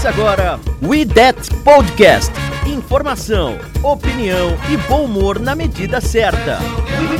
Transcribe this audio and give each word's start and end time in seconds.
Começa 0.00 0.18
agora 0.18 0.60
We 0.80 1.04
That 1.04 1.54
Podcast. 1.62 2.32
Informação, 2.66 3.58
opinião 3.82 4.56
e 4.70 4.76
bom 4.88 5.04
humor 5.04 5.38
na 5.38 5.54
medida 5.54 6.00
certa. 6.00 6.58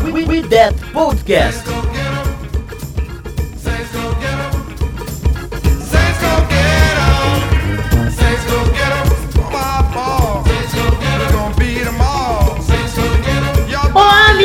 We, 0.03 0.13
we, 0.13 0.25
we 0.25 0.43
That 0.49 0.75
Podcast. 0.91 1.63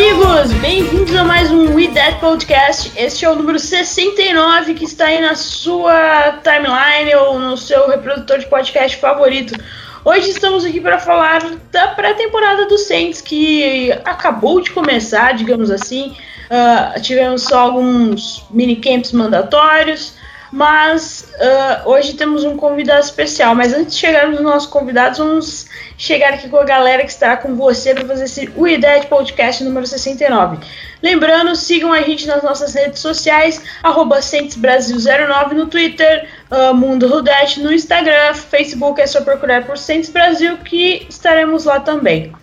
Amigos! 0.06 0.54
Bem-vindos 0.62 1.16
a 1.16 1.24
mais 1.24 1.50
um 1.52 1.74
We 1.74 1.88
That 1.88 2.20
Podcast. 2.20 2.92
Este 2.96 3.26
é 3.26 3.30
o 3.30 3.36
número 3.36 3.58
69 3.58 4.76
que 4.76 4.86
está 4.86 5.06
aí 5.06 5.20
na 5.20 5.34
sua 5.34 6.40
timeline 6.44 7.16
ou 7.16 7.40
no 7.40 7.58
seu 7.58 7.90
reprodutor 7.90 8.38
de 8.38 8.46
podcast 8.46 8.98
favorito. 8.98 9.60
Hoje 10.04 10.30
estamos 10.30 10.64
aqui 10.64 10.80
para 10.80 11.00
falar 11.00 11.42
da 11.72 11.88
pré-temporada 11.88 12.68
do 12.68 12.78
Saints 12.78 13.20
que 13.20 13.92
acabou 14.06 14.62
de 14.62 14.70
começar, 14.70 15.34
digamos 15.34 15.72
assim. 15.72 16.16
Ah, 16.52 16.94
tivemos 17.02 17.42
só 17.42 17.62
alguns 17.62 18.46
minicamps 18.52 19.12
mandatórios, 19.12 20.14
mas 20.52 21.34
ah, 21.42 21.82
hoje 21.84 22.14
temos 22.14 22.44
um 22.44 22.56
convidado 22.56 23.04
especial. 23.04 23.56
Mas 23.56 23.74
antes 23.74 23.96
de 23.96 24.02
chegarmos 24.02 24.36
nos 24.36 24.46
nossos 24.46 24.70
convidados, 24.70 25.18
vamos 25.18 25.65
chegar 25.98 26.34
aqui 26.34 26.50
com 26.50 26.58
a 26.58 26.64
galera 26.64 27.04
que 27.04 27.12
está 27.12 27.38
com 27.38 27.56
você 27.56 27.94
para 27.94 28.06
fazer 28.06 28.26
esse 28.26 28.50
We 28.56 28.78
Dead 28.78 29.06
Podcast 29.06 29.64
número 29.64 29.86
69. 29.86 30.58
Lembrando, 31.02 31.56
sigam 31.56 31.94
a 31.94 32.02
gente 32.02 32.26
nas 32.26 32.42
nossas 32.42 32.74
redes 32.74 33.00
sociais, 33.00 33.62
arroba 33.84 34.20
Brasil09 34.20 35.52
no 35.52 35.68
Twitter, 35.68 36.28
uh, 36.50 36.74
Mundo 36.74 37.08
Rudete 37.08 37.62
no 37.62 37.72
Instagram, 37.72 38.34
Facebook 38.34 39.00
é 39.00 39.08
só 39.08 39.22
procurar 39.22 39.66
por 39.66 39.78
Saints 39.78 40.10
Brasil 40.10 40.58
que 40.58 41.06
estaremos 41.10 41.66
lá 41.66 41.80
também. 41.80 42.34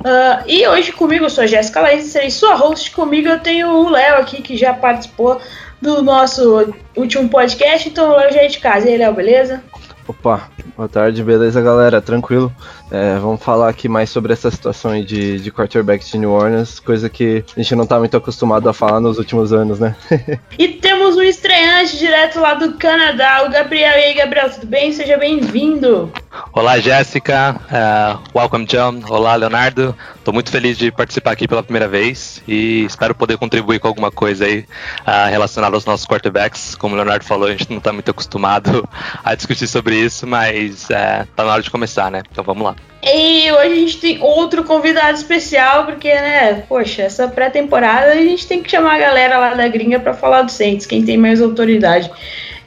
Uh, 0.00 0.44
e 0.46 0.66
hoje 0.66 0.92
comigo 0.92 1.24
eu 1.24 1.30
sou 1.30 1.44
a 1.44 1.46
Jéssica 1.46 1.80
Laís, 1.80 2.04
serei 2.04 2.30
sua 2.30 2.54
host. 2.54 2.90
Comigo 2.92 3.28
eu 3.28 3.40
tenho 3.40 3.68
o 3.68 3.88
Léo 3.88 4.16
aqui 4.16 4.40
que 4.42 4.56
já 4.56 4.72
participou 4.72 5.40
do 5.80 6.02
nosso 6.02 6.72
último 6.96 7.28
podcast, 7.28 7.88
então 7.88 8.10
o 8.10 8.16
Léo 8.16 8.32
já 8.32 8.42
é 8.42 8.46
de 8.46 8.58
casa. 8.58 8.88
E 8.88 8.92
aí, 8.92 8.98
Léo, 8.98 9.14
beleza? 9.14 9.62
Opa, 10.08 10.48
boa 10.74 10.88
tarde, 10.88 11.22
beleza 11.22 11.60
galera? 11.60 12.00
Tranquilo? 12.00 12.50
É, 12.90 13.18
vamos 13.18 13.42
falar 13.42 13.68
aqui 13.68 13.90
mais 13.90 14.08
sobre 14.08 14.32
essa 14.32 14.50
situação 14.50 14.92
aí 14.92 15.04
de, 15.04 15.38
de 15.38 15.52
quarterback 15.52 16.02
de 16.02 16.16
New 16.16 16.30
Orleans, 16.30 16.80
coisa 16.80 17.10
que 17.10 17.44
a 17.54 17.60
gente 17.60 17.74
não 17.74 17.86
tá 17.86 17.98
muito 17.98 18.16
acostumado 18.16 18.66
a 18.70 18.72
falar 18.72 19.00
nos 19.00 19.18
últimos 19.18 19.52
anos, 19.52 19.78
né? 19.78 19.94
E 20.58 20.68
temos 20.68 21.14
um 21.16 21.22
estreante 21.22 21.98
direto 21.98 22.40
lá 22.40 22.54
do 22.54 22.72
Canadá, 22.74 23.44
o 23.46 23.50
Gabriel. 23.50 23.92
E 23.98 24.04
aí, 24.04 24.14
Gabriel, 24.14 24.50
tudo 24.50 24.66
bem? 24.66 24.92
Seja 24.92 25.18
bem-vindo. 25.18 26.10
Olá, 26.52 26.78
Jéssica. 26.78 27.60
Uh, 27.70 28.38
welcome, 28.38 28.64
John. 28.64 29.02
Olá, 29.08 29.34
Leonardo. 29.36 29.94
Estou 30.16 30.34
muito 30.34 30.50
feliz 30.50 30.76
de 30.76 30.90
participar 30.90 31.32
aqui 31.32 31.46
pela 31.46 31.62
primeira 31.62 31.88
vez 31.88 32.42
e 32.46 32.84
espero 32.84 33.14
poder 33.14 33.38
contribuir 33.38 33.78
com 33.78 33.88
alguma 33.88 34.10
coisa 34.10 34.44
aí 34.44 34.60
uh, 34.60 35.30
relacionada 35.30 35.76
aos 35.76 35.84
nossos 35.84 36.06
quarterbacks. 36.06 36.74
Como 36.74 36.94
o 36.94 36.96
Leonardo 36.96 37.24
falou, 37.24 37.48
a 37.48 37.52
gente 37.52 37.70
não 37.70 37.78
está 37.78 37.92
muito 37.92 38.10
acostumado 38.10 38.86
a 39.24 39.34
discutir 39.34 39.66
sobre 39.66 39.97
isso, 40.04 40.26
mas 40.26 40.84
uh, 40.84 41.26
tá 41.34 41.44
na 41.44 41.52
hora 41.52 41.62
de 41.62 41.70
começar, 41.70 42.10
né? 42.10 42.22
Então 42.30 42.44
vamos 42.44 42.64
lá. 42.64 42.76
E 43.02 43.50
hoje 43.52 43.72
a 43.72 43.76
gente 43.76 43.98
tem 43.98 44.22
outro 44.22 44.64
convidado 44.64 45.16
especial, 45.16 45.86
porque, 45.86 46.12
né, 46.12 46.64
poxa, 46.68 47.02
essa 47.02 47.28
pré-temporada 47.28 48.12
a 48.12 48.16
gente 48.16 48.46
tem 48.46 48.62
que 48.62 48.70
chamar 48.70 48.96
a 48.96 48.98
galera 48.98 49.38
lá 49.38 49.54
da 49.54 49.68
gringa 49.68 50.00
para 50.00 50.14
falar 50.14 50.42
do 50.42 50.50
Saints, 50.50 50.84
quem 50.84 51.04
tem 51.04 51.16
mais 51.16 51.40
autoridade. 51.40 52.10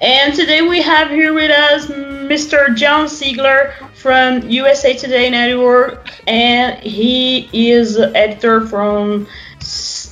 And 0.01 0.31
today 0.31 0.63
we 0.63 0.81
have 0.81 1.11
here 1.11 1.31
with 1.31 1.51
us 1.51 1.87
Mr. 1.87 2.73
John 2.75 3.07
Siegler 3.07 3.73
from 3.93 4.41
USA 4.49 4.95
Today 4.95 5.29
Network, 5.29 6.09
and 6.25 6.79
he 6.79 7.49
is 7.53 7.99
editor 7.99 8.65
from 8.65 9.27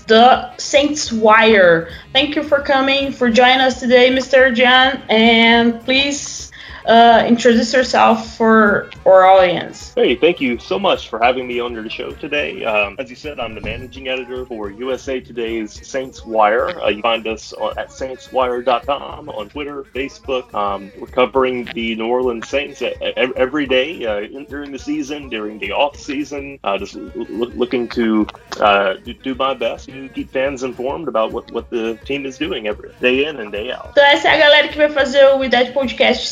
the 0.08 0.52
Saints 0.58 1.12
Wire. 1.12 1.90
Thank 2.14 2.36
you 2.36 2.44
for 2.44 2.62
coming, 2.62 3.12
for 3.12 3.32
joining 3.32 3.62
us 3.62 3.80
today, 3.80 4.12
Mr. 4.12 4.54
John, 4.54 5.02
and 5.10 5.84
please 5.86 6.39
uh, 6.86 7.26
introduce 7.28 7.74
yourself 7.74 8.36
for 8.36 8.90
our 9.06 9.26
audience. 9.26 9.94
Hey, 9.94 10.16
thank 10.16 10.40
you 10.40 10.58
so 10.60 10.80
much 10.80 11.10
for 11.10 11.20
having 11.22 11.48
me 11.48 11.60
on 11.60 11.74
your 11.74 11.90
show 11.90 12.12
today. 12.12 12.64
Um, 12.66 12.96
as 13.00 13.10
you 13.10 13.16
said, 13.16 13.40
I'm 13.40 13.56
the 13.56 13.62
managing 13.62 14.08
editor 14.08 14.46
for 14.46 14.70
USA 14.72 15.20
Today's 15.20 15.86
Saints 15.88 16.26
Wire. 16.26 16.80
Uh, 16.82 16.90
you 16.90 17.02
find 17.02 17.28
us 17.28 17.54
on, 17.54 17.78
at 17.78 17.90
saintswire.com 17.90 19.30
on 19.30 19.50
Twitter, 19.50 19.84
Facebook. 19.84 20.54
Um, 20.54 20.92
we're 21.00 21.08
covering 21.08 21.66
the 21.74 21.96
New 21.96 22.08
Orleans 22.08 22.48
Saints 22.48 22.82
every 22.82 23.66
day 23.66 24.06
uh, 24.06 24.20
in, 24.22 24.46
during 24.46 24.72
the 24.72 24.80
season, 24.80 25.30
during 25.30 25.60
the 25.60 25.72
off 25.72 25.98
season. 25.98 26.60
Uh, 26.64 26.78
just 26.78 26.96
l- 26.96 27.10
looking 27.16 27.88
to 27.90 28.28
uh, 28.60 28.94
do, 28.94 29.14
do 29.14 29.36
my 29.36 29.54
best 29.54 29.88
to 29.88 30.10
keep 30.10 30.30
fans 30.32 30.64
informed 30.64 31.08
about 31.08 31.32
what, 31.32 31.52
what 31.52 31.70
the 31.70 32.00
team 32.06 32.26
is 32.26 32.38
doing 32.38 32.68
every 32.68 32.92
day 33.02 33.26
in 33.26 33.40
and 33.40 33.52
day 33.52 33.72
out. 33.72 33.90
Então 33.92 34.04
essa 34.04 34.30
é 34.30 34.34
a 34.34 34.38
galera 34.38 34.68
que 34.68 34.78
vai 34.78 34.90
fazer 34.90 35.26
o 35.36 35.44
Idade 35.44 35.72
Podcast 35.72 36.28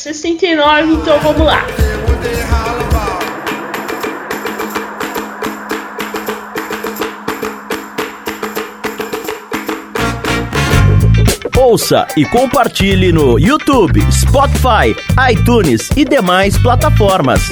69, 0.55 0.93
então 0.93 1.19
vamos 1.19 1.45
lá. 1.45 1.65
Ouça 11.57 12.07
e 12.15 12.23
compartilhe 12.25 13.11
no 13.11 13.37
YouTube, 13.37 13.99
Spotify, 14.09 14.95
iTunes 15.29 15.89
e 15.97 16.05
demais 16.05 16.57
plataformas. 16.57 17.49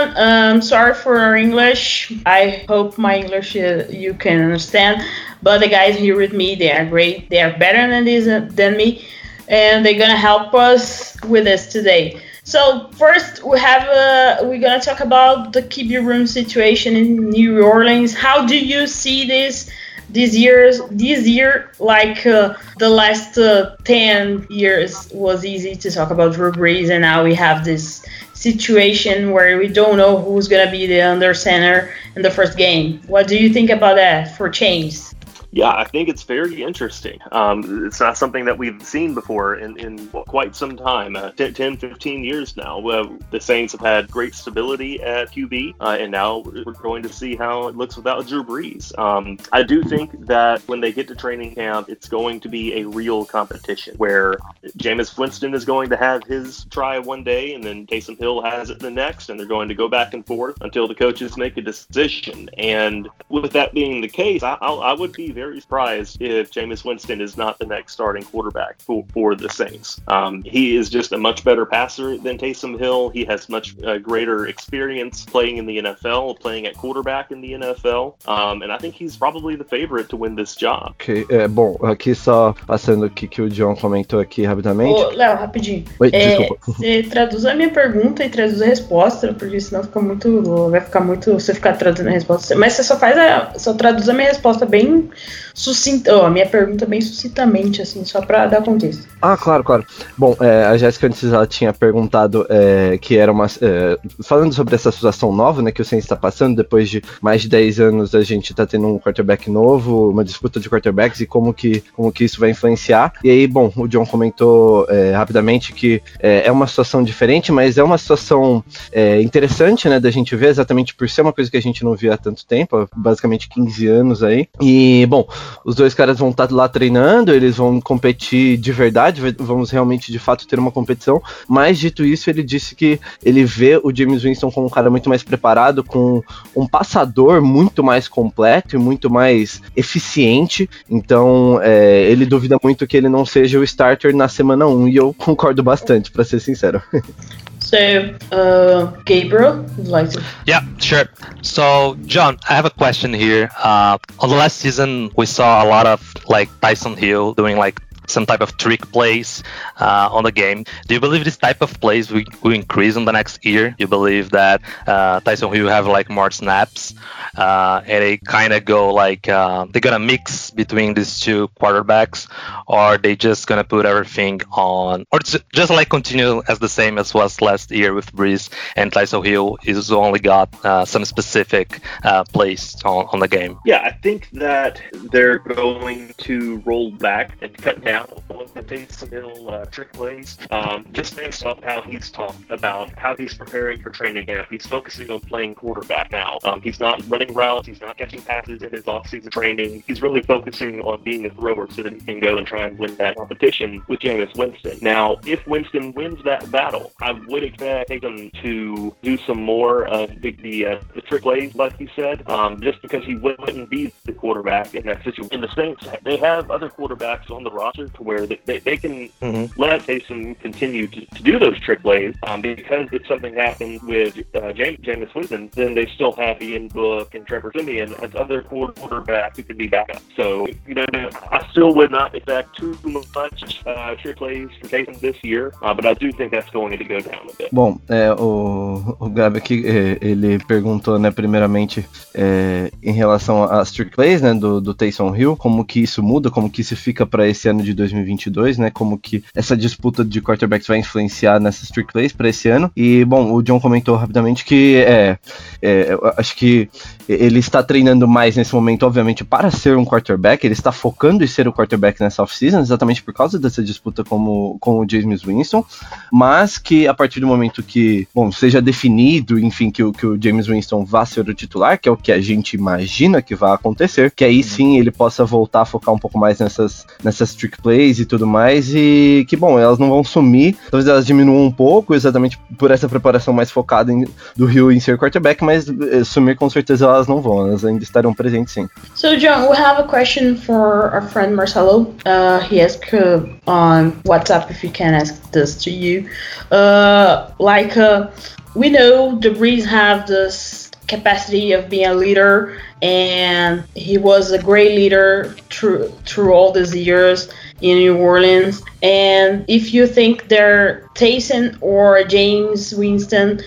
John, 0.00 0.14
um, 0.16 0.62
sorry 0.62 0.94
for 0.94 1.18
our 1.18 1.36
English. 1.36 2.12
I 2.24 2.64
hope 2.68 2.96
my 2.96 3.16
English 3.16 3.56
uh, 3.56 3.84
you 3.90 4.14
can 4.14 4.40
understand. 4.40 5.02
But 5.42 5.58
the 5.58 5.68
guys 5.68 5.96
here 5.96 6.16
with 6.16 6.32
me, 6.32 6.54
they 6.54 6.72
are 6.72 6.86
great. 6.86 7.28
They 7.28 7.40
are 7.40 7.56
better 7.58 7.88
than 7.88 8.06
uh, 8.06 8.48
than 8.50 8.76
me, 8.76 9.06
and 9.48 9.84
they're 9.84 9.98
gonna 9.98 10.16
help 10.16 10.54
us 10.54 11.20
with 11.24 11.44
this 11.44 11.72
today. 11.72 12.20
So 12.44 12.88
first, 12.92 13.44
we 13.44 13.58
have 13.58 13.82
uh, 13.88 14.48
we're 14.48 14.60
gonna 14.60 14.80
talk 14.80 15.00
about 15.00 15.52
the 15.52 15.62
QB 15.62 16.06
room 16.06 16.26
situation 16.26 16.96
in 16.96 17.30
New 17.30 17.62
Orleans. 17.62 18.14
How 18.14 18.46
do 18.46 18.58
you 18.58 18.86
see 18.86 19.26
this? 19.26 19.70
This 20.08 20.34
year's 20.34 20.80
this 20.90 21.28
year, 21.28 21.70
like 21.78 22.26
uh, 22.26 22.54
the 22.78 22.88
last 22.88 23.38
uh, 23.38 23.76
ten 23.84 24.44
years, 24.50 25.08
was 25.12 25.44
easy 25.44 25.76
to 25.76 25.90
talk 25.90 26.10
about 26.10 26.34
Drew 26.34 26.50
Brees, 26.50 26.90
and 26.90 27.02
now 27.02 27.22
we 27.22 27.32
have 27.34 27.64
this 27.64 28.04
situation 28.40 29.32
where 29.32 29.58
we 29.58 29.68
don't 29.68 29.98
know 29.98 30.16
who's 30.16 30.48
gonna 30.48 30.70
be 30.70 30.86
the 30.86 31.02
under 31.02 31.34
center 31.34 31.92
in 32.16 32.22
the 32.22 32.30
first 32.30 32.56
game. 32.56 33.00
What 33.06 33.28
do 33.28 33.36
you 33.36 33.50
think 33.52 33.68
about 33.68 33.96
that 33.96 34.36
for 34.36 34.48
change? 34.48 35.09
Yeah, 35.52 35.70
I 35.70 35.84
think 35.84 36.08
it's 36.08 36.22
very 36.22 36.62
interesting. 36.62 37.18
Um, 37.32 37.86
it's 37.86 37.98
not 37.98 38.16
something 38.16 38.44
that 38.44 38.56
we've 38.56 38.80
seen 38.86 39.14
before 39.14 39.56
in, 39.56 39.76
in 39.78 40.06
quite 40.08 40.54
some 40.54 40.76
time 40.76 41.16
uh, 41.16 41.32
10, 41.32 41.54
10, 41.54 41.76
15 41.76 42.22
years 42.22 42.56
now. 42.56 42.86
Uh, 42.86 43.08
the 43.32 43.40
Saints 43.40 43.72
have 43.72 43.80
had 43.80 44.10
great 44.10 44.34
stability 44.34 45.02
at 45.02 45.32
QB, 45.32 45.74
uh, 45.80 45.96
and 46.00 46.12
now 46.12 46.38
we're 46.38 46.72
going 46.74 47.02
to 47.02 47.12
see 47.12 47.34
how 47.34 47.66
it 47.66 47.76
looks 47.76 47.96
without 47.96 48.28
Drew 48.28 48.44
Brees. 48.44 48.96
Um, 48.96 49.38
I 49.50 49.64
do 49.64 49.82
think 49.82 50.26
that 50.26 50.62
when 50.68 50.80
they 50.80 50.92
get 50.92 51.08
to 51.08 51.16
training 51.16 51.56
camp, 51.56 51.88
it's 51.88 52.08
going 52.08 52.38
to 52.40 52.48
be 52.48 52.80
a 52.80 52.86
real 52.86 53.24
competition 53.24 53.96
where 53.96 54.36
Jameis 54.78 55.18
Winston 55.18 55.52
is 55.52 55.64
going 55.64 55.90
to 55.90 55.96
have 55.96 56.22
his 56.24 56.64
try 56.66 56.98
one 57.00 57.24
day, 57.24 57.54
and 57.54 57.64
then 57.64 57.88
Taysom 57.88 58.16
Hill 58.16 58.40
has 58.42 58.70
it 58.70 58.78
the 58.78 58.90
next, 58.90 59.30
and 59.30 59.40
they're 59.40 59.46
going 59.46 59.68
to 59.68 59.74
go 59.74 59.88
back 59.88 60.14
and 60.14 60.24
forth 60.24 60.56
until 60.60 60.86
the 60.86 60.94
coaches 60.94 61.36
make 61.36 61.56
a 61.56 61.62
decision. 61.62 62.48
And 62.56 63.08
with 63.28 63.52
that 63.52 63.74
being 63.74 64.00
the 64.00 64.08
case, 64.08 64.44
I, 64.44 64.56
I, 64.60 64.72
I 64.72 64.92
would 64.92 65.12
be 65.12 65.32
very 65.40 65.60
surprised 65.60 66.20
if 66.20 66.50
Jameis 66.50 66.84
Winston 66.84 67.20
is 67.20 67.36
not 67.36 67.58
the 67.58 67.66
next 67.66 67.92
starting 67.92 68.22
quarterback 68.30 68.74
for, 68.86 69.04
for 69.14 69.34
the 69.34 69.48
Saints. 69.48 70.00
Um, 70.08 70.42
he 70.42 70.76
is 70.76 70.90
just 70.90 71.12
a 71.12 71.18
much 71.18 71.44
better 71.44 71.64
passer 71.64 72.18
than 72.18 72.36
Taysom 72.38 72.78
Hill. 72.78 73.08
He 73.10 73.24
has 73.24 73.48
much 73.48 73.74
uh, 73.82 73.98
greater 73.98 74.46
experience 74.46 75.24
playing 75.24 75.56
in 75.56 75.66
the 75.66 75.78
NFL, 75.78 76.38
playing 76.40 76.66
at 76.66 76.74
quarterback 76.76 77.30
in 77.32 77.40
the 77.40 77.52
NFL, 77.52 78.14
um, 78.28 78.62
and 78.62 78.70
I 78.72 78.78
think 78.78 78.94
he's 78.94 79.16
probably 79.16 79.56
the 79.56 79.64
favorite 79.64 80.08
to 80.10 80.16
win 80.16 80.34
this 80.36 80.54
job. 80.54 80.94
Ok, 81.00 81.24
é, 81.30 81.48
bom, 81.48 81.78
aqui 81.82 82.14
só 82.14 82.54
passando 82.66 83.06
o 83.06 83.10
que, 83.10 83.26
que 83.26 83.40
o 83.42 83.48
John 83.48 83.74
comentou 83.76 84.20
aqui 84.20 84.44
rapidamente. 84.44 85.00
Ô, 85.00 85.10
Léo, 85.10 85.36
rapidinho. 85.36 85.84
Oi, 85.98 86.10
É, 86.12 86.36
desculpa. 86.36 86.58
você 86.66 87.02
traduz 87.04 87.44
a 87.46 87.54
minha 87.54 87.70
pergunta 87.70 88.24
e 88.24 88.28
traduz 88.28 88.60
a 88.60 88.66
resposta, 88.66 89.32
porque 89.32 89.60
senão 89.60 89.82
fica 89.84 90.00
muito. 90.00 90.70
Vai 90.70 90.80
ficar 90.80 91.00
muito. 91.00 91.32
Você 91.32 91.54
ficar 91.54 91.74
traduzindo 91.74 92.08
a 92.08 92.12
resposta. 92.12 92.54
Mas 92.56 92.74
você 92.74 92.82
só 92.82 92.98
faz 92.98 93.16
a. 93.16 93.58
Só 93.58 93.72
traduz 93.74 94.08
a 94.08 94.12
minha 94.12 94.28
resposta 94.28 94.66
bem 94.66 95.08
sucinta. 95.54 96.16
ó, 96.16 96.26
a 96.26 96.30
minha 96.30 96.46
pergunta 96.46 96.86
bem 96.86 97.00
sucintamente, 97.00 97.82
assim, 97.82 98.04
só 98.04 98.20
pra 98.20 98.46
dar 98.46 98.62
contexto. 98.62 99.06
Ah, 99.20 99.36
claro, 99.36 99.62
claro. 99.62 99.84
Bom, 100.16 100.36
é, 100.40 100.64
a 100.64 100.76
Jéssica 100.76 101.06
antes 101.06 101.24
ela 101.24 101.46
tinha 101.46 101.72
perguntado 101.72 102.46
é, 102.48 102.98
que 102.98 103.16
era 103.16 103.30
uma. 103.30 103.46
é, 103.46 103.98
falando 104.22 104.54
sobre 104.54 104.74
essa 104.74 104.90
situação 104.90 105.32
nova, 105.32 105.62
né, 105.62 105.70
que 105.70 105.82
o 105.82 105.84
Saints 105.84 106.04
está 106.04 106.16
passando, 106.16 106.56
depois 106.56 106.88
de 106.88 107.02
mais 107.20 107.42
de 107.42 107.48
10 107.48 107.80
anos 107.80 108.14
a 108.14 108.22
gente 108.22 108.54
tá 108.54 108.66
tendo 108.66 108.86
um 108.86 108.98
quarterback 108.98 109.50
novo, 109.50 110.10
uma 110.10 110.24
disputa 110.24 110.58
de 110.58 110.70
quarterbacks 110.70 111.20
e 111.20 111.26
como 111.26 111.52
que, 111.52 111.82
como 111.94 112.10
que 112.10 112.24
isso 112.24 112.40
vai 112.40 112.50
influenciar. 112.50 113.12
E 113.22 113.30
aí, 113.30 113.46
bom, 113.46 113.72
o 113.76 113.86
John 113.86 114.06
comentou 114.06 114.86
é, 114.88 115.12
rapidamente 115.12 115.72
que 115.72 116.02
é, 116.18 116.46
é 116.46 116.52
uma 116.52 116.66
situação 116.66 117.02
diferente, 117.02 117.52
mas 117.52 117.76
é 117.76 117.82
uma 117.82 117.98
situação 117.98 118.64
é, 118.92 119.20
interessante, 119.20 119.88
né, 119.88 120.00
da 120.00 120.10
gente 120.10 120.34
ver, 120.34 120.48
exatamente 120.48 120.94
por 120.94 121.08
ser 121.08 121.22
uma 121.22 121.32
coisa 121.32 121.50
que 121.50 121.56
a 121.56 121.62
gente 121.62 121.84
não 121.84 121.94
via 121.94 122.14
há 122.14 122.16
tanto 122.16 122.46
tempo, 122.46 122.88
basicamente 122.96 123.48
15 123.48 123.86
anos 123.86 124.22
aí. 124.22 124.48
E, 124.60 125.06
bom, 125.06 125.19
os 125.64 125.74
dois 125.74 125.94
caras 125.94 126.18
vão 126.18 126.30
estar 126.30 126.50
lá 126.50 126.68
treinando, 126.68 127.32
eles 127.32 127.56
vão 127.56 127.80
competir 127.80 128.56
de 128.56 128.72
verdade, 128.72 129.20
vamos 129.38 129.70
realmente 129.70 130.10
de 130.12 130.18
fato 130.18 130.46
ter 130.46 130.58
uma 130.58 130.70
competição. 130.70 131.22
Mas 131.48 131.78
dito 131.78 132.04
isso, 132.04 132.30
ele 132.30 132.42
disse 132.42 132.74
que 132.74 133.00
ele 133.24 133.44
vê 133.44 133.80
o 133.82 133.94
James 133.94 134.22
Winston 134.22 134.50
como 134.50 134.66
um 134.66 134.70
cara 134.70 134.90
muito 134.90 135.08
mais 135.08 135.22
preparado, 135.22 135.82
com 135.84 136.22
um 136.54 136.66
passador 136.66 137.42
muito 137.42 137.82
mais 137.82 138.08
completo 138.08 138.76
e 138.76 138.78
muito 138.78 139.10
mais 139.10 139.62
eficiente. 139.76 140.68
Então, 140.88 141.60
é, 141.62 142.02
ele 142.10 142.26
duvida 142.26 142.58
muito 142.62 142.86
que 142.86 142.96
ele 142.96 143.08
não 143.08 143.24
seja 143.24 143.58
o 143.58 143.64
starter 143.64 144.14
na 144.14 144.28
semana 144.28 144.66
1, 144.66 144.88
e 144.88 144.96
eu 144.96 145.14
concordo 145.18 145.62
bastante, 145.62 146.10
pra 146.10 146.24
ser 146.24 146.40
sincero. 146.40 146.82
So, 147.70 148.16
uh, 148.32 148.86
Gabriel, 149.04 149.64
like. 149.78 150.10
Yeah, 150.44 150.66
sure. 150.78 151.04
So, 151.42 151.96
John, 152.04 152.36
I 152.48 152.56
have 152.56 152.64
a 152.64 152.70
question 152.70 153.14
here. 153.14 153.48
Uh, 153.56 153.96
on 154.18 154.28
the 154.28 154.34
last 154.34 154.56
season, 154.58 155.12
we 155.16 155.26
saw 155.26 155.64
a 155.64 155.68
lot 155.68 155.86
of 155.86 156.02
like 156.28 156.48
Tyson 156.60 156.96
Hill 156.96 157.32
doing 157.34 157.56
like 157.56 157.80
some 158.10 158.26
type 158.26 158.40
of 158.40 158.56
trick 158.56 158.90
plays 158.92 159.42
uh, 159.80 160.08
on 160.12 160.24
the 160.24 160.32
game. 160.32 160.64
Do 160.86 160.94
you 160.94 161.00
believe 161.00 161.24
this 161.24 161.36
type 161.36 161.62
of 161.62 161.80
plays 161.80 162.10
will, 162.10 162.24
will 162.42 162.52
increase 162.52 162.96
in 162.96 163.04
the 163.04 163.12
next 163.12 163.44
year? 163.44 163.70
Do 163.70 163.76
You 163.78 163.88
believe 163.88 164.30
that 164.30 164.60
uh, 164.86 165.20
Tyson 165.20 165.52
Hill 165.52 165.68
have 165.68 165.86
like 165.86 166.10
more 166.10 166.30
snaps 166.30 166.94
uh, 167.36 167.82
and 167.86 168.02
they 168.02 168.16
kind 168.18 168.52
of 168.52 168.64
go 168.64 168.92
like 168.92 169.28
uh, 169.28 169.66
they're 169.70 169.80
gonna 169.80 169.98
mix 169.98 170.50
between 170.50 170.94
these 170.94 171.20
two 171.20 171.48
quarterbacks, 171.60 172.28
or 172.66 172.98
they 172.98 173.16
just 173.16 173.46
gonna 173.46 173.64
put 173.64 173.86
everything 173.86 174.40
on, 174.52 175.04
or 175.12 175.20
just 175.20 175.70
like 175.70 175.88
continue 175.88 176.42
as 176.48 176.58
the 176.58 176.68
same 176.68 176.98
as 176.98 177.14
was 177.14 177.40
last 177.40 177.70
year 177.70 177.94
with 177.94 178.12
Brees 178.12 178.50
and 178.76 178.92
Tyson 178.92 179.22
Hill 179.24 179.58
is 179.64 179.90
only 179.92 180.18
got 180.20 180.48
uh, 180.64 180.84
some 180.84 181.04
specific 181.04 181.80
uh, 182.04 182.24
plays 182.24 182.76
on, 182.84 183.06
on 183.12 183.20
the 183.20 183.28
game. 183.28 183.58
Yeah, 183.64 183.82
I 183.82 183.92
think 183.92 184.30
that 184.30 184.80
they're 185.10 185.38
going 185.38 186.14
to 186.18 186.62
roll 186.64 186.90
back 186.90 187.36
and 187.40 187.56
cut 187.56 187.84
down 187.84 187.99
on 188.28 188.46
the 188.54 188.62
Taysom 188.62 189.10
Hill 189.10 189.50
uh, 189.50 189.64
trick 189.66 189.92
plays, 189.92 190.38
um, 190.50 190.86
just 190.92 191.16
based 191.16 191.44
off 191.44 191.62
how 191.62 191.82
he's 191.82 192.10
talked 192.10 192.50
about 192.50 192.90
how 192.98 193.16
he's 193.16 193.34
preparing 193.34 193.82
for 193.82 193.90
training 193.90 194.26
camp. 194.26 194.48
He's 194.50 194.66
focusing 194.66 195.10
on 195.10 195.20
playing 195.20 195.54
quarterback 195.54 196.10
now. 196.10 196.38
Um, 196.44 196.60
he's 196.60 196.80
not 196.80 197.02
running 197.08 197.32
routes. 197.34 197.66
He's 197.66 197.80
not 197.80 197.96
catching 197.98 198.22
passes 198.22 198.62
in 198.62 198.70
his 198.70 198.86
off-season 198.86 199.30
training. 199.30 199.84
He's 199.86 200.02
really 200.02 200.22
focusing 200.22 200.80
on 200.80 201.02
being 201.02 201.26
a 201.26 201.30
thrower 201.30 201.68
so 201.70 201.82
that 201.82 201.92
he 201.92 202.00
can 202.00 202.20
go 202.20 202.38
and 202.38 202.46
try 202.46 202.66
and 202.66 202.78
win 202.78 202.94
that 202.96 203.16
competition 203.16 203.82
with 203.88 204.00
Jameis 204.00 204.36
Winston. 204.36 204.78
Now, 204.80 205.18
if 205.26 205.46
Winston 205.46 205.92
wins 205.92 206.22
that 206.24 206.50
battle, 206.50 206.92
I 207.00 207.12
would 207.12 207.42
expect 207.42 207.90
him 207.90 208.30
to 208.42 208.96
do 209.02 209.18
some 209.18 209.42
more 209.42 209.86
of 209.86 210.20
the, 210.20 210.32
the, 210.32 210.66
uh, 210.66 210.80
the 210.94 211.00
trick 211.02 211.22
plays, 211.22 211.54
like 211.54 211.78
you 211.78 211.88
said, 211.94 212.28
um, 212.28 212.60
just 212.60 212.80
because 212.82 213.04
he 213.04 213.16
wouldn't 213.16 213.68
be 213.70 213.92
the 214.04 214.12
quarterback 214.12 214.74
in 214.74 214.86
that 214.86 215.02
situation. 215.04 215.34
In 215.34 215.40
the 215.40 215.52
Saints, 215.54 215.86
they 216.02 216.16
have 216.16 216.50
other 216.50 216.68
quarterbacks 216.68 217.30
on 217.30 217.44
the 217.44 217.50
roster 217.50 217.88
to 217.94 218.02
where 218.02 218.26
they, 218.26 218.58
they, 218.58 218.76
can 218.76 219.08
Mhm. 219.22 219.50
let 219.56 219.82
Taysom 219.86 220.38
continue 220.40 220.86
to, 220.88 221.00
to 221.16 221.22
do 221.22 221.38
those 221.38 221.58
trick 221.60 221.82
plays 221.82 222.14
um, 222.26 222.40
because 222.40 222.88
if 222.92 223.06
something 223.06 223.34
happens 223.34 223.82
with 223.82 224.16
uh, 224.34 224.52
James, 224.52 224.78
Jameis 224.80 225.14
Winston, 225.14 225.50
then 225.54 225.74
they 225.74 225.86
still 225.94 226.12
have 226.12 226.40
Ian 226.42 226.68
Book 226.68 227.14
and 227.14 227.26
Trevor 227.26 227.52
Simeon 227.56 227.94
as 228.02 228.14
other 228.14 228.42
quarter- 228.42 228.72
quarterbacks 228.80 229.36
who 229.36 229.42
could 229.42 229.58
be 229.58 229.66
backup. 229.68 230.02
So, 230.16 230.46
you 230.66 230.74
know, 230.74 230.84
I 231.30 231.46
still 231.50 231.74
would 231.74 231.90
not 231.90 232.14
expect 232.14 232.56
too 232.56 232.76
much 233.14 233.60
uh, 233.66 233.94
trick 233.96 234.16
plays 234.16 234.48
for 234.60 234.68
Taysom 234.68 234.98
this 235.00 235.16
year, 235.22 235.52
uh, 235.62 235.74
but 235.74 235.84
I 235.86 235.94
do 235.94 236.10
think 236.12 236.30
that's 236.32 236.50
going 236.50 236.76
to 236.78 236.84
go 236.84 237.00
down 237.00 237.26
a 237.28 237.36
bit. 237.36 237.48
Bom, 237.52 237.78
é, 237.88 238.12
o, 238.12 238.96
o 238.98 239.08
Gabi 239.10 239.38
aqui, 239.38 239.64
é, 239.66 239.98
ele 240.00 240.38
perguntou, 240.46 240.98
né, 240.98 241.10
primeiramente, 241.10 241.84
é, 242.14 242.70
em 242.82 242.92
relação 242.92 243.44
às 243.44 243.70
trick 243.72 243.94
plays, 243.94 244.22
né, 244.22 244.34
do, 244.34 244.60
do 244.60 244.74
Taysom 244.74 245.14
Hill, 245.14 245.36
como 245.36 245.64
que 245.64 245.80
isso 245.80 246.02
muda, 246.02 246.30
como 246.30 246.50
que 246.50 246.60
isso 246.60 246.76
fica 246.76 247.04
para 247.06 247.26
esse 247.28 247.48
ano 247.48 247.62
de 247.62 247.69
2022, 247.74 248.58
né, 248.58 248.70
como 248.70 248.98
que 248.98 249.22
essa 249.34 249.56
disputa 249.56 250.04
de 250.04 250.20
quarterbacks 250.20 250.66
vai 250.66 250.78
influenciar 250.78 251.40
nessas 251.40 251.68
trick 251.68 251.92
plays 251.92 252.12
para 252.12 252.28
esse 252.28 252.48
ano. 252.48 252.70
E, 252.76 253.04
bom, 253.04 253.32
o 253.32 253.42
John 253.42 253.60
comentou 253.60 253.96
rapidamente 253.96 254.44
que, 254.44 254.76
é, 254.76 255.18
é, 255.62 255.98
acho 256.16 256.36
que 256.36 256.68
ele 257.10 257.40
está 257.40 257.62
treinando 257.62 258.06
mais 258.06 258.36
nesse 258.36 258.54
momento, 258.54 258.84
obviamente, 258.84 259.24
para 259.24 259.50
ser 259.50 259.76
um 259.76 259.84
quarterback, 259.84 260.46
ele 260.46 260.54
está 260.54 260.70
focando 260.70 261.24
em 261.24 261.26
ser 261.26 261.48
o 261.48 261.52
quarterback 261.52 262.00
nessa 262.00 262.22
off-season, 262.22 262.60
exatamente 262.60 263.02
por 263.02 263.12
causa 263.12 263.38
dessa 263.38 263.62
disputa 263.62 264.04
como, 264.04 264.56
com 264.60 264.78
o 264.78 264.88
James 264.88 265.22
Winston, 265.22 265.64
mas 266.12 266.56
que 266.56 266.86
a 266.86 266.94
partir 266.94 267.18
do 267.18 267.26
momento 267.26 267.62
que, 267.62 268.06
bom, 268.14 268.30
seja 268.30 268.62
definido, 268.62 269.38
enfim, 269.38 269.70
que 269.70 269.82
o, 269.82 269.92
que 269.92 270.06
o 270.06 270.22
James 270.22 270.46
Winston 270.46 270.84
vá 270.84 271.04
ser 271.04 271.28
o 271.28 271.34
titular, 271.34 271.78
que 271.78 271.88
é 271.88 271.92
o 271.92 271.96
que 271.96 272.12
a 272.12 272.20
gente 272.20 272.54
imagina 272.54 273.20
que 273.20 273.34
vai 273.34 273.52
acontecer, 273.52 274.12
que 274.12 274.24
aí 274.24 274.42
sim 274.42 274.78
ele 274.78 274.92
possa 274.92 275.24
voltar 275.24 275.62
a 275.62 275.66
focar 275.66 275.92
um 275.92 275.98
pouco 275.98 276.18
mais 276.18 276.38
nessas, 276.38 276.86
nessas 277.02 277.34
trick 277.34 277.60
plays 277.60 277.98
e 277.98 278.04
tudo 278.04 278.26
mais, 278.26 278.72
e 278.74 279.24
que, 279.28 279.36
bom, 279.36 279.58
elas 279.58 279.78
não 279.78 279.88
vão 279.88 280.04
sumir, 280.04 280.56
talvez 280.70 280.88
elas 280.88 281.06
diminuam 281.06 281.44
um 281.44 281.52
pouco, 281.52 281.94
exatamente 281.94 282.38
por 282.56 282.70
essa 282.70 282.88
preparação 282.88 283.34
mais 283.34 283.50
focada 283.50 283.92
em, 283.92 284.06
do 284.36 284.46
Rio 284.46 284.70
em 284.70 284.78
ser 284.78 284.96
quarterback, 284.96 285.42
mas 285.42 285.68
eh, 285.68 286.04
sumir 286.04 286.36
com 286.36 286.48
certeza 286.48 286.84
elas 286.84 286.99
não 287.06 287.20
vão, 287.20 287.46
elas 287.48 287.64
ainda 287.64 287.82
estarão 287.82 288.14
presentes 288.14 288.54
sim. 288.54 288.68
So, 288.94 289.16
John, 289.16 289.48
we 289.48 289.56
have 289.56 289.78
a 289.78 289.84
question 289.84 290.36
for 290.36 290.90
our 290.92 291.02
friend 291.02 291.34
Marcelo. 291.34 291.94
Uh, 292.04 292.40
he 292.40 292.60
asked 292.60 292.92
uh, 292.92 293.22
on 293.46 293.92
WhatsApp 294.04 294.50
if 294.50 294.62
he 294.62 294.70
can 294.70 294.94
ask 294.94 295.14
this 295.32 295.56
to 295.64 295.70
you. 295.70 296.08
Uh, 296.50 297.30
like, 297.38 297.76
uh, 297.76 298.08
we 298.54 298.68
know 298.68 299.18
the 299.18 299.30
Brees 299.30 299.64
have 299.64 300.06
this 300.06 300.70
capacity 300.90 301.52
of 301.52 301.70
being 301.70 301.86
a 301.86 301.94
leader, 301.94 302.60
and 302.82 303.62
he 303.74 303.96
was 303.96 304.32
a 304.32 304.42
great 304.42 304.74
leader 304.74 305.36
through 305.48 305.88
through 306.04 306.32
all 306.32 306.52
these 306.52 306.74
years 306.74 307.28
in 307.60 307.78
New 307.78 307.96
Orleans. 307.96 308.62
And 308.82 309.44
if 309.48 309.72
you 309.72 309.86
think 309.86 310.28
they're 310.28 310.88
Taysom 310.94 311.56
or 311.60 312.02
James 312.04 312.74
Winston 312.74 313.40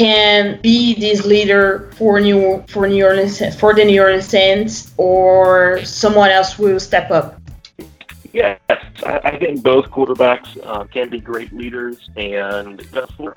can 0.00 0.58
be 0.62 0.94
this 0.98 1.26
leader 1.26 1.90
for 1.96 2.20
New 2.20 2.64
for 2.68 2.88
New 2.88 3.04
Orleans 3.04 3.54
for 3.56 3.74
the 3.74 3.84
New 3.84 4.00
Orleans 4.00 4.24
Saints, 4.24 4.92
or 4.96 5.84
someone 5.84 6.30
else 6.30 6.58
will 6.58 6.80
step 6.80 7.10
up. 7.10 7.39
Yes, 8.32 8.60
I, 9.04 9.20
I 9.24 9.38
think 9.38 9.62
both 9.62 9.86
quarterbacks 9.86 10.58
uh, 10.64 10.84
can 10.84 11.08
be 11.10 11.20
great 11.20 11.52
leaders, 11.52 12.08
and 12.16 12.80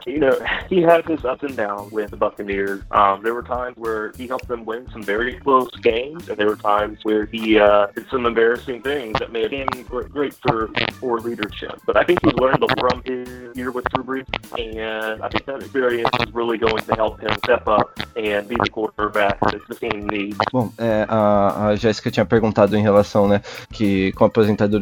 you 0.05 0.19
know 0.19 0.37
he 0.69 0.81
has 0.81 1.03
his 1.05 1.25
ups 1.25 1.43
and 1.43 1.55
downs 1.55 1.91
with 1.91 2.11
the 2.11 2.17
Buccaneers. 2.17 2.83
Um, 2.91 3.23
there 3.23 3.33
were 3.33 3.43
times 3.43 3.75
where 3.77 4.11
he 4.17 4.27
helped 4.27 4.47
them 4.47 4.65
win 4.65 4.87
some 4.91 5.03
very 5.03 5.39
close 5.39 5.71
games, 5.81 6.29
and 6.29 6.37
there 6.37 6.47
were 6.47 6.55
times 6.55 6.99
where 7.03 7.25
he 7.25 7.59
uh, 7.59 7.87
did 7.87 8.07
some 8.09 8.25
embarrassing 8.25 8.81
things 8.81 9.17
that 9.19 9.31
made 9.31 9.51
him 9.51 9.67
gr- 9.87 10.03
great 10.03 10.33
for 10.35 10.69
for 10.99 11.19
leadership. 11.19 11.79
But 11.85 11.97
I 11.97 12.03
think 12.03 12.23
he's 12.23 12.33
learned 12.33 12.63
from 12.79 13.01
his 13.03 13.55
year 13.55 13.71
with 13.71 13.85
Drew 13.89 14.03
Brees, 14.03 14.25
and 14.57 15.23
I 15.23 15.29
think 15.29 15.45
that 15.45 15.61
experience 15.61 16.09
is 16.19 16.33
really 16.33 16.57
going 16.57 16.83
to 16.83 16.95
help 16.95 17.19
him 17.19 17.35
step 17.43 17.67
up 17.67 17.99
and 18.15 18.47
be 18.47 18.55
the 18.55 18.69
quarterback 18.69 19.39
that 19.39 19.61
the 19.67 19.75
team 19.75 20.07
needs. 20.07 20.37
Bom, 20.51 20.71
é, 20.77 21.05
a, 21.09 21.69
a 21.69 21.75
Jéssica 21.75 22.11
tinha 22.11 22.25
perguntado 22.25 22.75
em 22.75 22.81
relação, 22.81 23.27
né, 23.27 23.41
que 23.71 24.11
com 24.13 24.25
a 24.25 24.29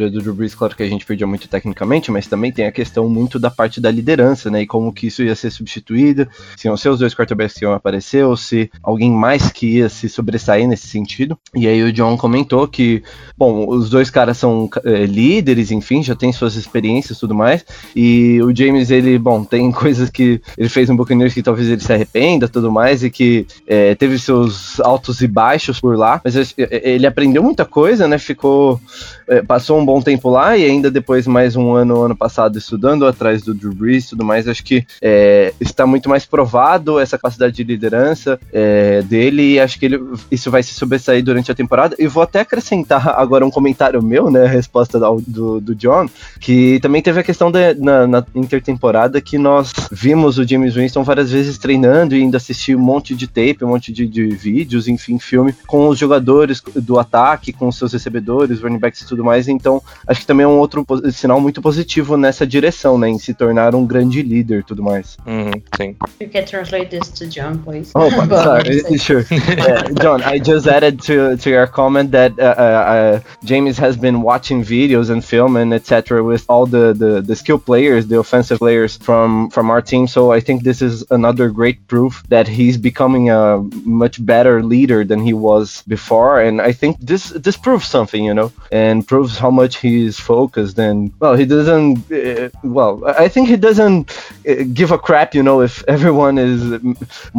do 0.10 0.22
Drew 0.22 0.34
Brees, 0.34 0.55
claro 0.55 0.75
que 0.75 0.84
a 0.84 0.89
gente 0.89 1.05
perdia 1.05 1.27
muito 1.27 1.48
tecnicamente, 1.48 2.12
mas 2.12 2.27
também 2.27 2.51
tem 2.51 2.65
a 2.65 2.72
questão 2.72 3.10
muito 3.10 3.39
da 3.39 3.50
parte 3.50 3.79
da 3.79 3.91
liderança, 3.91 4.50
né? 4.50 4.62
E 4.62 4.67
como 4.67 4.93
que 4.93 5.08
isso 5.08 5.24
ia 5.24 5.36
ser 5.36 5.51
substituído, 5.51 6.27
se 6.55 6.67
iam 6.67 6.77
ser 6.77 6.89
os 6.89 7.00
dois 7.00 7.13
quarterbacks 7.13 7.58
que 7.58 7.65
iam 7.65 7.74
aparecer, 7.74 8.25
ou 8.25 8.36
se 8.38 8.70
alguém 8.81 9.12
mais 9.12 9.51
que 9.51 9.77
ia 9.77 9.89
se 9.89 10.10
sobressair 10.10 10.67
nesse 10.67 10.88
sentido. 10.88 11.38
E 11.55 11.67
aí 11.67 11.84
o 11.84 11.93
John 11.93 12.17
comentou 12.17 12.67
que, 12.67 13.03
bom, 13.38 13.67
os 13.67 13.89
dois 13.89 14.10
caras 14.10 14.38
são 14.38 14.70
é, 14.84 15.05
líderes, 15.05 15.72
enfim, 15.72 16.03
já 16.03 16.15
tem 16.15 16.31
suas 16.31 16.55
experiências 16.55 17.17
e 17.17 17.20
tudo 17.20 17.36
mais. 17.36 17.65
E 17.96 18.41
o 18.41 18.55
James, 18.55 18.91
ele, 18.91 19.17
bom, 19.17 19.43
tem 19.43 19.72
coisas 19.72 20.10
que 20.10 20.41
ele 20.58 20.70
fez 20.70 20.89
no 20.89 20.96
Buccaneers 20.96 21.34
que 21.34 21.43
talvez 21.43 21.67
ele 21.67 21.81
se 21.81 21.91
arrependa 21.91 22.48
tudo 22.48 22.72
mais, 22.72 23.03
e 23.03 23.10
que 23.10 23.46
é, 23.67 23.96
teve 23.96 24.17
seus 24.20 24.79
altos 24.79 25.22
e 25.22 25.27
baixos 25.27 25.79
por 25.79 25.98
lá, 25.98 26.22
mas 26.24 26.36
ele 26.58 27.08
aprendeu 27.08 27.41
muita 27.43 27.65
coisa, 27.65 28.08
né? 28.08 28.17
Ficou 28.17 28.79
é, 29.20 29.20
passou 29.39 29.79
um 29.79 29.85
bom 29.85 30.01
tempo 30.01 30.29
lá 30.29 30.57
e 30.57 30.65
ainda 30.65 30.91
depois 30.91 31.25
mais 31.25 31.55
um 31.55 31.73
ano, 31.73 32.01
ano 32.01 32.15
passado, 32.15 32.57
estudando 32.57 33.07
atrás 33.07 33.41
do 33.41 33.53
Drew 33.53 33.73
Brees 33.73 34.05
e 34.05 34.09
tudo 34.09 34.25
mais, 34.25 34.47
acho 34.47 34.63
que 34.63 34.85
é, 35.01 35.53
está 35.59 35.85
muito 35.85 36.09
mais 36.09 36.25
provado 36.25 37.00
essa 37.00 37.17
capacidade 37.17 37.55
de 37.55 37.63
liderança 37.63 38.39
é, 38.51 39.01
dele 39.03 39.53
e 39.53 39.59
acho 39.59 39.79
que 39.79 39.85
ele, 39.85 40.01
isso 40.29 40.51
vai 40.51 40.61
se 40.61 40.73
sobressair 40.73 41.23
durante 41.23 41.51
a 41.51 41.55
temporada. 41.55 41.95
E 41.97 42.07
vou 42.07 42.23
até 42.23 42.41
acrescentar 42.41 43.07
agora 43.17 43.45
um 43.45 43.51
comentário 43.51 44.03
meu, 44.03 44.29
né, 44.29 44.45
a 44.45 44.50
resposta 44.50 45.00
do, 45.00 45.21
do, 45.25 45.61
do 45.61 45.75
John, 45.75 46.09
que 46.39 46.79
também 46.81 47.01
teve 47.01 47.19
a 47.19 47.23
questão 47.23 47.51
de, 47.51 47.73
na, 47.75 48.07
na, 48.07 48.25
intertemporada 48.35 49.21
que 49.21 49.38
nós 49.38 49.73
vimos 49.91 50.38
o 50.38 50.47
James 50.47 50.75
Winston 50.75 51.03
várias 51.03 51.31
vezes 51.31 51.57
treinando 51.57 52.15
e 52.15 52.21
indo 52.21 52.35
assistir 52.35 52.75
um 52.75 52.79
monte 52.79 53.15
de 53.15 53.27
tape, 53.27 53.63
um 53.63 53.69
monte 53.69 53.91
de, 53.91 54.07
de 54.07 54.27
vídeos, 54.27 54.88
enfim, 54.88 55.19
filme, 55.19 55.53
com 55.67 55.88
os 55.88 55.97
jogadores 55.97 56.61
do 56.75 57.00
ataque, 57.00 57.53
com 57.53 57.67
os 57.67 57.77
seus 57.77 57.93
recebedores, 57.93 58.61
running 58.61 58.79
backs 58.79 59.01
e 59.01 59.07
tudo 59.07 59.20
tudo 59.21 59.25
mais. 59.25 59.47
Então, 59.47 59.81
acho 60.07 60.21
que 60.21 60.27
também 60.27 60.43
é 60.43 60.47
um 60.47 60.57
outro 60.57 60.85
sinal 61.11 61.39
muito 61.39 61.61
positivo 61.61 62.17
nessa 62.17 62.45
direção, 62.45 62.97
né? 62.97 63.09
Em 63.09 63.19
se 63.19 63.33
tornar 63.33 63.75
um 63.75 63.85
grande 63.85 64.21
líder 64.21 64.59
e 64.59 64.63
tudo 64.63 64.83
mais. 64.83 65.17
Uhum, 65.25 65.51
sim. 65.77 65.95
You 66.19 66.29
can 66.29 66.43
translate 66.43 66.89
this 66.89 67.09
to 67.09 67.27
John, 67.27 67.57
please. 67.63 67.91
Oh, 67.95 68.09
sorry. 68.43 68.97
sure. 68.97 69.25
Yeah, 69.61 69.83
John, 70.01 70.21
I 70.23 70.39
just 70.39 70.67
added 70.67 71.01
to 71.03 71.37
to 71.37 71.49
your 71.49 71.67
comment 71.67 72.11
that 72.11 72.31
uh, 72.39 72.55
uh, 72.57 72.83
uh, 72.95 73.19
James 73.43 73.77
has 73.77 73.95
been 73.97 74.21
watching 74.21 74.63
videos 74.63 75.09
and 75.09 75.23
film 75.23 75.55
and 75.55 75.73
etc. 75.73 76.23
with 76.23 76.45
all 76.47 76.65
the, 76.65 76.93
the 76.93 77.21
the 77.21 77.35
skill 77.35 77.59
players, 77.59 78.07
the 78.07 78.17
offensive 78.17 78.59
players 78.59 78.97
from 78.97 79.49
from 79.49 79.69
our 79.69 79.81
team. 79.81 80.07
So 80.07 80.31
I 80.31 80.39
think 80.39 80.63
this 80.63 80.81
is 80.81 81.03
another 81.11 81.49
great 81.49 81.87
proof 81.87 82.23
that 82.29 82.47
he's 82.47 82.77
becoming 82.77 83.29
a 83.29 83.61
much 83.83 84.23
better 84.25 84.63
leader 84.63 85.03
than 85.03 85.19
he 85.19 85.33
was 85.33 85.83
before. 85.87 86.41
And 86.41 86.61
I 86.61 86.71
think 86.71 86.97
this 86.99 87.29
this 87.29 87.57
proves 87.57 87.87
something, 87.87 88.23
you 88.23 88.33
know. 88.33 88.51
And 88.71 89.05
proves 89.11 89.33
how 89.43 89.51
much 89.61 89.73
he 89.83 89.93
is 90.09 90.15
focused 90.31 90.77
and 90.87 90.95
well 91.21 91.35
he 91.41 91.45
doesn't 91.55 91.91
uh, 92.11 92.49
well 92.77 92.93
i 93.25 93.27
think 93.33 93.45
he 93.53 93.57
doesn't 93.67 94.01
uh, 94.49 94.63
give 94.79 94.89
a 94.97 94.99
crap 95.07 95.29
you 95.37 95.43
know 95.47 95.57
if 95.69 95.83
everyone 95.95 96.35
is 96.49 96.59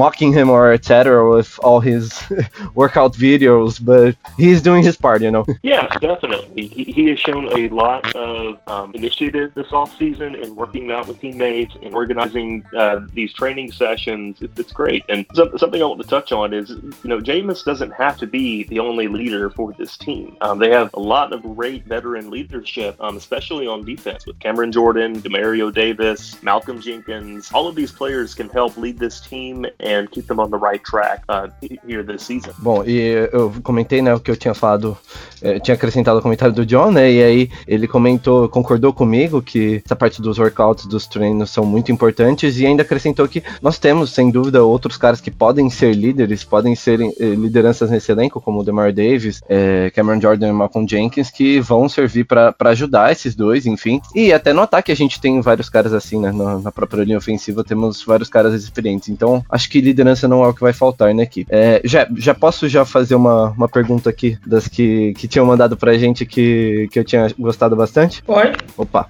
mocking 0.02 0.30
him 0.38 0.46
or 0.56 0.64
etc 0.72 1.04
with 1.34 1.50
all 1.66 1.80
his 1.80 2.04
workout 2.80 3.12
videos 3.28 3.72
but 3.90 4.08
he's 4.36 4.60
doing 4.68 4.82
his 4.88 4.96
part 5.04 5.20
you 5.22 5.32
know. 5.34 5.44
Yeah 5.62 5.86
definitely. 6.02 6.66
He, 6.66 6.84
he 6.84 7.08
has 7.08 7.18
shown 7.18 7.46
a 7.56 7.68
lot 7.68 8.14
of 8.14 8.58
um, 8.66 8.92
initiative 8.94 9.52
this 9.54 9.72
off 9.72 9.96
season 9.98 10.34
and 10.34 10.56
working 10.56 10.90
out 10.90 11.08
with 11.08 11.20
teammates 11.20 11.74
and 11.82 11.94
organizing 11.94 12.64
uh, 12.76 13.00
these 13.12 13.32
training 13.32 13.72
sessions. 13.72 14.42
It, 14.42 14.50
it's 14.58 14.72
great. 14.72 15.04
And 15.08 15.26
something 15.34 15.82
i 15.82 15.84
want 15.84 16.00
to 16.02 16.08
touch 16.08 16.32
on 16.32 16.52
is 16.52 16.70
you 16.70 16.92
know 17.04 17.20
Jameis 17.20 17.64
doesn't 17.64 17.92
have 17.92 18.18
to 18.18 18.26
be 18.26 18.64
the 18.64 18.78
only 18.78 19.08
leader 19.08 19.50
for 19.50 19.72
this 19.72 19.96
team. 19.96 20.36
Um, 20.40 20.58
they 20.58 20.70
have 20.70 20.90
a 20.94 21.00
lot 21.00 21.32
of 21.32 21.44
great 21.54 21.84
veteran 21.86 22.30
leadership, 22.30 22.96
um, 23.00 23.16
especially 23.16 23.66
on 23.66 23.84
defense 23.84 24.26
with 24.26 24.38
Cameron 24.40 24.72
Jordan, 24.72 25.20
Demario 25.20 25.72
Davis, 25.72 26.36
Malcolm 26.42 26.80
Jenkins. 26.80 27.50
All 27.52 27.68
of 27.68 27.76
these 27.76 27.92
players 27.92 28.34
can 28.34 28.48
help 28.48 28.76
lead 28.76 28.98
this 28.98 29.20
team 29.20 29.66
and 29.80 30.10
keep 30.10 30.26
them 30.26 30.40
on 30.40 30.50
the 30.50 30.58
right 30.58 30.82
track 30.84 31.22
uh, 31.28 31.48
here 31.86 32.02
this 32.02 32.22
season. 32.22 32.52
Bom, 32.58 32.84
e 32.84 33.28
eu 33.32 33.52
comentei, 33.62 34.02
né, 34.02 34.14
o 34.14 34.20
que 34.20 34.30
eu 34.30 34.36
tinha 34.36 34.54
falado, 34.54 34.96
eu 35.40 35.60
tinha 35.60 35.74
acrescentado 35.74 36.18
o 36.18 36.22
comentário 36.22 36.54
do 36.54 36.64
John, 36.66 36.90
né, 36.90 37.10
e 37.10 37.22
aí 37.22 37.50
ele 37.66 37.86
comentou, 37.86 38.48
concordou 38.48 38.92
comigo 38.92 39.42
que 39.42 39.82
essa 39.84 39.96
parte 39.96 40.20
dos 40.20 40.38
workouts, 40.38 40.86
dos 40.86 41.06
treinos 41.06 41.50
são 41.50 41.64
muito 41.64 41.92
importantes 41.92 42.58
e 42.58 42.66
ainda 42.66 42.82
acrescentou 42.82 43.28
que 43.28 43.42
nós 43.60 43.78
temos, 43.78 44.10
sem 44.10 44.30
dúvida, 44.30 44.62
outros 44.62 44.96
caras 44.96 45.20
que 45.20 45.30
podem 45.30 45.68
ser 45.70 45.94
líderes, 45.94 46.44
podem 46.44 46.74
ser 46.74 47.00
eh, 47.00 47.34
lideranças 47.34 47.90
nesse 47.90 48.10
elenco, 48.12 48.40
como 48.40 48.60
o 48.60 48.64
Demar 48.64 48.92
Davis, 48.92 49.40
eh, 49.48 49.90
Cameron 49.94 50.20
Jordan 50.20 50.48
e 50.48 50.52
Malcolm 50.52 50.88
Jenkins, 50.88 51.30
que 51.30 51.41
vão 51.60 51.88
servir 51.88 52.24
para 52.24 52.54
ajudar 52.70 53.12
esses 53.12 53.34
dois, 53.34 53.66
enfim. 53.66 54.00
E 54.14 54.32
até 54.32 54.52
no 54.52 54.62
ataque 54.62 54.92
a 54.92 54.96
gente 54.96 55.20
tem 55.20 55.40
vários 55.40 55.68
caras 55.68 55.92
assim, 55.92 56.20
né? 56.20 56.32
Na, 56.32 56.58
na, 56.58 56.72
própria 56.72 57.04
linha 57.04 57.18
ofensiva 57.18 57.64
temos 57.64 58.02
vários 58.04 58.28
caras 58.28 58.54
experientes. 58.54 59.08
Então, 59.08 59.44
acho 59.48 59.68
que 59.68 59.80
liderança 59.80 60.26
não 60.26 60.44
é 60.44 60.48
o 60.48 60.54
que 60.54 60.60
vai 60.60 60.72
faltar 60.72 61.14
na 61.14 61.22
equipe. 61.22 61.48
É, 61.50 61.80
já, 61.84 62.06
já 62.16 62.34
posso 62.34 62.68
já 62.68 62.84
fazer 62.84 63.14
uma, 63.14 63.50
uma 63.50 63.68
pergunta 63.68 64.10
aqui 64.10 64.38
das 64.46 64.68
que, 64.68 65.14
que 65.14 65.28
tinham 65.28 65.46
mandado 65.46 65.76
pra 65.76 65.98
gente 65.98 66.24
que, 66.24 66.88
que 66.90 66.98
eu 66.98 67.04
tinha 67.04 67.28
gostado 67.38 67.76
bastante? 67.76 68.22
Pode. 68.22 68.56
Opa. 68.76 69.08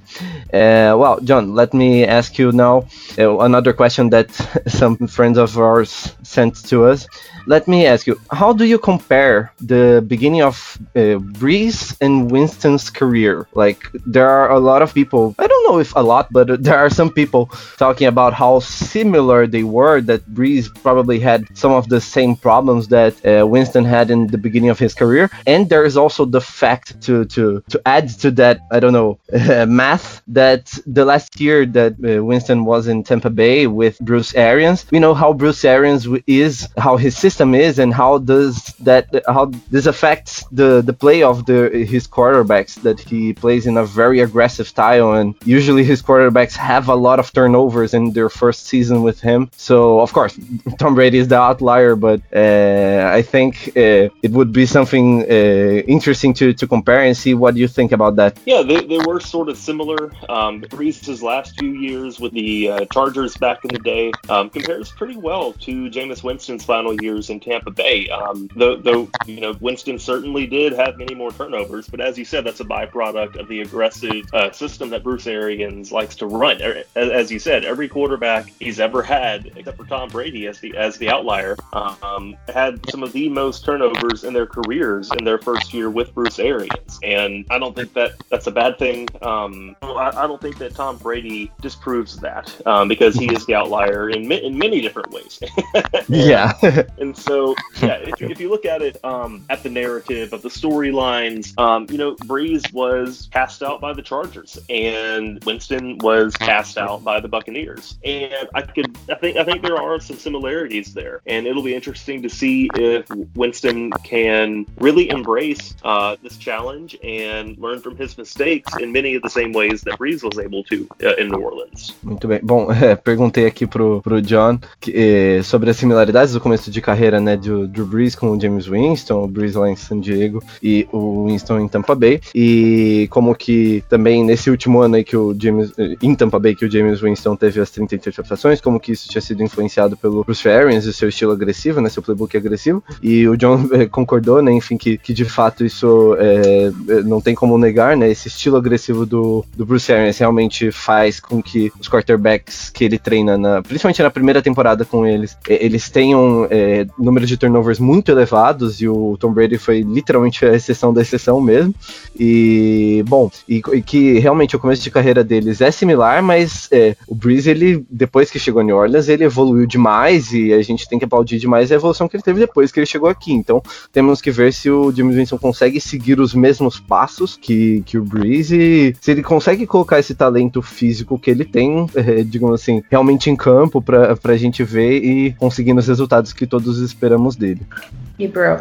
Uh, 0.53 0.97
well, 0.97 1.19
John, 1.23 1.55
let 1.55 1.75
me 1.75 2.05
ask 2.05 2.39
you 2.39 2.53
now 2.53 2.85
uh, 3.19 3.41
another 3.41 3.73
question 3.73 4.11
that 4.11 4.31
some 4.67 4.97
friends 5.09 5.39
of 5.39 5.57
ours 5.59 6.15
sent 6.23 6.69
to 6.69 6.85
us. 6.85 7.07
Let 7.47 7.67
me 7.67 7.87
ask 7.87 8.07
you, 8.07 8.21
how 8.31 8.53
do 8.53 8.65
you 8.65 8.79
compare 8.79 9.51
the 9.61 10.03
beginning 10.07 10.43
of 10.43 10.79
uh, 10.95 11.19
Breeze 11.19 11.97
and 12.01 12.22
Winston's 12.29 12.91
career? 12.91 13.47
Like, 13.55 13.81
there 14.07 14.29
are 14.29 14.51
a 14.51 14.59
lot 14.59 14.83
of 14.83 14.95
people, 14.95 15.35
I 15.39 15.47
don't 15.47 15.65
know 15.69 15.79
if 15.79 15.95
a 15.95 16.03
lot, 16.03 16.33
but 16.33 16.63
there 16.63 16.79
are 16.79 16.91
some 16.91 17.11
people 17.11 17.47
talking 17.77 18.07
about 18.07 18.33
how 18.33 18.61
similar 18.61 19.47
they 19.47 19.63
were, 19.63 20.01
that 20.03 20.23
Brees 20.27 20.67
probably 20.83 21.19
had 21.19 21.47
some 21.57 21.73
of 21.73 21.89
the 21.89 22.01
same 22.01 22.37
problems 22.37 22.89
that 22.89 23.15
uh, 23.27 23.47
Winston 23.47 23.85
had 23.85 24.11
in 24.11 24.29
the 24.29 24.39
beginning 24.39 24.71
of 24.71 24.79
his 24.79 24.95
career. 24.95 25.31
And 25.47 25.69
there's 25.69 25.97
also 25.97 26.25
the 26.25 26.41
fact 26.41 27.01
to, 27.03 27.25
to, 27.27 27.63
to 27.69 27.83
add 27.87 28.09
to 28.21 28.31
that, 28.33 28.61
I 28.71 28.81
don't 28.81 28.93
know, 28.93 29.19
math 29.67 30.23
that 30.29 30.73
the 30.87 31.05
last 31.05 31.41
year 31.41 31.67
that 31.67 31.93
uh, 31.93 32.25
Winston 32.25 32.65
was 32.65 32.87
in 32.87 33.05
Tampa 33.05 33.31
Bay 33.31 33.67
with 33.67 33.99
Bruce 34.01 34.35
Arians, 34.35 34.87
we 34.91 34.99
know 34.99 35.15
how 35.15 35.33
Bruce 35.33 35.65
Arians 35.65 36.07
is, 36.27 36.69
how 36.79 36.97
his 36.97 37.17
system 37.17 37.43
system 37.43 37.55
is 37.55 37.79
and 37.79 37.95
how 37.95 38.19
does 38.19 38.55
that 38.81 39.05
how 39.27 39.47
this 39.71 39.87
affects 39.87 40.45
the 40.53 40.83
the 40.83 40.93
play 40.93 41.23
of 41.23 41.37
the 41.47 41.61
his 41.95 42.07
quarterbacks 42.17 42.75
that 42.87 42.99
he 43.01 43.33
plays 43.33 43.67
in 43.67 43.77
a 43.77 43.85
very 43.85 44.21
aggressive 44.21 44.67
style 44.75 45.13
and 45.15 45.35
usually 45.45 45.85
his 45.93 46.01
quarterbacks 46.03 46.55
have 46.55 46.89
a 46.89 46.95
lot 46.95 47.19
of 47.19 47.33
turnovers 47.33 47.95
in 47.95 48.13
their 48.13 48.29
first 48.29 48.67
season 48.67 49.03
with 49.03 49.19
him 49.21 49.51
so 49.57 50.01
of 50.01 50.13
course 50.13 50.39
Tom 50.79 50.95
Brady 50.95 51.19
is 51.19 51.29
the 51.29 51.41
outlier 51.51 51.97
but 51.97 52.21
uh, 52.35 53.11
I 53.19 53.23
think 53.23 53.69
uh, 53.77 54.09
it 54.27 54.31
would 54.31 54.53
be 54.53 54.67
something 54.67 55.23
uh, 55.23 55.83
interesting 55.97 56.33
to, 56.35 56.53
to 56.61 56.67
compare 56.67 57.03
and 57.03 57.17
see 57.17 57.35
what 57.35 57.57
you 57.57 57.69
think 57.69 57.93
about 57.93 58.17
that 58.17 58.39
yeah 58.45 58.63
they, 58.63 58.81
they 58.93 59.01
were 59.07 59.21
sort 59.21 59.49
of 59.49 59.57
similar 59.57 60.13
um, 60.29 60.63
Brees' 60.63 61.23
last 61.23 61.59
few 61.59 61.73
years 61.73 62.21
with 62.21 62.33
the 62.33 62.71
uh, 62.71 62.85
Chargers 62.87 63.37
back 63.37 63.65
in 63.65 63.71
the 63.73 63.79
day 63.79 64.13
um, 64.29 64.51
compares 64.51 64.91
pretty 64.91 65.17
well 65.17 65.53
to 65.55 65.91
Jameis 65.91 66.23
Winston's 66.23 66.65
final 66.65 67.01
years 67.03 67.31
in 67.31 67.41
Tampa 67.41 67.71
Bay. 67.71 68.09
Um, 68.09 68.49
though, 68.57 68.77
though, 68.77 69.09
you 69.27 69.41
know, 69.41 69.57
Winston 69.61 69.99
certainly 69.99 70.47
did 70.47 70.73
have 70.73 70.99
many 70.99 71.15
more 71.15 71.33
turnovers, 71.33 71.89
but 71.89 72.01
as 72.03 72.19
you 72.19 72.25
said, 72.25 72.45
that's 72.45 72.61
a 72.61 72.65
byproduct 72.65 73.37
of 73.37 73.49
the 73.49 73.61
aggressive 73.61 74.27
uh, 74.33 74.51
system 74.53 74.91
that 74.91 75.03
Bruce 75.03 75.27
Arians 75.27 75.93
likes 75.93 76.17
to 76.17 76.27
run. 76.27 76.61
Er, 76.61 76.85
as 76.97 77.31
you 77.31 77.39
said, 77.39 77.65
every 77.65 77.89
quarterback 77.89 78.53
he's 78.59 78.81
ever 78.81 79.03
had, 79.03 79.53
except 79.57 79.77
for 79.77 79.87
Tom 79.87 80.09
Brady 80.09 80.47
as 80.47 80.61
the 80.61 80.77
as 80.77 80.97
the 80.99 81.09
outlier, 81.09 81.57
um, 81.73 82.37
had 82.53 82.81
some 82.91 83.03
of 83.03 83.13
the 83.13 83.29
most 83.29 83.65
turnovers 83.65 84.25
in 84.25 84.33
their 84.33 84.47
careers 84.47 85.11
in 85.19 85.25
their 85.25 85.39
first 85.39 85.73
year 85.73 85.91
with 85.91 86.13
Bruce 86.15 86.39
Arians, 86.39 86.99
and 87.03 87.47
I 87.51 87.59
don't 87.59 87.75
think 87.75 87.93
that 87.95 88.13
that's 88.29 88.47
a 88.47 88.53
bad 88.53 88.79
thing. 88.79 89.09
Um, 89.23 89.77
I, 89.83 90.13
I, 90.15 90.27
don't 90.27 90.41
think 90.41 90.59
that 90.59 90.75
Tom 90.75 90.99
Brady 90.99 91.51
disproves 91.61 92.17
that 92.19 92.55
um, 92.67 92.89
because 92.89 93.15
he 93.15 93.33
is 93.33 93.47
the 93.47 93.55
outlier 93.55 94.11
in 94.11 94.31
in 94.31 94.59
many 94.59 94.81
different 94.81 95.11
ways. 95.11 95.41
and, 95.75 96.05
yeah, 96.09 96.53
and 96.99 97.17
so, 97.17 97.55
yeah, 97.81 97.97
if, 97.97 98.21
if 98.23 98.41
you 98.41 98.49
look 98.49 98.65
at 98.65 98.83
it 98.83 99.03
um, 99.05 99.45
at 99.51 99.63
the 99.63 99.71
narrative 99.71 100.33
of 100.33 100.43
the 100.43 100.49
storylines, 100.49 101.57
um, 101.59 101.87
you 101.93 101.99
know, 101.99 102.15
Brees 102.17 102.73
was 102.73 103.29
cast 103.31 103.63
out 103.63 103.79
by 103.79 103.93
the 103.93 104.01
Chargers, 104.01 104.59
and 104.71 105.45
Winston 105.45 105.99
was 105.99 106.35
cast 106.35 106.79
out 106.79 107.05
by 107.05 107.21
the 107.21 107.29
Buccaneers, 107.29 107.99
and 108.03 108.49
I 108.55 108.63
could, 108.63 108.97
I 109.11 109.15
think, 109.17 109.37
I 109.37 109.45
think 109.45 109.63
there 109.63 109.77
are 109.77 110.01
some 110.01 110.17
similarities 110.17 110.95
there, 110.95 111.21
and 111.27 111.47
it'll 111.47 111.63
be 111.63 111.75
interesting 111.75 112.23
to 112.23 112.31
see 112.31 112.71
if 112.75 113.07
Winston 113.35 113.91
can 114.05 114.65
really 114.79 115.11
embrace 115.11 115.75
uh, 115.85 116.17
this 116.23 116.39
challenge 116.39 116.97
and 117.05 117.59
learn 117.59 117.81
from 117.81 117.95
his 117.95 118.17
mistakes 118.17 118.75
in 118.79 118.91
many 118.91 119.15
of 119.15 119.23
the 119.23 119.29
same 119.29 119.53
ways 119.53 119.83
that 119.83 119.99
Brees 119.99 120.23
was 120.23 120.39
able 120.39 120.65
to 120.65 120.89
uh, 121.05 121.15
in 121.17 121.29
New 121.29 121.43
Orleans. 121.45 121.95
Muito 122.03 122.27
bem. 122.27 122.41
Bom, 122.43 122.73
é, 122.73 122.97
perguntei 123.05 123.45
aqui 123.45 123.67
pro, 123.67 124.01
pro 124.01 124.23
John 124.23 124.59
que, 124.81 124.93
eh, 124.97 125.43
sobre 125.43 125.69
as 125.69 125.77
similaridades 125.77 126.33
do 126.33 126.41
começo 126.41 126.71
de 126.71 126.81
carreira 126.81 127.21
né, 127.21 127.37
do 127.37 127.69
Drew 127.69 127.87
Brees 127.87 128.15
com 128.15 128.31
o 128.31 128.41
James 128.41 128.67
Winston, 128.67 129.25
o 129.25 129.29
Brees 129.29 129.55
lá 129.55 129.69
em 129.69 129.77
San 129.77 130.01
Diego 130.01 130.43
e 130.63 130.89
o 130.91 131.27
Winston 131.27 131.61
em 131.61 131.69
Tampa 131.69 131.82
Bay. 131.95 132.21
E 132.35 133.09
como 133.11 133.35
que 133.35 133.83
também 133.89 134.25
nesse 134.25 134.51
último 134.51 134.81
ano 134.81 134.97
aí 134.97 135.05
que 135.05 135.17
o 135.17 135.35
James, 135.39 135.73
em 136.01 136.15
Tampa 136.15 136.39
Bay, 136.39 136.55
que 136.55 136.65
o 136.65 136.71
James 136.71 137.01
Winston 137.01 137.37
teve 137.37 137.61
as 137.61 137.71
30 137.71 137.95
interceptações, 137.95 138.61
como 138.61 138.81
que 138.81 138.93
isso 138.93 139.09
tinha 139.09 139.21
sido 139.21 139.43
influenciado 139.43 139.97
pelo 139.97 140.25
Bruce 140.25 140.49
Arians 140.49 140.85
e 140.85 140.93
seu 140.93 141.09
estilo 141.09 141.33
agressivo, 141.33 141.81
né, 141.81 141.89
seu 141.89 142.03
playbook 142.03 142.37
agressivo. 142.37 142.83
E 143.03 143.27
o 143.29 143.37
John 143.37 143.69
eh, 143.73 143.87
concordou, 143.87 144.43
né, 144.43 144.53
enfim, 144.53 144.77
que, 144.77 144.97
que 144.99 145.13
de 145.13 145.25
fato 145.25 145.65
isso 145.65 146.17
é, 146.19 146.71
não 147.05 147.21
tem 147.21 147.35
como 147.35 147.59
negar, 147.59 147.97
né, 147.97 148.11
esse 148.11 148.29
estilo 148.29 148.57
agressivo 148.57 149.05
do, 149.05 149.45
do 149.57 149.67
Bruce 149.67 149.93
Arians 149.93 150.19
realmente 150.19 150.71
faz 150.71 151.21
com 151.21 151.43
que 151.43 151.73
os 151.81 151.89
quarterbacks 151.89 152.71
que 152.71 152.85
ele 152.85 152.99
treina, 152.99 153.37
na, 153.37 153.63
principalmente 153.63 154.03
na 154.03 154.11
primeira 154.11 154.43
temporada 154.43 154.85
com 154.85 155.07
eles, 155.07 155.37
eles 155.49 155.89
tenham 155.91 156.47
é, 156.51 156.87
números 156.99 157.29
de 157.29 157.37
turnovers 157.37 157.79
muito 157.79 158.11
elevados 158.11 158.81
e 158.81 158.89
o 158.89 159.17
Tom 159.19 159.33
Brady 159.33 159.59
foi 159.59 159.81
literalmente 159.81 160.45
a 160.45 160.55
exceção 160.55 160.93
da 160.93 161.03
exceção 161.03 161.41
mesmo. 161.41 161.72
E, 162.19 163.03
bom, 163.07 163.31
e, 163.49 163.63
e 163.73 163.83
que 163.83 164.19
realmente 164.19 164.55
o 164.55 164.59
começo 164.59 164.83
de 164.83 164.91
carreira 164.91 165.25
deles 165.25 165.61
é 165.61 165.71
similar, 165.71 166.23
mas 166.23 166.69
é, 166.71 166.97
o 167.07 167.15
Breeze, 167.15 167.51
ele, 167.51 167.85
depois 167.91 168.31
que 168.31 168.39
chegou 168.39 168.63
em 168.63 168.67
New 168.67 168.77
Orleans, 168.77 169.09
ele 169.09 169.25
evoluiu 169.25 169.67
demais 169.67 170.33
e 170.33 170.53
a 170.53 170.63
gente 170.63 170.89
tem 170.89 170.99
que 170.99 171.05
aplaudir 171.05 171.39
demais 171.39 171.73
a 171.73 171.75
evolução 171.75 172.09
que 172.09 172.17
ele 172.17 172.23
teve 172.23 172.41
depois 172.41 172.71
que 172.71 172.81
ele 172.81 172.87
chegou 172.87 173.09
aqui. 173.09 173.33
Então, 173.33 173.63
temos 173.93 174.21
que 174.21 174.31
ver 174.31 174.53
se 174.53 174.71
o 174.71 174.93
James 174.93 175.17
Winston 175.17 175.39
consegue 175.39 175.81
seguir 175.81 176.21
os 176.21 176.35
mesmos 176.35 176.79
passos 176.79 177.37
que, 177.41 177.83
que 177.87 177.99
o 177.99 178.05
Breeze, 178.05 178.95
se 179.01 179.11
ele 179.11 179.23
consegue 179.23 179.67
colocar 179.67 179.99
esse 179.99 180.15
talento 180.15 180.61
físico 180.61 181.19
que 181.19 181.31
ele 181.31 181.45
tem, 181.45 181.87
é, 181.95 182.23
digamos 182.23 182.61
assim, 182.61 182.83
realmente 182.91 183.31
em 183.31 183.37
campo 183.37 183.81
pra, 183.81 184.17
pra 184.17 184.37
gente 184.37 184.63
ver 184.63 185.03
e 185.03 185.33
conseguindo 185.33 185.81
os 185.81 185.87
resultados 185.87 186.33
que 186.33 186.47
todos 186.47 186.79
esperamos 186.79 187.37
dele. 187.37 187.63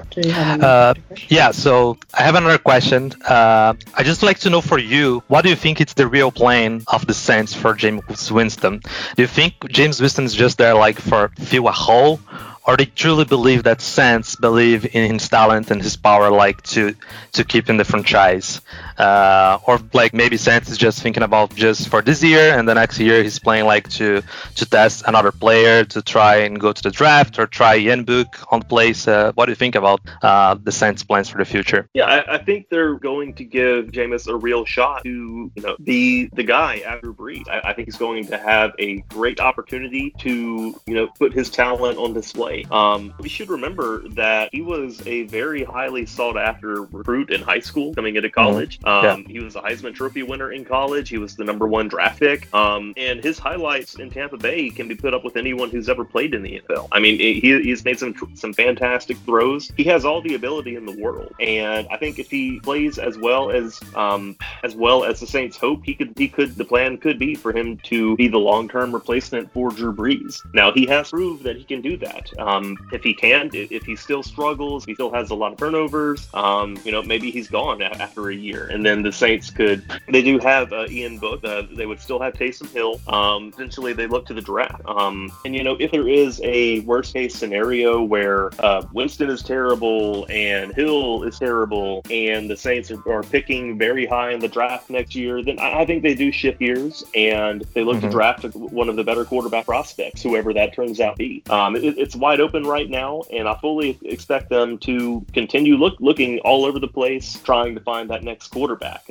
Do 0.09 0.21
you 0.21 0.31
have 0.31 0.63
Uh, 0.63 0.93
yeah, 1.29 1.51
so 1.51 1.97
I 2.13 2.23
have 2.23 2.35
another 2.35 2.57
question. 2.57 3.13
Uh, 3.27 3.73
I 3.95 4.03
just 4.03 4.23
like 4.23 4.39
to 4.39 4.49
know 4.49 4.61
for 4.61 4.79
you, 4.79 5.23
what 5.27 5.43
do 5.43 5.49
you 5.49 5.55
think 5.55 5.81
it's 5.81 5.93
the 5.93 6.07
real 6.07 6.31
plan 6.31 6.83
of 6.87 7.05
the 7.07 7.13
Saints 7.13 7.53
for 7.53 7.73
James 7.73 8.31
Winston? 8.31 8.81
Do 9.15 9.21
you 9.21 9.27
think 9.27 9.53
James 9.69 9.99
Winston 10.01 10.25
is 10.25 10.33
just 10.33 10.57
there 10.57 10.73
like 10.73 10.99
for 10.99 11.29
fill 11.39 11.67
a 11.67 11.71
hole, 11.71 12.19
or 12.67 12.77
they 12.77 12.85
truly 12.85 13.25
believe 13.25 13.63
that 13.63 13.81
Saints 13.81 14.35
believe 14.35 14.85
in 14.95 15.13
his 15.13 15.27
talent 15.27 15.71
and 15.71 15.81
his 15.81 15.95
power, 15.97 16.29
like 16.29 16.61
to 16.63 16.95
to 17.33 17.43
keep 17.43 17.69
in 17.69 17.77
the 17.77 17.85
franchise? 17.85 18.61
Uh, 19.01 19.57
or 19.67 19.79
like 19.93 20.13
maybe 20.13 20.37
Saints 20.37 20.69
is 20.69 20.77
just 20.77 21.01
thinking 21.01 21.23
about 21.23 21.55
just 21.55 21.89
for 21.89 22.01
this 22.03 22.21
year, 22.21 22.57
and 22.57 22.69
the 22.69 22.75
next 22.75 22.99
year 22.99 23.23
he's 23.23 23.39
playing 23.39 23.65
like 23.65 23.89
to 23.89 24.21
to 24.55 24.65
test 24.65 25.03
another 25.07 25.31
player 25.31 25.83
to 25.85 25.99
try 26.03 26.35
and 26.45 26.59
go 26.59 26.71
to 26.71 26.81
the 26.83 26.91
draft 26.91 27.39
or 27.39 27.47
try 27.47 27.77
Ian 27.77 28.03
Book 28.03 28.29
on 28.53 28.61
place. 28.61 29.07
Uh, 29.07 29.31
what 29.33 29.45
do 29.45 29.51
you 29.51 29.55
think 29.55 29.75
about 29.75 30.01
uh, 30.21 30.55
the 30.67 30.71
Saints' 30.71 31.03
plans 31.03 31.29
for 31.29 31.39
the 31.39 31.45
future? 31.45 31.89
Yeah, 31.93 32.05
I, 32.05 32.35
I 32.35 32.37
think 32.37 32.69
they're 32.69 32.95
going 32.95 33.33
to 33.35 33.43
give 33.43 33.87
Jameis 33.87 34.27
a 34.27 34.35
real 34.35 34.65
shot 34.65 35.03
to, 35.03 35.51
you 35.55 35.61
know, 35.63 35.75
be 35.83 36.29
the 36.33 36.43
guy 36.43 36.79
after 36.85 37.11
Brees. 37.11 37.47
I, 37.49 37.69
I 37.69 37.73
think 37.73 37.87
he's 37.87 37.97
going 37.97 38.27
to 38.27 38.37
have 38.37 38.71
a 38.77 38.97
great 39.09 39.39
opportunity 39.39 40.13
to, 40.19 40.79
you 40.85 40.93
know, 40.93 41.07
put 41.17 41.33
his 41.33 41.49
talent 41.49 41.97
on 41.97 42.13
display. 42.13 42.65
Um, 42.69 43.13
we 43.19 43.29
should 43.29 43.49
remember 43.49 44.07
that 44.09 44.49
he 44.51 44.61
was 44.61 45.01
a 45.07 45.23
very 45.23 45.63
highly 45.63 46.05
sought 46.05 46.37
after 46.37 46.83
recruit 46.83 47.31
in 47.31 47.41
high 47.41 47.59
school 47.59 47.95
coming 47.95 48.15
into 48.15 48.29
college. 48.29 48.79
Um, 48.91 49.03
Yeah. 49.03 49.17
He 49.27 49.39
was 49.39 49.55
a 49.55 49.61
Heisman 49.61 49.93
Trophy 49.93 50.23
winner 50.23 50.51
in 50.51 50.65
college. 50.65 51.09
He 51.09 51.17
was 51.17 51.35
the 51.35 51.43
number 51.43 51.67
one 51.67 51.87
draft 51.87 52.19
pick. 52.19 52.53
Um, 52.53 52.93
and 52.97 53.23
his 53.23 53.39
highlights 53.39 53.95
in 53.95 54.09
Tampa 54.09 54.37
Bay 54.37 54.69
can 54.69 54.87
be 54.87 54.95
put 54.95 55.13
up 55.13 55.23
with 55.23 55.37
anyone 55.37 55.69
who's 55.69 55.89
ever 55.89 56.03
played 56.03 56.33
in 56.33 56.41
the 56.41 56.61
NFL. 56.61 56.87
I 56.91 56.99
mean, 56.99 57.19
he, 57.19 57.39
he's 57.39 57.83
made 57.85 57.99
some 57.99 58.15
some 58.35 58.53
fantastic 58.53 59.17
throws. 59.19 59.71
He 59.77 59.83
has 59.85 60.05
all 60.05 60.21
the 60.21 60.35
ability 60.35 60.75
in 60.75 60.85
the 60.85 60.97
world, 60.97 61.33
and 61.39 61.87
I 61.89 61.97
think 61.97 62.19
if 62.19 62.29
he 62.29 62.59
plays 62.59 62.97
as 62.97 63.17
well 63.17 63.51
as 63.51 63.79
um, 63.95 64.35
as 64.63 64.75
well 64.75 65.03
as 65.03 65.19
the 65.19 65.27
Saints 65.27 65.57
hope, 65.57 65.83
he 65.83 65.93
could 65.93 66.13
he 66.17 66.27
could 66.27 66.55
the 66.55 66.65
plan 66.65 66.97
could 66.97 67.19
be 67.19 67.35
for 67.35 67.51
him 67.51 67.77
to 67.83 68.15
be 68.17 68.27
the 68.27 68.37
long 68.37 68.67
term 68.67 68.93
replacement 68.93 69.51
for 69.53 69.69
Drew 69.69 69.93
Brees. 69.93 70.41
Now 70.53 70.71
he 70.71 70.85
has 70.87 71.09
proved 71.09 71.43
that 71.43 71.57
he 71.57 71.63
can 71.63 71.81
do 71.81 71.97
that. 71.97 72.31
Um, 72.39 72.77
if 72.91 73.03
he 73.03 73.13
can, 73.13 73.49
if, 73.53 73.83
he 73.83 73.95
still 73.95 74.23
struggles, 74.23 74.85
he 74.85 74.93
still 74.93 75.11
has 75.11 75.29
a 75.31 75.35
lot 75.35 75.53
of 75.53 75.57
turnovers. 75.57 76.27
Um, 76.33 76.77
you 76.83 76.91
know, 76.91 77.01
maybe 77.01 77.31
he's 77.31 77.47
gone 77.47 77.81
after 77.81 78.29
a 78.29 78.35
year, 78.35 78.67
and 78.67 78.80
then 78.85 79.01
the 79.03 79.11
Saints 79.11 79.49
could. 79.49 79.83
They 80.09 80.21
do 80.21 80.39
have 80.39 80.71
uh, 80.73 80.87
Ian 80.89 81.17
Book. 81.17 81.43
Uh, 81.43 81.63
they 81.71 81.85
would 81.85 81.99
still 81.99 82.19
have 82.19 82.33
Taysom 82.33 82.69
Hill. 82.71 82.99
Um, 83.07 83.51
eventually, 83.55 83.93
they 83.93 84.07
look 84.07 84.25
to 84.27 84.33
the 84.33 84.41
draft. 84.41 84.81
Um, 84.85 85.31
and 85.45 85.55
you 85.55 85.63
know, 85.63 85.75
if 85.79 85.91
there 85.91 86.07
is 86.07 86.41
a 86.43 86.79
worst 86.81 87.13
case 87.13 87.35
scenario 87.35 88.01
where 88.01 88.51
uh, 88.59 88.83
Winston 88.93 89.29
is 89.29 89.41
terrible 89.43 90.25
and 90.29 90.73
Hill 90.73 91.23
is 91.23 91.37
terrible, 91.39 92.01
and 92.09 92.49
the 92.49 92.57
Saints 92.57 92.91
are, 92.91 93.09
are 93.11 93.23
picking 93.23 93.77
very 93.77 94.05
high 94.05 94.31
in 94.31 94.39
the 94.39 94.47
draft 94.47 94.89
next 94.89 95.15
year, 95.15 95.43
then 95.43 95.59
I, 95.59 95.81
I 95.81 95.85
think 95.85 96.03
they 96.03 96.15
do 96.15 96.31
shift 96.31 96.59
gears 96.59 97.03
and 97.15 97.61
they 97.73 97.83
look 97.83 97.99
to 98.01 98.07
Mhm. 98.07 98.11
draft 98.11 98.43
one 98.55 98.89
of 98.89 98.95
the 98.95 99.03
better 99.03 99.23
quarterback 99.25 99.65
prospects, 99.65 100.21
whoever 100.23 100.53
that 100.53 100.73
turns 100.73 100.99
out 100.99 101.13
to 101.13 101.17
be. 101.17 101.43
Um, 101.49 101.75
it, 101.75 101.97
it's 101.97 102.15
wide 102.15 102.39
open 102.41 102.63
right 102.63 102.89
now, 102.89 103.21
and 103.31 103.47
I 103.47 103.55
fully 103.59 103.97
expect 104.03 104.49
them 104.49 104.77
to 104.79 105.25
continue 105.33 105.75
look 105.75 105.95
looking 105.99 106.39
all 106.39 106.65
over 106.65 106.79
the 106.79 106.87
place, 106.87 107.39
trying 107.43 107.75
to 107.75 107.81
find 107.81 108.09
that 108.09 108.23
next 108.23 108.47
quarterback. 108.47 108.60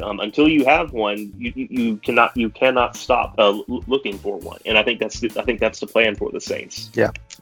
Um, 0.03 0.21
until 0.21 0.49
you 0.49 0.65
have 0.65 0.93
one, 0.93 1.33
you, 1.37 1.53
you, 1.55 1.97
cannot 1.99 2.37
you 2.37 2.51
cannot 2.51 2.97
stop 2.97 3.35
uh, 3.39 3.61
looking 3.69 4.19
for 4.19 4.39
one, 4.39 4.59
and 4.67 4.79
I 4.79 4.83
think 4.83 5.01
that's 5.01 5.23
I 5.37 5.43
think 5.43 5.61
that's 5.61 5.81
the 5.81 5.87
plan 5.87 6.15
for 6.15 6.31
the 6.31 6.41
Saints. 6.41 6.91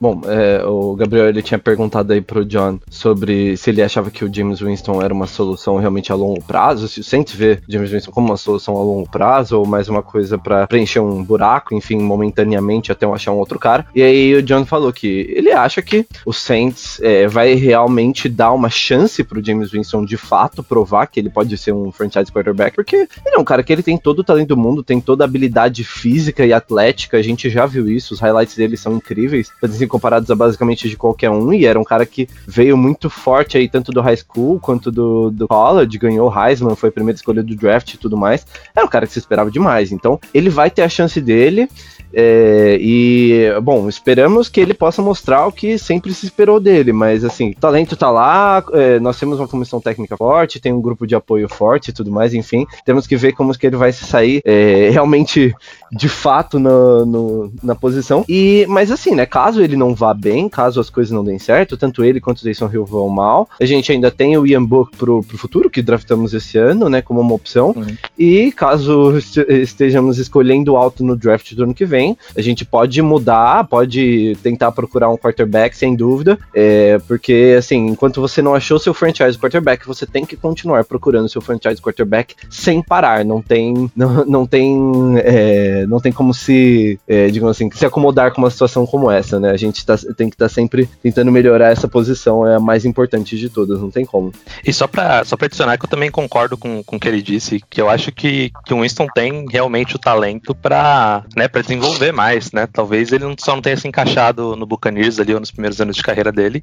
Bom, 0.01 0.21
é, 0.27 0.65
o 0.65 0.95
Gabriel 0.95 1.29
ele 1.29 1.43
tinha 1.43 1.59
perguntado 1.59 2.13
aí 2.13 2.21
pro 2.21 2.45
John 2.45 2.79
sobre 2.89 3.57
se 3.57 3.71
ele 3.71 3.83
achava 3.83 4.11
que 4.11 4.25
o 4.25 4.33
James 4.33 4.61
Winston 4.61 5.03
era 5.03 5.13
uma 5.13 5.27
solução 5.27 5.77
realmente 5.77 6.13
a 6.13 6.15
longo 6.15 6.43
prazo, 6.43 6.89
se 6.89 7.03
vê 7.35 7.61
o 7.69 7.73
James 7.73 7.91
Winston 7.91 8.13
como 8.13 8.29
uma 8.29 8.37
solução 8.37 8.77
a 8.77 8.83
longo 8.83 9.09
prazo 9.11 9.59
ou 9.59 9.67
mais 9.67 9.89
uma 9.89 10.03
coisa 10.03 10.39
pra 10.39 10.67
preencher 10.67 11.01
um 11.01 11.23
buraco, 11.25 11.75
enfim, 11.75 11.99
momentaneamente 11.99 12.93
até 12.93 13.07
achar 13.07 13.33
um 13.33 13.39
outro 13.39 13.59
cara. 13.59 13.87
E 13.95 14.03
aí 14.03 14.35
o 14.35 14.43
John 14.43 14.65
falou 14.65 14.93
que 14.93 15.33
ele 15.35 15.51
acha 15.51 15.83
que 15.83 16.07
o 16.25 16.33
Saints 16.33 17.01
é, 17.03 17.27
vai 17.27 17.55
realmente 17.55 18.29
dar 18.29 18.53
uma 18.53 18.71
chance 18.71 19.25
pro 19.25 19.45
James 19.45 19.73
Winston 19.73 20.05
de 20.05 20.17
fato 20.17 20.63
provar 20.63 21.07
que 21.07 21.19
ele 21.19 21.31
pode 21.31 21.57
ser 21.59 21.73
um 21.73 21.91
franchise 21.91 22.31
quarterback, 22.31 22.77
porque 22.77 22.97
ele 22.97 23.35
é 23.35 23.39
um 23.39 23.45
cara 23.45 23.63
que 23.63 23.73
ele 23.73 23.83
tem 23.83 23.99
todo 23.99 24.21
o 24.21 24.25
talento 24.25 24.49
do 24.49 24.57
mundo, 24.57 24.83
tem 24.83 25.01
toda 25.01 25.25
a 25.25 25.27
habilidade 25.27 25.83
física 25.83 26.47
e 26.47 26.53
atlética, 26.53 27.17
a 27.17 27.23
gente 27.23 27.51
já 27.51 27.67
viu 27.67 27.89
isso, 27.89 28.15
os 28.15 28.21
highlights 28.21 28.55
dele 28.55 28.77
são 28.77 28.95
incríveis, 28.95 29.51
podem 29.61 29.77
ser 29.77 29.88
comparados 29.89 30.31
a 30.31 30.35
basicamente 30.35 30.89
de 30.89 30.97
qualquer 30.97 31.31
um, 31.31 31.53
e 31.53 31.67
era 31.67 31.79
um 31.79 31.85
cara 31.85 32.07
que 32.07 32.29
veio 32.47 32.77
muito 32.77 33.11
forte 33.11 33.57
aí, 33.59 33.69
tanto 33.69 33.91
do 33.91 34.01
high 34.01 34.17
school 34.17 34.59
quanto 34.61 34.91
do, 34.91 35.31
do 35.31 35.49
college, 35.49 35.99
ganhou 35.99 36.31
o 36.31 36.33
Heisman, 36.47 36.77
foi 36.77 36.89
a 36.91 36.93
primeira 36.93 37.17
escolha 37.17 37.43
do 37.43 37.55
draft 37.57 37.95
e 37.95 37.99
tudo 37.99 38.17
mais, 38.17 38.47
era 38.75 38.85
um 38.87 38.89
cara 38.89 39.07
que 39.07 39.13
se 39.13 39.19
esperava 39.19 39.51
demais, 39.51 39.91
então 39.93 40.21
ele 40.33 40.51
vai 40.51 40.71
ter 40.71 40.83
a 40.83 40.89
chance 40.89 41.21
dele, 41.21 41.69
é, 42.13 42.79
e, 42.81 43.49
bom, 43.63 43.87
esperamos 43.89 44.49
que 44.49 44.61
ele 44.61 44.73
possa 44.73 45.03
mostrar 45.03 45.47
o 45.47 45.53
que 45.53 45.77
sempre 45.79 46.13
se 46.15 46.25
esperou 46.25 46.59
dele, 46.59 46.93
mas 46.93 47.23
assim, 47.25 47.51
o 47.51 47.55
talento 47.55 47.97
tá 47.97 48.11
lá, 48.11 48.65
é, 48.73 48.99
nós 48.99 49.19
temos 49.19 49.39
uma 49.39 49.49
comissão 49.49 49.79
técnica 49.81 50.17
forte, 50.17 50.61
tem 50.61 50.73
um 50.73 50.81
grupo 50.81 51.07
de 51.07 51.15
apoio 51.15 51.49
forte 51.49 51.89
e 51.89 51.93
tudo 51.93 52.11
mais, 52.11 52.33
enfim, 52.33 52.67
temos 52.85 53.07
que 53.07 53.17
ver 53.17 53.33
como 53.33 53.57
que 53.59 53.67
ele 53.67 53.77
vai 53.77 53.93
se 53.93 54.05
sair 54.05 54.41
é, 54.45 54.89
realmente 54.93 55.55
de 55.93 56.09
fato 56.09 56.59
no, 56.59 57.05
no- 57.05 57.53
na 57.63 57.75
posição. 57.75 58.25
E, 58.29 58.67
mas 58.69 58.91
assim, 58.91 59.15
né, 59.15 59.27
caso 59.27 59.61
ele 59.63 59.77
não 59.79 59.95
vá 59.95 60.13
bem, 60.13 60.49
caso 60.49 60.81
as 60.81 60.91
coisas 60.91 61.13
não 61.13 61.25
deem 61.25 61.39
certo, 61.39 61.77
tanto 61.77 62.05
ele 62.05 62.21
quanto 62.21 62.41
o 62.41 62.45
Jason 62.45 62.69
Hill 62.73 62.85
vão 62.85 63.09
mal, 63.09 63.49
a 63.61 63.65
gente 63.65 63.91
ainda 63.93 64.11
tem 64.11 64.37
o 64.37 64.47
Ian 64.47 64.65
Book 64.65 64.97
pro, 64.97 65.23
pro 65.23 65.39
futuro, 65.39 65.71
que 65.71 65.81
draftamos 65.81 66.35
esse 66.35 66.59
ano, 66.59 66.89
né, 66.89 67.01
como 67.01 67.21
uma 67.21 67.35
opção. 67.35 67.73
Uhum. 67.77 67.87
E 68.19 68.53
caso 68.53 69.17
este- 69.17 69.47
estejamos 69.49 70.19
escolhendo 70.19 70.77
alto 70.77 71.05
no 71.05 71.17
draft 71.17 71.55
do 71.55 71.63
ano 71.63 71.75
que 71.75 71.87
vem, 71.87 72.17
a 72.37 72.43
gente 72.43 72.65
pode 72.65 73.01
mudar, 73.01 73.67
pode 73.69 74.37
tentar 74.43 74.73
procurar 74.73 75.09
um 75.11 75.17
quarterback, 75.17 75.77
sem 75.77 75.95
dúvida, 75.95 76.39
é, 76.53 76.99
porque 77.07 77.55
assim, 77.57 77.87
enquanto 77.87 78.21
você 78.21 78.43
não 78.43 78.55
achou 78.55 78.79
seu 78.79 78.93
franchise 78.93 79.39
quarterback, 79.39 79.87
você 79.87 80.05
tem 80.07 80.25
que 80.25 80.37
continuar 80.37 80.85
procurando 80.85 81.29
seu 81.29 81.41
franchise 81.41 81.81
quarterback 81.81 82.35
sem 82.51 82.83
parar, 82.83 83.25
não 83.25 83.41
tem, 83.41 83.91
não, 83.95 84.25
não 84.25 84.47
tem, 84.47 84.79
é, 85.19 85.87
não 85.87 86.01
tem 86.01 86.13
como 86.13 86.35
se, 86.35 86.99
é, 87.07 87.29
digamos 87.29 87.57
assim, 87.57 87.71
se 87.71 87.87
acomodar 87.87 88.33
com 88.33 88.41
uma 88.41 88.51
situação 88.51 88.87
como 88.87 89.11
essa, 89.11 89.39
né? 89.39 89.51
A 89.51 89.57
gente 89.57 89.68
tá- 89.73 89.97
tem 90.17 90.29
que 90.29 90.35
estar 90.35 90.49
sempre 90.49 90.89
tentando 91.03 91.31
melhorar 91.33 91.71
essa 91.71 91.89
posição, 91.89 92.47
é 92.47 92.57
a 92.57 92.61
mais 92.61 92.85
importante 92.85 93.37
de 93.39 93.49
todas, 93.49 93.81
não 93.81 93.91
tem 93.91 94.05
como. 94.05 94.33
E 94.65 94.73
só 94.73 94.87
pra, 94.87 95.25
só 95.25 95.37
pra 95.37 95.47
adicionar 95.47 95.77
que 95.79 95.85
eu 95.85 95.91
também 95.91 96.11
concordo 96.11 96.57
com, 96.57 96.83
com 96.83 96.97
o 96.97 97.01
que 97.01 97.09
ele 97.09 97.23
disse, 97.23 97.61
que 97.69 97.81
eu 97.81 97.89
acho 97.89 98.11
que, 98.13 98.51
que 98.67 98.75
o 98.75 98.83
Winston 98.83 99.07
tem 99.15 99.47
realmente 99.51 99.97
o 99.97 99.99
talento 99.99 100.55
pra, 100.55 101.25
né, 101.37 101.49
pra 101.49 101.63
desenvolver 101.63 102.13
mais, 102.13 102.53
né? 102.53 102.67
Talvez 102.73 103.13
ele 103.13 103.25
só 103.39 103.55
não 103.55 103.63
tenha 103.63 103.77
se 103.77 103.87
encaixado 103.89 104.57
no 104.57 104.67
Buccaneers 104.67 105.19
ali 105.19 105.35
ou 105.35 105.41
nos 105.41 105.51
primeiros 105.51 105.81
anos 105.81 105.97
de 105.97 106.03
carreira 106.03 106.33
dele. 106.33 106.63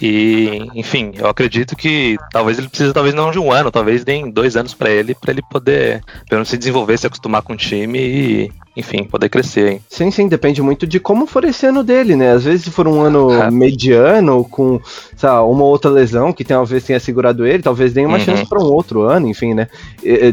E, 0.00 0.68
enfim, 0.74 1.12
eu 1.14 1.26
acredito 1.28 1.76
que 1.76 2.16
talvez 2.30 2.58
ele 2.58 2.68
precise 2.68 2.92
talvez 2.92 3.14
não 3.14 3.30
de 3.30 3.38
um 3.38 3.52
ano, 3.52 3.70
talvez 3.70 4.04
deem 4.04 4.30
dois 4.30 4.56
anos 4.56 4.74
pra 4.74 4.90
ele, 4.90 5.14
pra 5.14 5.30
ele 5.32 5.42
poder 5.50 6.02
pelo 6.28 6.38
menos 6.38 6.48
se 6.48 6.58
desenvolver, 6.58 6.98
se 6.98 7.06
acostumar 7.06 7.42
com 7.42 7.52
o 7.52 7.56
time 7.56 7.98
e, 7.98 8.52
enfim, 8.76 9.04
poder 9.04 9.28
crescer, 9.28 9.68
hein? 9.72 9.80
Sim, 9.88 10.10
sim, 10.10 10.28
depende 10.28 10.62
muito 10.62 10.86
de 10.86 10.98
como 10.98 11.26
for 11.26 11.44
esse 11.44 11.66
ano 11.66 11.82
dele, 11.84 12.16
né? 12.16 12.32
Às 12.32 12.44
vezes 12.44 12.64
se 12.64 12.70
for 12.70 12.88
um 12.88 13.00
ano 13.02 13.30
É. 13.32 13.50
mediano, 13.52 14.44
com 14.44 14.80
sabe, 15.16 15.46
uma 15.50 15.64
outra 15.64 15.90
lesão 15.90 16.32
que 16.32 16.44
talvez 16.44 16.82
tenha 16.84 16.98
segurado 16.98 17.46
ele, 17.46 17.62
talvez 17.62 17.92
dê 17.92 18.04
uma 18.06 18.18
Uhum. 18.18 18.24
chance 18.24 18.46
para 18.48 18.58
um 18.62 18.66
outro 18.72 19.02
ano, 19.02 19.28
enfim, 19.28 19.52
né? 19.54 19.68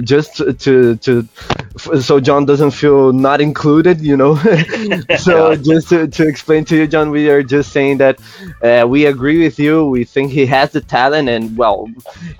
Just 0.07 0.37
to, 0.37 0.97
to 0.97 1.25
so 1.79 2.19
John 2.19 2.45
doesn't 2.45 2.71
feel 2.71 3.13
not 3.13 3.41
included, 3.41 4.01
you 4.01 4.17
know. 4.17 4.35
so 5.17 5.55
just 5.55 5.89
to, 5.89 6.07
to 6.07 6.27
explain 6.27 6.65
to 6.65 6.75
you, 6.75 6.87
John, 6.87 7.09
we 7.11 7.29
are 7.29 7.43
just 7.43 7.71
saying 7.71 7.97
that 7.97 8.19
uh, 8.61 8.85
we 8.87 9.05
agree 9.05 9.41
with 9.43 9.59
you. 9.59 9.85
We 9.85 10.03
think 10.03 10.31
he 10.31 10.45
has 10.47 10.71
the 10.71 10.81
talent, 10.81 11.29
and 11.29 11.55
well, 11.57 11.87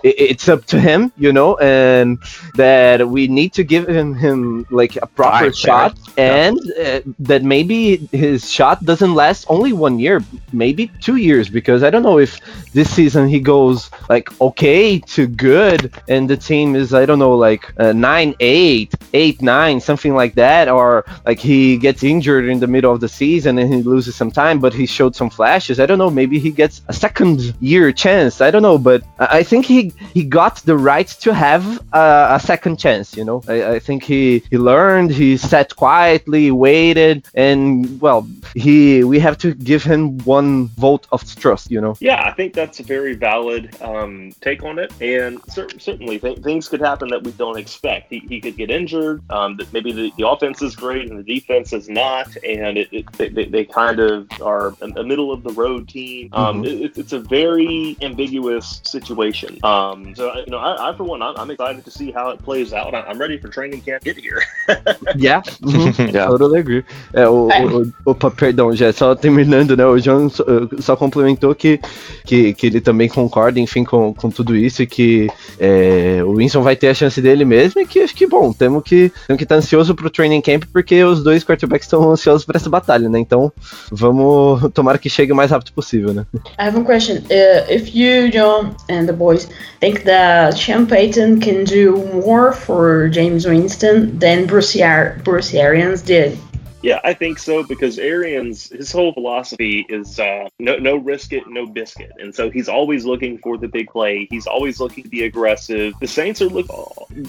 i 0.03 0.13
it's 0.29 0.47
up 0.49 0.65
to 0.65 0.79
him, 0.79 1.11
you 1.17 1.31
know, 1.31 1.57
and 1.57 2.17
that 2.55 3.07
we 3.07 3.27
need 3.27 3.53
to 3.53 3.63
give 3.63 3.87
him 3.87 4.15
him 4.15 4.65
like 4.69 4.95
a 4.97 5.07
proper 5.07 5.45
Time, 5.45 5.53
shot, 5.53 5.91
right? 5.91 6.17
Yeah. 6.17 6.45
and 6.45 6.57
uh, 6.79 7.01
that 7.19 7.43
maybe 7.43 7.97
his 8.11 8.51
shot 8.51 8.83
doesn't 8.85 9.13
last 9.13 9.45
only 9.49 9.73
one 9.73 9.99
year, 9.99 10.23
maybe 10.51 10.91
two 10.99 11.17
years, 11.17 11.49
because 11.49 11.83
I 11.83 11.89
don't 11.89 12.03
know 12.03 12.19
if 12.19 12.39
this 12.73 12.89
season 12.89 13.27
he 13.27 13.39
goes 13.39 13.89
like 14.09 14.27
okay 14.41 14.99
to 15.15 15.27
good, 15.27 15.93
and 16.07 16.29
the 16.29 16.37
team 16.37 16.75
is 16.75 16.93
I 16.93 17.05
don't 17.05 17.19
know 17.19 17.35
like 17.35 17.63
uh, 17.79 17.93
nine 17.93 18.35
eight, 18.39 18.93
eight 19.13 19.28
nine, 19.41 19.79
something 19.79 20.13
like 20.13 20.35
that, 20.35 20.69
or 20.69 21.05
like 21.25 21.39
he 21.39 21.77
gets 21.77 22.03
injured 22.03 22.45
in 22.45 22.59
the 22.59 22.67
middle 22.67 22.93
of 22.93 22.99
the 22.99 23.09
season 23.09 23.57
and 23.57 23.73
he 23.73 23.81
loses 23.81 24.15
some 24.15 24.31
time, 24.31 24.59
but 24.59 24.73
he 24.73 24.85
showed 24.85 25.15
some 25.15 25.29
flashes. 25.29 25.79
I 25.79 25.85
don't 25.85 25.97
know. 25.97 26.09
Maybe 26.21 26.37
he 26.39 26.51
gets 26.51 26.81
a 26.87 26.93
second 26.93 27.55
year 27.59 27.91
chance. 27.91 28.41
I 28.41 28.51
don't 28.51 28.61
know, 28.61 28.77
but 28.77 29.03
I 29.17 29.39
I 29.39 29.43
think 29.43 29.65
he 29.65 29.93
he 30.13 30.23
got 30.25 30.57
the 30.69 30.77
right 30.77 31.07
to 31.23 31.33
have 31.33 31.63
a, 31.93 32.35
a 32.37 32.39
second 32.51 32.75
chance. 32.77 33.15
You 33.15 33.23
know, 33.23 33.41
I, 33.47 33.75
I 33.75 33.79
think 33.79 34.03
he 34.03 34.43
he 34.51 34.57
learned. 34.57 35.11
He 35.11 35.37
sat 35.37 35.75
quietly, 35.77 36.51
waited, 36.51 37.25
and 37.35 38.01
well, 38.01 38.27
he 38.53 39.03
we 39.05 39.17
have 39.19 39.37
to 39.37 39.53
give 39.53 39.81
him 39.81 40.17
one 40.25 40.67
vote 40.85 41.07
of 41.13 41.23
trust. 41.35 41.71
You 41.71 41.79
know. 41.79 41.95
Yeah, 42.01 42.21
I 42.29 42.31
think 42.33 42.53
that's 42.53 42.81
a 42.81 42.83
very 42.83 43.13
valid 43.13 43.63
um, 43.81 44.33
take 44.41 44.61
on 44.63 44.77
it, 44.77 44.91
and 45.01 45.39
cer- 45.47 45.79
certainly 45.79 46.19
th- 46.19 46.39
things 46.39 46.67
could 46.67 46.81
happen 46.81 47.07
that 47.09 47.23
we 47.23 47.31
don't 47.31 47.57
expect. 47.57 48.11
He, 48.11 48.19
he 48.19 48.41
could 48.41 48.57
get 48.57 48.69
injured. 48.69 49.18
Um, 49.29 49.57
that 49.57 49.71
maybe 49.73 49.91
the, 49.91 50.11
the 50.17 50.27
offense 50.27 50.61
is 50.61 50.75
great 50.75 51.09
and 51.09 51.19
the 51.19 51.23
defense 51.23 51.71
is 51.73 51.87
not, 51.89 52.27
and 52.43 52.77
it, 52.77 52.87
it, 52.91 53.11
they, 53.13 53.29
they, 53.29 53.45
they 53.45 53.65
kind 53.65 53.99
of 53.99 54.27
are 54.41 54.73
a, 54.81 54.85
a 54.99 55.03
middle 55.03 55.31
of 55.31 55.43
the 55.43 55.51
road 55.51 55.87
team. 55.87 56.29
Um, 56.33 56.63
it, 56.65 56.71
it's- 56.81 56.97
it's 56.99 57.13
a 57.13 57.19
very 57.19 57.95
ambiguous 58.01 58.81
situation. 58.83 59.57
Um, 59.63 60.13
so 60.15 60.33
you 60.37 60.51
know, 60.51 60.57
I, 60.57 60.89
I 60.89 60.93
for 60.95 61.03
one, 61.03 61.21
I'm, 61.21 61.35
I'm 61.37 61.49
excited 61.51 61.85
to 61.85 61.91
see 61.91 62.11
how 62.11 62.29
it 62.29 62.39
plays 62.43 62.73
out. 62.73 62.93
I- 62.93 63.01
I'm 63.01 63.17
ready 63.19 63.37
for 63.37 63.47
training 63.49 63.81
camp 63.81 64.03
get 64.03 64.17
here. 64.17 64.41
Yeah. 65.15 65.41
Mhm. 65.41 66.13
Yeah. 66.13 66.25
Totally 66.27 66.59
agree. 66.59 66.83
É, 67.13 67.27
o, 67.27 67.49
É. 67.51 67.65
o- 67.65 67.81
o- 67.83 67.93
opa, 68.05 68.29
perdão, 68.31 68.75
já 68.75 68.91
só 68.93 69.15
terminando, 69.15 69.75
né? 69.77 69.85
O 69.85 69.97
João 69.97 70.29
só, 70.29 70.43
eh, 70.43 70.81
só 70.81 70.95
complementou 70.95 71.53
que, 71.55 71.79
que, 72.25 72.53
que 72.53 72.67
ele 72.67 72.81
também 72.81 73.07
concorda, 73.09 73.59
enfim, 73.59 73.83
com, 73.83 74.13
com 74.13 74.29
tudo 74.29 74.55
isso 74.55 74.83
e 74.83 74.87
que 74.87 75.27
é, 75.59 76.21
o 76.23 76.35
Winston 76.35 76.61
vai 76.61 76.75
ter 76.75 76.87
a 76.89 76.93
chance 76.93 77.21
dele 77.21 77.45
mesmo 77.45 77.81
e 77.81 77.85
que 77.85 77.99
acho 78.01 78.15
que, 78.15 78.27
bom, 78.27 78.51
temos 78.53 78.83
que 78.83 79.08
temos 79.27 79.37
que 79.37 79.43
estar 79.43 79.55
ansioso 79.55 79.95
pro 79.95 80.09
training 80.09 80.41
camp 80.41 80.63
porque 80.71 81.03
os 81.03 81.23
dois 81.23 81.43
quarterbacks 81.43 81.85
estão 81.85 82.11
ansiosos 82.11 82.45
para 82.45 82.57
essa 82.57 82.69
batalha, 82.69 83.09
né? 83.09 83.19
Então, 83.19 83.51
vamos 83.91 84.69
tomara 84.73 84.97
que 84.97 85.09
chegue 85.09 85.31
o 85.31 85.35
mais 85.35 85.51
rápido 85.51 85.73
possível, 85.73 86.13
né? 86.13 86.25
I 86.57 86.67
have 86.67 86.77
a 86.77 86.83
question. 86.83 87.17
Uh, 87.29 87.71
if 87.71 87.95
you, 87.95 88.29
John, 88.31 88.75
and 88.89 89.05
the 89.05 89.13
boys 89.13 89.47
think 89.79 90.03
that 90.05 90.57
Sean 90.57 90.85
Payton 90.85 91.39
can 91.41 91.63
do 91.63 91.97
more 92.13 92.53
for 92.53 93.09
James 93.11 93.45
Winston 93.45 94.17
than 94.19 94.45
Bruce, 94.45 94.79
Ar- 94.81 95.17
Bruce 95.23 95.53
Arians 95.55 96.01
did, 96.01 96.37
Yeah, 96.81 97.01
I 97.03 97.13
think 97.13 97.39
so 97.39 97.63
because 97.63 97.99
Arians, 97.99 98.69
his 98.69 98.91
whole 98.91 99.13
philosophy 99.13 99.85
is 99.89 100.19
uh, 100.19 100.47
no, 100.59 100.77
no 100.77 100.95
risk 100.95 101.33
it, 101.33 101.43
no 101.47 101.65
biscuit, 101.65 102.13
and 102.19 102.33
so 102.33 102.49
he's 102.49 102.69
always 102.69 103.05
looking 103.05 103.37
for 103.39 103.57
the 103.57 103.67
big 103.67 103.89
play. 103.89 104.27
He's 104.29 104.47
always 104.47 104.79
looking 104.79 105.03
to 105.03 105.09
be 105.09 105.25
aggressive. 105.25 105.93
The 105.99 106.07
Saints 106.07 106.41
are 106.41 106.47
look, 106.47 106.67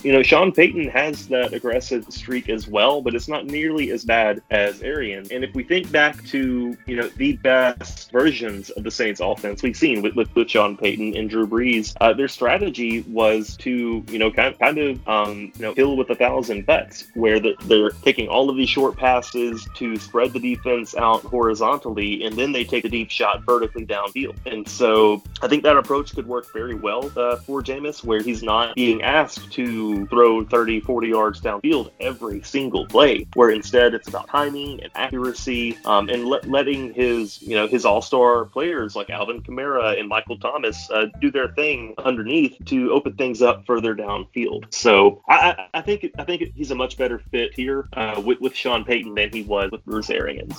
you 0.04 0.12
know, 0.12 0.22
Sean 0.22 0.52
Payton 0.52 0.88
has 0.90 1.26
that 1.28 1.52
aggressive 1.52 2.06
streak 2.10 2.48
as 2.48 2.68
well, 2.68 3.02
but 3.02 3.14
it's 3.14 3.26
not 3.26 3.46
nearly 3.46 3.90
as 3.90 4.04
bad 4.04 4.40
as 4.50 4.82
Arians. 4.82 5.30
And 5.30 5.42
if 5.42 5.52
we 5.54 5.64
think 5.64 5.90
back 5.90 6.22
to 6.26 6.76
you 6.86 6.96
know 6.96 7.08
the 7.08 7.32
best 7.38 8.12
versions 8.12 8.70
of 8.70 8.84
the 8.84 8.90
Saints 8.90 9.20
offense 9.20 9.64
we've 9.64 9.76
seen 9.76 10.00
with 10.00 10.14
with, 10.14 10.32
with 10.36 10.48
Sean 10.48 10.76
Payton 10.76 11.16
and 11.16 11.28
Drew 11.28 11.46
Brees, 11.46 11.96
uh, 12.00 12.12
their 12.12 12.28
strategy 12.28 13.02
was 13.08 13.56
to 13.58 14.04
you 14.08 14.18
know 14.18 14.30
kind 14.30 14.56
kind 14.60 14.78
of 14.78 15.08
um, 15.08 15.52
you 15.56 15.62
know 15.62 15.74
kill 15.74 15.96
with 15.96 16.10
a 16.10 16.14
thousand 16.14 16.66
cuts, 16.66 17.08
where 17.14 17.40
the, 17.40 17.56
they're 17.64 17.90
taking 17.90 18.28
all 18.28 18.48
of 18.48 18.56
these 18.56 18.68
short 18.68 18.96
passes 18.96 19.39
to 19.74 19.96
spread 19.96 20.33
the 20.33 20.40
defense 20.40 20.94
out 20.96 21.22
horizontally, 21.22 22.24
and 22.24 22.37
then 22.37 22.53
they 22.53 22.64
take 22.64 22.85
a 22.85 22.88
deep 22.88 23.11
shot 23.11 23.42
vertically 23.44 23.87
downfield. 23.87 24.37
And 24.46 24.68
so 24.68 25.22
I 25.42 25.48
think 25.48 25.62
that 25.62 25.76
approach 25.76 26.14
could 26.14 26.26
work 26.26 26.53
very 26.53 26.74
well 26.74 27.11
uh, 27.16 27.37
for 27.37 27.62
Jameis, 27.62 28.05
where 28.05 28.22
he's 28.22 28.42
not 28.42 28.74
being 28.74 29.03
asked 29.03 29.53
to 29.53 30.07
throw 30.07 30.44
30, 30.44 30.81
40 30.81 31.09
yards 31.09 31.40
downfield 31.40 31.90
every 32.00 32.42
single 32.42 32.87
play, 32.87 33.26
where 33.35 33.50
instead 33.50 33.94
it's 33.94 34.09
about 34.09 34.29
timing 34.29 34.83
and 34.83 34.90
accuracy 34.94 35.79
um, 35.85 36.09
and 36.09 36.26
let 36.26 36.48
letting 36.48 36.92
his, 36.92 37.40
you 37.42 37.55
know, 37.55 37.66
his 37.66 37.85
all-star 37.85 38.44
players 38.44 38.96
like 38.96 39.11
Alvin 39.11 39.42
Kamara 39.42 39.98
and 39.98 40.09
Michael 40.09 40.38
Thomas 40.38 40.90
uh, 40.90 41.07
do 41.20 41.31
their 41.31 41.48
thing 41.48 41.94
underneath 41.98 42.57
to 42.66 42.90
open 42.92 43.14
things 43.14 43.42
up 43.42 43.64
further 43.66 43.94
downfield. 43.94 44.72
So 44.72 45.22
I, 45.29 45.35
I, 45.50 45.79
I 45.79 45.81
think 45.83 46.11
I 46.18 46.24
think 46.24 46.42
he's 46.55 46.70
a 46.70 46.74
much 46.74 46.96
better 46.96 47.18
fit 47.31 47.55
here 47.55 47.88
uh, 47.94 48.20
with, 48.24 48.40
with 48.40 48.55
Sean 48.55 48.85
Payton 48.85 49.14
than 49.14 49.30
he 49.33 49.45
was 49.47 49.71
with 49.71 49.81
Bruce. 49.87 50.11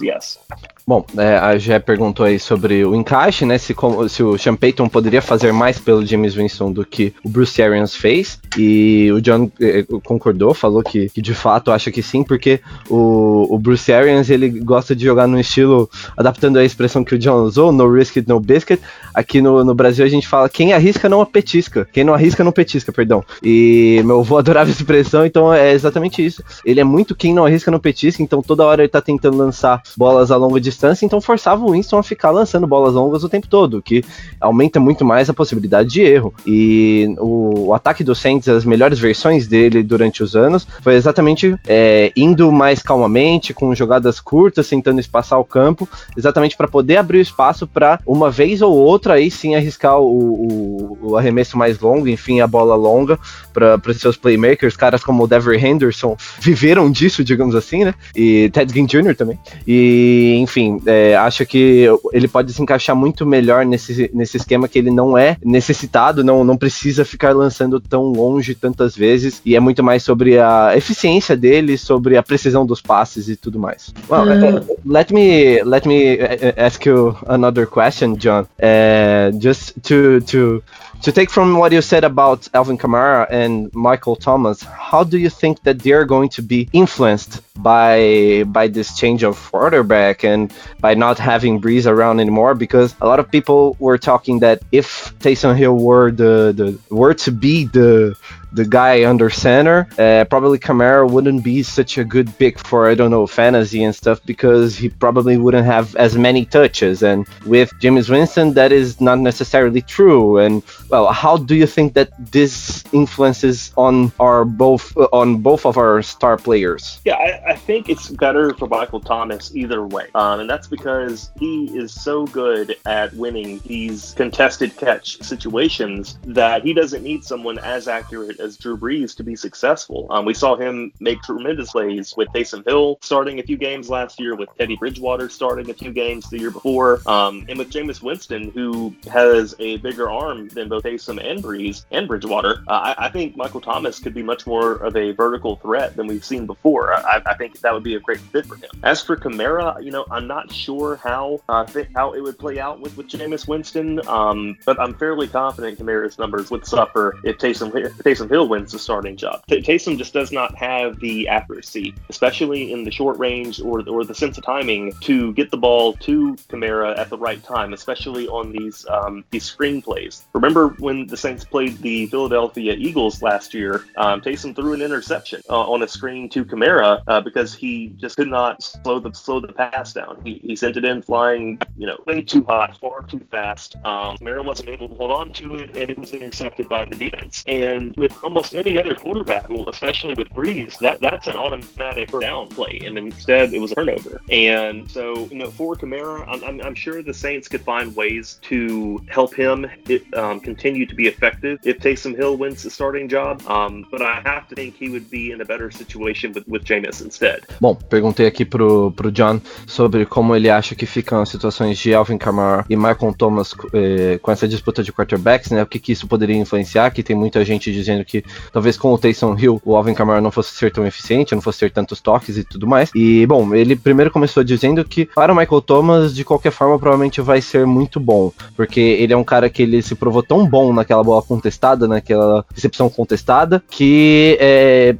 Yes. 0.02 0.40
Bom, 0.88 1.06
é, 1.18 1.38
a 1.38 1.58
Gé 1.58 1.80
perguntou 1.80 2.26
aí 2.26 2.40
sobre 2.40 2.84
o 2.86 2.96
encaixe, 2.96 3.46
né? 3.46 3.58
Se, 3.58 3.76
se 4.10 4.24
o 4.24 4.38
Sean 4.38 4.56
Payton 4.56 4.90
poderia 4.90 5.22
fazer 5.22 5.52
mais 5.52 5.78
pelo 5.80 6.06
James 6.06 6.36
Winston 6.36 6.72
do 6.72 6.86
que 6.86 7.14
o 7.24 7.30
Bruce 7.30 7.62
Arians 7.62 7.96
fez. 7.96 8.40
E 8.58 9.12
o 9.12 9.22
John 9.22 9.52
eh, 9.60 9.86
concordou, 10.04 10.54
falou 10.54 10.84
que, 10.84 11.10
que 11.10 11.22
de 11.22 11.34
fato 11.34 11.72
acha 11.72 11.92
que 11.92 12.02
sim, 12.02 12.24
porque 12.24 12.60
o, 12.90 13.48
o 13.50 13.60
Bruce 13.60 13.92
Arians 13.92 14.30
ele 14.30 14.50
gosta 14.50 14.96
de 14.96 15.04
jogar 15.04 15.28
no 15.28 15.40
estilo, 15.40 15.90
adaptando 16.18 16.58
a 16.58 16.66
expressão 16.66 17.04
que 17.04 17.16
o 17.16 17.20
John 17.20 17.44
usou, 17.44 17.72
no 17.72 17.92
risk 17.92 18.18
no 18.28 18.40
biscuit. 18.40 18.82
Aqui 19.14 19.42
no, 19.42 19.64
no 19.64 19.74
Brasil 19.74 20.06
a 20.06 20.10
gente 20.10 20.28
fala 20.28 20.50
quem 20.50 20.74
arrisca 20.74 21.08
não 21.08 21.26
petisca. 21.26 21.88
Quem 21.92 22.04
não 22.04 22.14
arrisca 22.14 22.44
não 22.44 22.52
petisca, 22.52 22.92
perdão. 22.92 23.24
E 23.44 24.02
meu 24.06 24.22
avô 24.22 24.38
adorava 24.40 24.70
essa 24.70 24.82
expressão, 24.82 25.26
então 25.26 25.54
é 25.54 25.72
exatamente 25.72 26.26
isso. 26.26 26.44
Ele 26.66 26.80
é 26.80 26.84
muito 26.84 27.16
quem 27.16 27.34
não 27.34 27.46
arrisca 27.46 27.72
não 27.72 27.80
petisca, 27.80 28.22
então 28.22 28.42
toda 28.42 28.61
hora 28.66 28.82
ele 28.84 28.90
tá 28.90 29.02
tentando 29.02 29.38
lançar 29.38 29.82
bolas 29.98 30.32
a 30.32 30.36
longa 30.38 30.60
distância, 30.60 31.06
então 31.06 31.20
forçava 31.22 31.64
o 31.66 31.72
Winston 31.72 31.98
a 31.98 32.04
ficar 32.04 32.32
lançando 32.32 32.68
bolas 32.68 32.94
longas 32.94 33.24
o 33.24 33.30
tempo 33.30 33.48
todo, 33.48 33.78
o 33.78 33.82
que 33.82 34.04
aumenta 34.40 34.80
muito 34.80 35.04
mais 35.06 35.30
a 35.30 35.34
possibilidade 35.34 35.90
de 35.90 36.02
erro. 36.02 36.34
E 36.46 37.14
o, 37.20 37.68
o 37.68 37.74
ataque 37.74 38.04
do 38.04 38.14
Saints, 38.16 38.48
as 38.48 38.66
melhores 38.66 39.00
versões 39.00 39.48
dele 39.48 39.84
durante 39.84 40.22
os 40.24 40.36
anos, 40.36 40.68
foi 40.82 40.96
exatamente 40.96 41.56
é, 41.68 42.12
indo 42.16 42.52
mais 42.52 42.82
calmamente, 42.82 43.54
com 43.54 43.74
jogadas 43.74 44.20
curtas, 44.20 44.68
tentando 44.68 45.00
espaçar 45.00 45.40
o 45.40 45.46
campo, 45.46 45.88
exatamente 46.18 46.56
para 46.58 46.68
poder 46.68 46.98
abrir 46.98 47.20
o 47.20 47.22
espaço 47.22 47.66
para 47.68 48.00
uma 48.06 48.30
vez 48.30 48.62
ou 48.62 48.74
outra 48.74 49.16
aí 49.16 49.32
sim 49.32 49.56
arriscar 49.56 50.00
o, 50.00 50.06
o- 50.06 50.98
o 51.02 51.18
arremesso 51.18 51.58
mais 51.58 51.80
longo, 51.80 52.08
enfim, 52.08 52.42
a 52.42 52.48
bola 52.48 52.76
longa 52.76 53.18
para 53.54 53.80
os 53.88 53.98
seus 53.98 54.16
playmakers, 54.18 54.76
caras 54.78 55.04
como 55.04 55.24
o 55.24 55.28
Devery 55.28 55.58
Henderson 55.66 56.16
viveram 56.40 56.92
disso, 56.92 57.24
digamos 57.24 57.56
assim, 57.56 57.84
né? 57.86 57.94
E 58.16 58.50
Ted 58.52 58.72
Ginn 58.74 58.86
Jr. 58.86 59.16
também. 59.16 59.40
E, 59.68 60.38
enfim, 60.42 60.82
é, 60.86 61.16
acho 61.16 61.46
que 61.46 61.88
ele 62.14 62.28
pode 62.28 62.54
se 62.54 62.62
encaixar 62.62 62.96
muito 62.96 63.26
melhor 63.26 63.66
nesse, 63.66 64.10
nesse 64.14 64.38
esquema 64.38 64.68
que 64.68 64.78
ele 64.78 64.92
não 64.92 65.18
é 65.18 65.38
necessitado, 65.44 66.24
não, 66.24 66.44
não 66.44 66.58
precisa 66.58 67.06
ficar 67.06 67.34
lançando 67.36 67.80
tão 67.80 68.04
longe 68.06 68.54
tantas 68.56 68.96
vezes, 68.96 69.42
e 69.46 69.56
é 69.56 69.60
muito 69.60 69.84
mais 69.84 70.04
sobre 70.04 70.38
a 70.40 70.74
eficiência 70.76 71.36
dele, 71.36 71.78
sobre 71.78 72.18
a 72.18 72.24
precisão 72.24 72.66
dos 72.66 72.82
passes 72.82 73.28
e 73.30 73.36
tudo 73.36 73.60
mais. 73.60 73.94
Well, 74.10 74.22
Hum. 74.32 74.58
uh, 74.58 74.78
let 74.86 75.12
me 75.12 75.62
let 75.64 75.86
me 75.86 76.16
uh, 76.16 76.54
ask 76.58 76.86
you 76.86 77.16
another 77.28 77.66
question, 77.68 78.16
John. 78.18 78.46
Uh, 78.62 79.32
just 79.40 79.74
to 79.84 80.22
to 80.22 80.64
to 81.02 81.12
take 81.12 81.32
from 81.32 81.58
what 81.58 81.72
you 81.72 81.82
said 81.82 82.04
about 82.04 82.48
Alvin 82.54 82.78
Kamara 82.78 83.28
and 83.32 83.74
Michael 83.74 84.16
Thomas, 84.16 84.62
how 84.62 85.04
do 85.04 85.18
you 85.18 85.30
think 85.30 85.64
that 85.64 85.80
they're 85.80 86.06
going 86.06 86.30
to 86.30 86.42
be 86.42 86.70
influenced 86.74 87.42
by 87.62 88.44
by 88.48 88.68
this 88.68 88.96
change 88.98 89.24
of 89.24 89.36
quarterback 89.52 90.24
and 90.24 90.54
by 90.80 90.94
not 90.94 91.18
having 91.18 91.60
Brees 91.60 91.88
around 91.88 92.20
anymore? 92.20 92.54
Because 92.54 92.96
a 93.02 93.08
lot 93.08 93.20
of 93.20 93.32
people 93.32 93.76
were 93.80 93.98
talking 93.98 94.40
that 94.40 94.62
if 94.72 95.14
Taysom 95.20 95.56
Hill 95.56 95.78
were 95.78 96.12
the, 96.12 96.54
the 96.56 96.96
were 96.96 97.16
to 97.16 97.32
be 97.32 97.66
the 97.66 98.16
the 98.52 98.66
guy 98.66 99.06
under 99.06 99.30
center, 99.30 99.88
uh, 99.98 100.26
probably 100.26 100.60
Kamara 100.60 101.10
wouldn't 101.10 101.44
be 101.44 101.64
such 101.64 101.98
a 101.98 102.04
good 102.04 102.28
pick 102.38 102.60
for 102.60 102.90
I 102.90 102.96
don't 102.96 103.12
know 103.12 103.28
fantasy 103.28 103.84
and 103.84 103.96
stuff 103.96 104.20
because 104.26 104.76
he 104.76 104.90
probably 104.90 105.38
wouldn't 105.38 105.66
have 105.66 105.96
as 105.96 106.18
many 106.18 106.46
touches. 106.46 107.04
And 107.04 107.28
with 107.46 107.72
James 107.80 108.10
Winston, 108.10 108.54
that 108.54 108.72
is 108.72 109.00
not 109.00 109.20
necessarily 109.20 109.82
true. 109.82 110.38
And 110.38 110.64
well, 110.90 111.12
how 111.12 111.38
do 111.38 111.56
you 111.56 111.68
think 111.68 111.94
that 111.94 112.10
this 112.32 112.84
influences 112.92 113.72
on 113.78 114.12
our 114.20 114.44
both 114.46 114.96
uh, 114.98 115.08
on 115.14 115.38
both 115.38 115.66
of 115.66 115.78
our 115.78 116.02
star 116.02 116.38
players? 116.38 117.00
Yeah, 117.06 117.16
I, 117.16 117.52
I 117.52 117.56
think 117.56 117.90
it's 117.90 118.10
better 118.10 118.54
for 118.56 118.68
Michael 118.68 119.00
Thomas 119.00 119.56
either 119.56 119.86
way, 119.86 120.08
um, 120.16 120.42
and 120.42 120.50
that's 120.50 120.68
because 120.68 121.32
he 121.40 121.66
is 121.78 121.94
so 121.94 122.26
good 122.28 122.76
at 122.86 123.14
winning 123.14 123.60
these 123.66 124.14
contested 124.16 124.76
catch 124.78 125.22
situations 125.22 126.18
that 126.24 126.64
he 126.64 126.74
doesn't 126.74 127.04
need 127.04 127.24
someone 127.24 127.58
as 127.60 127.88
accurate 127.88 128.40
as 128.42 128.58
Drew 128.58 128.78
Brees 128.78 129.16
to 129.18 129.24
be 129.24 129.36
successful. 129.36 130.08
Um, 130.10 130.26
we 130.26 130.34
saw 130.34 130.56
him 130.56 130.92
make 131.00 131.22
tremendous 131.22 131.72
plays 131.72 132.16
with 132.18 132.28
Taysom 132.30 132.66
Hill 132.68 132.98
starting 133.02 133.40
a 133.40 133.44
few 133.44 133.58
games 133.58 133.90
last 133.90 134.20
year, 134.20 134.36
with 134.36 134.50
Teddy 134.58 134.76
Bridgewater 134.76 135.30
starting 135.30 135.70
a 135.70 135.74
few 135.74 135.92
games 135.92 136.30
the 136.30 136.40
year 136.40 136.52
before, 136.52 137.02
um, 137.08 137.46
and 137.48 137.58
with 137.58 137.70
Jameis 137.70 138.02
Winston, 138.02 138.52
who 138.52 138.94
has 139.10 139.56
a 139.60 139.78
bigger 139.78 140.10
arm 140.10 140.50
than 140.50 140.70
both 140.70 140.84
Taysom 140.84 141.24
and 141.24 141.44
Brees 141.44 141.86
and 141.92 142.08
Bridgewater. 142.08 142.64
Uh, 142.68 142.94
I, 142.98 143.06
I, 143.06 143.10
think 143.10 143.38
Michael 143.38 143.62
Thomas 143.62 144.00
could 144.00 144.14
be 144.14 144.24
much 144.24 144.48
more 144.48 144.74
of 144.74 144.96
a 144.96 145.12
vertical 145.12 145.58
threat 145.58 145.96
than 145.96 146.08
we've 146.08 146.26
seen 146.26 146.46
before. 146.46 146.94
I, 146.94 147.22
I 147.26 147.36
think 147.36 147.60
that 147.60 147.74
would 147.74 147.84
be 147.84 147.96
a 147.96 148.00
great 148.00 148.20
fit 148.20 148.46
for 148.46 148.56
him. 148.56 148.70
As 148.84 149.04
for 149.04 149.16
Kamara, 149.16 149.84
you 149.84 149.92
know, 149.92 150.06
I'm 150.10 150.28
not 150.28 150.52
sure 150.52 150.96
how 150.96 151.42
uh, 151.50 151.66
how 151.96 152.14
it 152.14 152.22
would 152.22 152.40
play 152.40 152.60
out 152.60 152.80
with 152.80 152.98
with 152.98 153.08
Jameis 153.08 153.48
Winston, 153.48 154.06
um, 154.08 154.58
but 154.66 154.80
I'm 154.80 154.94
fairly 154.96 155.28
confident 155.28 155.80
Kamara's 155.80 156.18
numbers 156.18 156.52
would 156.52 156.66
suffer 156.66 157.18
if 157.24 157.38
Taysom 157.38 157.72
Taysom 157.72 158.30
Hill 158.32 158.48
wins 158.48 158.72
the 158.72 158.80
starting 158.80 159.18
job. 159.18 159.44
T- 159.48 159.62
Taysom 159.62 159.98
just 159.98 160.14
does 160.14 160.32
not 160.32 160.56
have 160.56 161.00
the 161.02 161.28
accuracy, 161.28 161.94
especially 162.10 162.72
in 162.72 162.86
the 162.86 162.92
short 162.92 163.18
range 163.20 163.60
or 163.60 163.88
or 163.90 164.06
the 164.06 164.16
sense 164.16 164.38
of 164.38 164.46
timing 164.46 164.94
to 165.02 165.34
get 165.34 165.52
the 165.52 165.58
ball 165.58 165.94
to 165.94 166.36
Kamara 166.48 166.98
at 166.98 167.10
the 167.10 167.18
right 167.18 167.44
time, 167.44 167.74
especially 167.74 168.28
on 168.30 168.54
these 168.54 168.86
um, 168.88 169.26
these 169.32 169.44
screen 169.44 169.82
plays. 169.82 170.26
Remember 170.34 170.70
when 170.80 171.08
the 171.08 171.18
Saints 171.18 171.44
played 171.44 171.78
the 171.80 172.06
Philadelphia 172.08 172.74
Eagles 172.74 173.22
last 173.22 173.54
year? 173.54 173.86
Um, 173.98 174.22
Taysom 174.22 174.56
threw 174.56 174.74
an 174.74 174.82
interception 174.82 175.42
uh, 175.50 175.70
on 175.70 175.84
a 175.84 175.88
screen 175.88 176.30
to 176.30 176.46
Kamara 176.46 177.02
uh, 177.08 177.20
because 177.20 177.54
he 177.54 177.90
just 177.98 178.16
could 178.16 178.30
not 178.30 178.64
slow 178.64 179.00
the 179.00 179.14
slow 179.14 179.42
the 179.42 179.52
pass 179.52 179.92
down. 179.92 180.22
He, 180.24 180.36
he 180.36 180.56
sent 180.56 180.78
it 180.78 180.86
in 180.86 181.02
flying, 181.02 181.60
you 181.78 181.86
know, 181.86 181.98
way 182.08 182.22
too 182.22 182.44
hot, 182.46 182.78
far 182.80 183.04
too 183.04 183.22
fast. 183.30 183.76
Um, 183.84 184.18
Kamara 184.18 184.46
wasn't 184.46 184.70
able 184.70 184.88
to 184.88 184.96
hold 184.96 185.12
on 185.12 185.34
to 185.34 185.56
it, 185.56 185.76
and 185.76 185.90
it 185.90 186.00
was 186.00 186.14
intercepted 186.14 186.70
by 186.70 186.86
the 186.86 186.96
defense. 186.96 187.44
And 187.48 187.94
with 187.98 188.21
almost 188.24 188.54
any 188.56 188.78
other 188.78 188.96
quarterback, 188.96 189.50
well, 189.50 189.68
especially 189.70 190.14
with 190.14 190.30
Brees, 190.30 190.78
that 190.80 191.00
that's 191.02 191.28
an 191.28 191.36
automatic 191.36 192.12
down 192.20 192.48
play, 192.48 192.82
and 192.86 192.98
instead 192.98 193.54
it 193.54 193.60
was 193.60 193.72
a 193.72 193.76
turnover. 193.76 194.22
And 194.30 194.90
so, 194.90 195.28
you 195.32 195.38
know, 195.38 195.50
for 195.50 195.76
Kamara, 195.76 196.26
I'm, 196.28 196.44
I'm, 196.44 196.62
I'm 196.62 196.76
sure 196.76 197.02
the 197.02 197.14
Saints 197.14 197.48
could 197.48 197.62
find 197.62 197.96
ways 197.96 198.40
to 198.44 199.02
help 199.08 199.34
him 199.34 199.66
it, 199.88 200.04
um, 200.14 200.40
continue 200.40 200.86
to 200.86 200.96
be 200.96 201.08
effective 201.08 201.60
if 201.64 201.80
Taysom 201.80 202.16
Hill 202.16 202.38
wins 202.38 202.64
the 202.64 202.70
starting 202.70 203.08
job. 203.08 203.42
Um, 203.48 203.86
but 203.90 204.02
I 204.02 204.22
have 204.26 204.48
to 204.50 204.56
think 204.56 204.76
he 204.76 204.90
would 204.90 205.10
be 205.10 205.32
in 205.32 205.42
a 205.42 205.46
better 205.46 205.72
situation 205.72 206.34
with, 206.34 206.48
with 206.48 206.64
Jameis 206.64 207.02
instead. 207.02 207.46
Bom, 207.60 207.76
perguntei 207.76 208.28
aqui 208.28 208.46
pro, 208.46 208.92
pro 208.92 209.12
John 209.12 209.42
sobre 209.68 210.06
como 210.06 210.36
ele 210.36 210.50
acha 210.50 210.76
que 210.76 210.86
ficam 210.86 211.22
as 211.22 211.30
situações 211.30 211.78
de 211.78 211.94
Alvin 211.94 212.18
Kamara 212.18 212.66
e 212.70 212.76
Michael 212.76 213.14
Thomas 213.18 213.54
eh, 213.74 214.20
com 214.22 214.32
essa 214.32 214.48
disputa 214.48 214.84
de 214.84 214.92
quarterbacks, 214.92 215.52
né? 215.52 215.64
O 215.64 215.66
que, 215.66 215.80
que 215.80 215.92
isso 215.92 216.08
poderia 216.08 216.36
influenciar? 216.36 216.92
Que 216.92 217.04
tem 217.04 217.16
muita 217.16 217.44
gente 217.46 217.72
dizendo 217.72 218.04
que 218.04 218.11
talvez 218.52 218.78
com 218.78 218.94
o 218.94 218.98
Taysom 218.98 219.36
Hill 219.38 219.62
o 219.64 219.76
Alvin 219.76 219.94
Kamara 219.94 220.22
não 220.22 220.32
fosse 220.32 220.54
ser 220.54 220.72
tão 220.72 220.86
eficiente, 220.86 221.36
não 221.36 221.42
fosse 221.42 221.60
ter 221.60 221.72
tantos 221.72 222.02
toques 222.02 222.38
e 222.38 222.44
tudo 222.44 222.68
mais. 222.68 222.90
E, 222.96 223.26
bom, 223.26 223.54
ele 223.54 223.76
primeiro 223.76 224.12
começou 224.12 224.44
dizendo 224.44 224.84
que 224.84 225.06
para 225.06 225.32
o 225.32 225.36
Michael 225.36 225.62
Thomas, 225.62 226.14
de 226.14 226.24
qualquer 226.24 226.52
forma, 226.52 226.78
provavelmente 226.78 227.22
vai 227.22 227.42
ser 227.42 227.66
muito 227.66 228.00
bom, 228.00 228.32
porque 228.56 228.80
ele 228.80 229.14
é 229.14 229.18
um 229.18 229.24
cara 229.24 229.50
que 229.50 229.62
ele 229.62 229.82
se 229.82 229.96
provou 229.96 230.24
tão 230.24 230.46
bom 230.46 230.74
naquela 230.74 231.04
bola 231.04 231.22
contestada, 231.22 231.88
naquela 231.88 232.46
recepção 232.54 232.90
contestada, 232.90 233.64
que 233.70 234.38
é, 234.40 234.96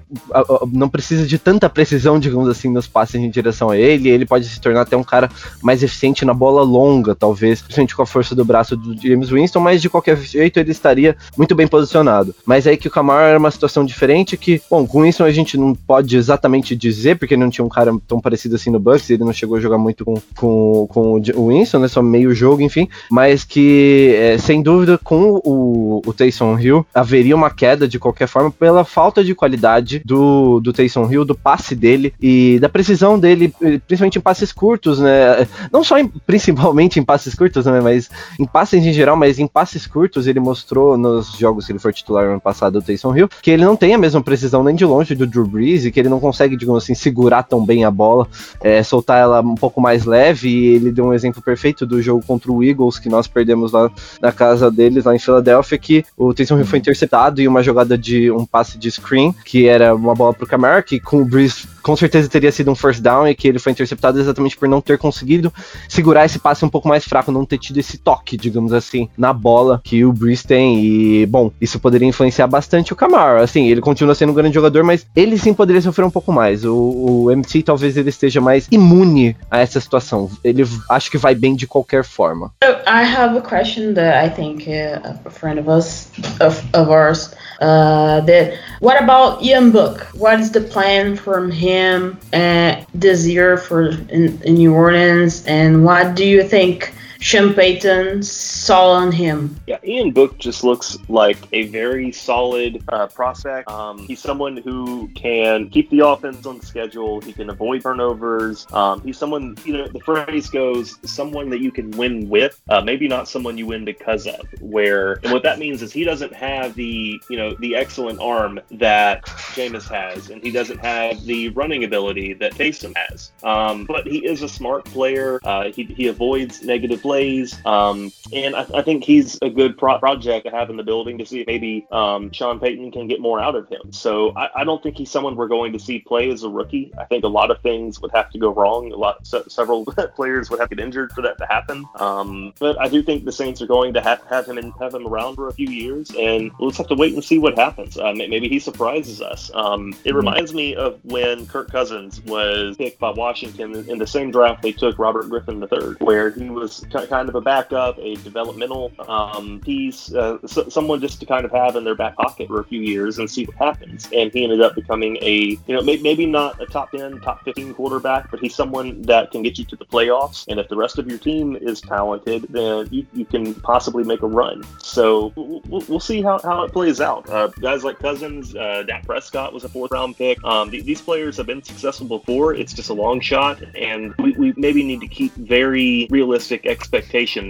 não 0.72 0.90
precisa 0.90 1.26
de 1.26 1.38
tanta 1.38 1.70
precisão, 1.70 2.20
digamos 2.20 2.48
assim, 2.48 2.70
nos 2.70 2.88
passes 2.88 3.16
em 3.16 3.30
direção 3.30 3.70
a 3.70 3.78
ele. 3.78 4.10
Ele 4.10 4.26
pode 4.26 4.46
se 4.46 4.60
tornar 4.60 4.82
até 4.82 4.96
um 4.96 5.04
cara 5.04 5.30
mais 5.62 5.84
eficiente 5.84 6.24
na 6.26 6.34
bola 6.34 6.64
longa, 6.64 7.16
talvez, 7.16 7.62
principalmente 7.62 7.96
com 7.96 8.02
a 8.02 8.06
força 8.06 8.36
do 8.36 8.46
braço 8.46 8.76
do 8.76 8.96
James 9.00 9.30
Winston, 9.30 9.60
mas 9.60 9.82
de 9.82 9.90
qualquer 9.90 10.18
jeito 10.18 10.60
ele 10.60 10.72
estaria 10.72 11.16
muito 11.38 11.56
bem 11.56 11.68
posicionado. 11.68 12.36
Mas 12.46 12.68
aí 12.68 12.78
que 12.78 12.88
o 12.88 12.92
Camaro 13.02 13.26
era 13.26 13.40
uma 13.40 13.50
situação 13.50 13.84
diferente 13.84 14.38
que, 14.38 14.62
bom, 14.70 14.86
com 14.86 15.02
Winston 15.02 15.24
a 15.24 15.32
gente 15.32 15.58
não 15.58 15.74
pode 15.74 16.16
exatamente 16.16 16.76
dizer, 16.76 17.18
porque 17.18 17.36
não 17.36 17.50
tinha 17.50 17.66
um 17.66 17.70
cara 17.70 17.92
tão 18.08 18.22
parecido 18.22 18.56
assim 18.56 18.70
no 18.70 18.80
Bucks, 18.80 19.10
ele 19.10 19.24
não 19.24 19.34
chegou 19.34 19.58
a 19.58 19.60
jogar 19.60 19.80
muito 19.80 20.06
com, 20.06 20.14
com, 20.38 20.88
com 20.88 21.22
o 21.36 21.48
Winston, 21.48 21.80
né, 21.80 21.88
só 21.88 22.02
meio 22.02 22.34
jogo, 22.34 22.62
enfim, 22.62 22.88
mas 23.10 23.44
que, 23.44 24.16
é, 24.16 24.38
sem 24.38 24.62
dúvida, 24.62 25.00
com 25.04 25.42
o, 25.44 26.02
o 26.06 26.14
Taysom 26.14 26.60
Hill, 26.60 26.86
haveria 26.94 27.36
uma 27.36 27.50
queda 27.50 27.88
de 27.88 27.98
qualquer 27.98 28.28
forma 28.28 28.52
pela 28.52 28.86
falta 28.86 29.24
de 29.24 29.34
qualidade 29.34 30.02
do, 30.06 30.60
do 30.60 30.72
Taysom 30.72 31.12
Hill, 31.12 31.26
do 31.26 31.36
passe 31.36 31.76
dele 31.76 32.14
e 32.22 32.60
da 32.60 32.70
precisão 32.70 33.18
dele, 33.18 33.54
principalmente 33.88 34.20
em 34.20 34.22
passes 34.22 34.52
curtos, 34.52 35.00
né, 35.00 35.48
não 35.72 35.84
só 35.84 35.98
em, 35.98 36.08
principalmente 36.08 37.00
em 37.00 37.04
passes 37.04 37.34
curtos, 37.34 37.66
né, 37.66 37.82
mas 37.82 38.12
em 38.40 38.46
passes 38.46 38.86
em 38.86 38.94
geral, 38.94 39.16
mas 39.16 39.40
em 39.40 39.48
passes 39.48 39.88
curtos 39.88 40.28
ele 40.28 40.40
mostrou 40.40 40.96
nos 40.98 41.36
jogos 41.38 41.66
que 41.66 41.72
ele 41.72 41.80
foi 41.80 41.92
titular 41.92 42.26
no 42.26 42.34
ano 42.34 42.42
passado 42.42 42.80
do 42.80 42.91
Taysom 42.92 43.16
Hill, 43.16 43.30
que 43.42 43.52
ele 43.52 43.66
não 43.66 43.76
tem 43.76 43.94
a 43.94 43.98
mesma 43.98 44.22
precisão 44.22 44.64
nem 44.64 44.76
de 44.76 44.86
longe 44.86 45.16
do 45.16 45.26
Drew 45.26 45.46
Brees 45.46 45.86
e 45.86 45.92
que 45.92 46.00
ele 46.00 46.10
não 46.10 46.20
consegue, 46.20 46.56
digamos 46.56 46.84
assim, 46.84 46.94
segurar 46.94 47.44
tão 47.44 47.66
bem 47.66 47.86
a 47.86 47.92
bola, 47.92 48.28
é, 48.62 48.84
soltar 48.84 49.20
ela 49.20 49.42
um 49.42 49.56
pouco 49.56 49.82
mais 49.82 50.06
leve 50.06 50.50
e 50.50 50.66
ele 50.76 50.92
deu 50.92 51.06
um 51.06 51.14
exemplo 51.14 51.42
perfeito 51.42 51.86
do 51.86 52.02
jogo 52.02 52.24
contra 52.26 52.52
o 52.52 52.64
Eagles 52.64 53.00
que 53.00 53.10
nós 53.10 53.28
perdemos 53.28 53.72
lá 53.72 53.90
na 54.22 54.32
casa 54.32 54.70
deles, 54.70 55.06
lá 55.06 55.16
em 55.16 55.20
Filadélfia, 55.20 55.78
que 55.78 56.04
o 56.18 56.34
Taysom 56.34 56.58
Hill 56.58 56.66
foi 56.66 56.80
interceptado 56.80 57.42
e 57.42 57.48
uma 57.48 57.64
jogada 57.64 57.98
de 57.98 58.32
um 58.32 58.46
passe 58.46 58.78
de 58.78 58.92
screen, 58.92 59.34
que 59.46 59.68
era 59.68 59.96
uma 59.96 60.14
bola 60.14 60.34
pro 60.34 60.48
Camara, 60.48 60.82
que 60.82 61.00
com 61.00 61.22
o 61.22 61.26
Brees 61.26 61.68
com 61.82 61.96
certeza 61.96 62.30
teria 62.30 62.52
sido 62.52 62.72
um 62.72 62.76
first 62.76 63.02
down 63.02 63.28
e 63.28 63.36
que 63.36 63.48
ele 63.48 63.60
foi 63.60 63.72
interceptado 63.72 64.20
exatamente 64.20 64.56
por 64.56 64.68
não 64.68 64.82
ter 64.82 64.98
conseguido 64.98 65.52
segurar 65.90 66.26
esse 66.26 66.40
passe 66.40 66.64
um 66.64 66.70
pouco 66.70 66.88
mais 66.88 67.04
fraco, 67.04 67.32
não 67.32 67.46
ter 67.46 67.58
tido 67.58 67.80
esse 67.80 67.98
toque, 67.98 68.38
digamos 68.38 68.74
assim, 68.74 69.10
na 69.18 69.34
bola 69.34 69.82
que 69.84 70.06
o 70.06 70.14
Brees 70.14 70.44
tem. 70.44 70.84
E, 70.84 71.26
bom, 71.26 71.52
isso 71.60 71.80
poderia 71.80 72.08
influenciar 72.08 72.48
bastante 72.48 72.71
o 72.92 72.96
Camara. 72.96 73.44
Assim, 73.44 73.68
ele 73.68 73.82
continua 73.82 74.16
sendo 74.16 74.32
um 74.32 74.36
grande 74.36 74.54
jogador, 74.56 74.84
mas 74.84 75.06
ele 75.16 75.38
sim 75.38 75.54
poderia 75.54 75.82
sofrer 75.82 76.06
um 76.06 76.10
pouco 76.10 76.32
mais. 76.32 76.64
O, 76.64 77.26
o 77.26 77.32
MC 77.32 77.62
talvez 77.62 77.98
ele 77.98 78.10
esteja 78.10 78.40
mais 78.40 78.68
imune 78.72 79.36
a 79.50 79.60
essa 79.60 79.80
situação. 79.80 80.30
Ele 80.44 80.66
acho 80.90 81.12
que 81.12 81.18
vai 81.18 81.36
bem 81.36 81.56
de 81.56 81.68
qualquer 81.68 82.04
forma. 82.04 82.52
I 82.64 83.04
have 83.04 83.38
a 83.38 83.42
question 83.42 83.94
that 83.94 84.26
I 84.26 84.30
think 84.30 84.68
uh, 84.68 85.18
a 85.26 85.30
friend 85.30 85.60
of 85.60 85.70
us, 85.70 86.10
of, 86.40 86.64
of 86.74 86.90
ours, 86.90 87.34
uh, 87.62 88.22
that 88.26 88.58
what 88.80 89.02
about 89.02 89.44
Ian 89.44 89.72
Book? 89.72 90.08
What 90.18 90.40
is 90.40 90.52
the 90.52 90.62
plan 90.62 91.16
from 91.16 91.52
him 91.52 92.18
uh, 92.34 92.84
this 92.94 93.28
year 93.28 93.58
for 93.58 93.90
in, 94.10 94.40
in 94.44 94.56
New 94.56 94.74
Orleans, 94.74 95.46
and 95.46 95.84
what 95.84 96.16
do 96.16 96.26
you 96.26 96.44
think 96.44 96.92
Sean 97.22 97.54
Payton 97.54 98.24
saw 98.24 98.90
on 98.90 99.12
him. 99.12 99.56
Yeah, 99.68 99.78
Ian 99.86 100.12
Book 100.12 100.40
just 100.40 100.64
looks 100.64 100.98
like 101.08 101.38
a 101.54 101.68
very 101.68 102.12
solid 102.12 102.84
uh, 102.90 103.06
prospect. 103.08 103.70
Um, 103.70 104.00
he's 104.00 104.20
someone 104.20 104.58
who 104.58 105.08
can 105.10 105.70
keep 105.70 105.92
the 105.92 106.00
offense 106.00 106.48
on 106.48 106.60
schedule. 106.62 107.22
He 107.22 107.32
can 107.32 107.52
avoid 107.52 107.84
turnovers. 107.84 108.66
Um, 108.74 109.02
he's 109.02 109.20
someone, 109.20 109.56
you 109.64 109.78
know, 109.78 109.88
the 109.88 110.00
phrase 110.00 110.50
goes, 110.50 110.98
someone 111.04 111.52
that 111.52 111.62
you 111.62 111.72
can 111.72 111.92
win 111.92 112.28
with, 112.28 112.60
uh, 112.70 112.82
maybe 112.82 113.08
not 113.08 113.30
someone 113.30 113.56
you 113.56 113.68
win 113.68 113.86
because 113.86 114.26
of. 114.26 114.42
Where, 114.60 115.20
and 115.24 115.32
what 115.32 115.44
that 115.44 115.60
means 115.60 115.84
is 115.84 115.94
he 115.94 116.04
doesn't 116.04 116.34
have 116.34 116.74
the, 116.74 117.22
you 117.30 117.38
know, 117.38 117.54
the 117.60 117.76
excellent 117.76 118.20
arm 118.20 118.60
that 118.72 119.24
Jameis 119.54 119.88
has, 119.90 120.32
and 120.32 120.42
he 120.42 120.50
doesn't 120.50 120.80
have 120.80 121.24
the 121.26 121.50
running 121.50 121.84
ability 121.84 122.34
that 122.34 122.54
Taysom 122.54 122.98
has. 122.98 123.32
Um, 123.44 123.86
but 123.86 124.08
he 124.08 124.26
is 124.26 124.42
a 124.42 124.50
smart 124.50 124.86
player. 124.86 125.40
Uh, 125.44 125.72
he, 125.72 125.84
he 125.84 126.08
avoids 126.08 126.64
negative 126.64 127.00
plays. 127.12 127.66
Um, 127.66 128.14
and 128.32 128.56
I, 128.56 128.66
I, 128.74 128.82
think 128.82 129.04
he's 129.04 129.38
a 129.42 129.50
good 129.50 129.78
pro- 129.78 130.00
project 130.00 130.46
to 130.46 130.52
have 130.52 130.70
in 130.70 130.78
the 130.78 130.84
building 130.84 131.18
to 131.18 131.26
see 131.26 131.42
if 131.42 131.48
maybe 131.48 131.86
um, 131.92 132.32
Sean 132.32 132.58
Payton 132.58 132.90
can 132.94 133.10
get 133.10 133.20
more 133.20 133.42
out 133.42 133.54
of 133.54 133.68
him. 133.68 133.92
So 133.92 134.34
I, 134.38 134.62
I, 134.62 134.64
don't 134.64 134.82
think 134.82 134.96
he's 134.98 135.12
someone 135.12 135.36
we're 135.36 135.50
going 135.50 135.74
to 135.74 135.80
see 135.80 136.00
play 136.00 136.32
as 136.32 136.44
a 136.44 136.50
rookie. 136.50 136.94
I 136.98 137.04
think 137.04 137.26
a 137.26 137.28
lot 137.28 137.52
of 137.52 137.62
things 137.62 138.02
would 138.02 138.12
have 138.12 138.30
to 138.30 138.40
go 138.40 138.54
wrong. 138.54 138.94
A 138.94 138.96
lot, 138.96 139.28
se- 139.28 139.44
several 139.50 139.86
players 140.16 140.50
would 140.50 140.62
have 140.62 140.70
to 140.70 140.76
get 140.76 140.86
injured 140.86 141.12
for 141.12 141.22
that 141.24 141.38
to 141.40 141.46
happen. 141.48 141.86
Um, 141.96 142.54
but 142.60 142.80
I 142.80 142.88
do 142.88 143.04
think 143.04 143.26
the 143.26 143.32
Saints 143.34 143.62
are 143.62 143.68
going 143.68 143.94
to 143.96 144.02
have, 144.02 144.24
have 144.30 144.46
him 144.46 144.58
and 144.58 144.72
have 144.80 144.94
him 144.94 145.06
around 145.06 145.36
for 145.36 145.50
a 145.50 145.54
few 145.54 145.68
years, 145.68 146.12
and 146.18 146.50
we'll 146.60 146.70
just 146.70 146.78
have 146.78 146.88
to 146.88 146.96
wait 146.96 147.14
and 147.14 147.22
see 147.22 147.40
what 147.40 147.58
happens. 147.58 147.98
Uh, 147.98 148.14
maybe 148.16 148.48
he 148.48 148.60
surprises 148.60 149.22
us. 149.22 149.52
Um, 149.54 149.94
it 150.06 150.16
reminds 150.16 150.54
me 150.54 150.76
of 150.76 150.98
when 151.04 151.46
Kirk 151.46 151.70
Cousins 151.70 152.22
was 152.22 152.78
picked 152.78 153.00
by 153.00 153.12
Washington 153.12 153.90
in 153.90 153.98
the 153.98 154.08
same 154.08 154.32
draft 154.32 154.62
they 154.62 154.72
took 154.72 154.98
Robert 154.98 155.28
Griffin 155.28 155.62
III, 155.62 155.96
where 156.00 156.32
he 156.32 156.50
was 156.50 156.86
kind 157.08 157.30
of 157.30 157.36
a 157.36 157.42
backup, 157.42 157.98
a 158.00 158.16
developmental 158.16 158.92
um, 159.08 159.60
piece, 159.62 160.14
uh, 160.14 160.38
so, 160.46 160.68
someone 160.70 161.02
just 161.02 161.20
to 161.20 161.26
kind 161.26 161.46
of 161.46 161.52
have 161.52 161.76
in 161.76 161.84
their 161.84 161.96
back 161.96 162.16
pocket 162.16 162.48
for 162.48 162.60
a 162.60 162.64
few 162.64 162.82
years 162.82 163.20
and 163.20 163.30
see 163.30 163.46
what 163.46 163.56
happens. 163.56 164.10
And 164.14 164.32
he 164.32 164.44
ended 164.44 164.62
up 164.62 164.76
becoming 164.76 165.18
a, 165.22 165.58
you 165.68 165.76
know, 165.76 165.82
maybe, 165.82 166.04
maybe 166.04 166.26
not 166.26 166.62
a 166.62 166.66
top 166.66 166.92
10, 166.92 167.22
top 167.22 167.44
15 167.44 167.74
quarterback, 167.74 168.30
but 168.32 168.40
he's 168.40 168.56
someone 168.56 169.02
that 169.04 169.32
can 169.32 169.44
get 169.44 169.58
you 169.58 169.66
to 169.66 169.76
the 169.76 169.86
playoffs. 169.86 170.46
And 170.48 170.60
if 170.60 170.70
the 170.70 170.76
rest 170.76 170.98
of 170.98 171.08
your 171.08 171.18
team 171.18 171.56
is 171.56 171.82
talented, 171.82 172.48
then 172.50 172.88
you, 172.92 173.06
you 173.14 173.26
can 173.26 173.54
possibly 173.56 174.04
make 174.04 174.22
a 174.22 174.28
run. 174.28 174.64
So 174.80 175.34
we'll, 175.36 175.84
we'll 175.88 176.00
see 176.00 176.22
how, 176.22 176.40
how 176.40 176.64
it 176.64 176.72
plays 176.72 177.02
out. 177.02 177.30
Uh, 177.30 177.48
guys 177.48 177.84
like 177.84 178.00
Cousins, 178.00 178.56
uh, 178.56 178.84
Dak 178.84 179.06
Prescott 179.06 179.54
was 179.54 179.64
a 179.64 179.70
fourth 179.70 179.92
round 179.92 180.18
pick. 180.18 180.44
Um, 180.44 180.72
th- 180.72 180.84
these 180.84 181.02
players 181.02 181.38
have 181.38 181.46
been 181.46 181.64
successful 181.64 182.08
before. 182.08 182.54
It's 182.54 182.74
just 182.74 182.90
a 182.90 182.94
long 182.94 183.20
shot, 183.20 183.62
and 183.76 184.14
we, 184.16 184.32
we 184.34 184.54
maybe 184.58 184.84
need 184.84 185.02
to 185.02 185.08
keep 185.08 185.34
very 185.34 186.08
realistic 186.10 186.66
expectations 186.66 186.91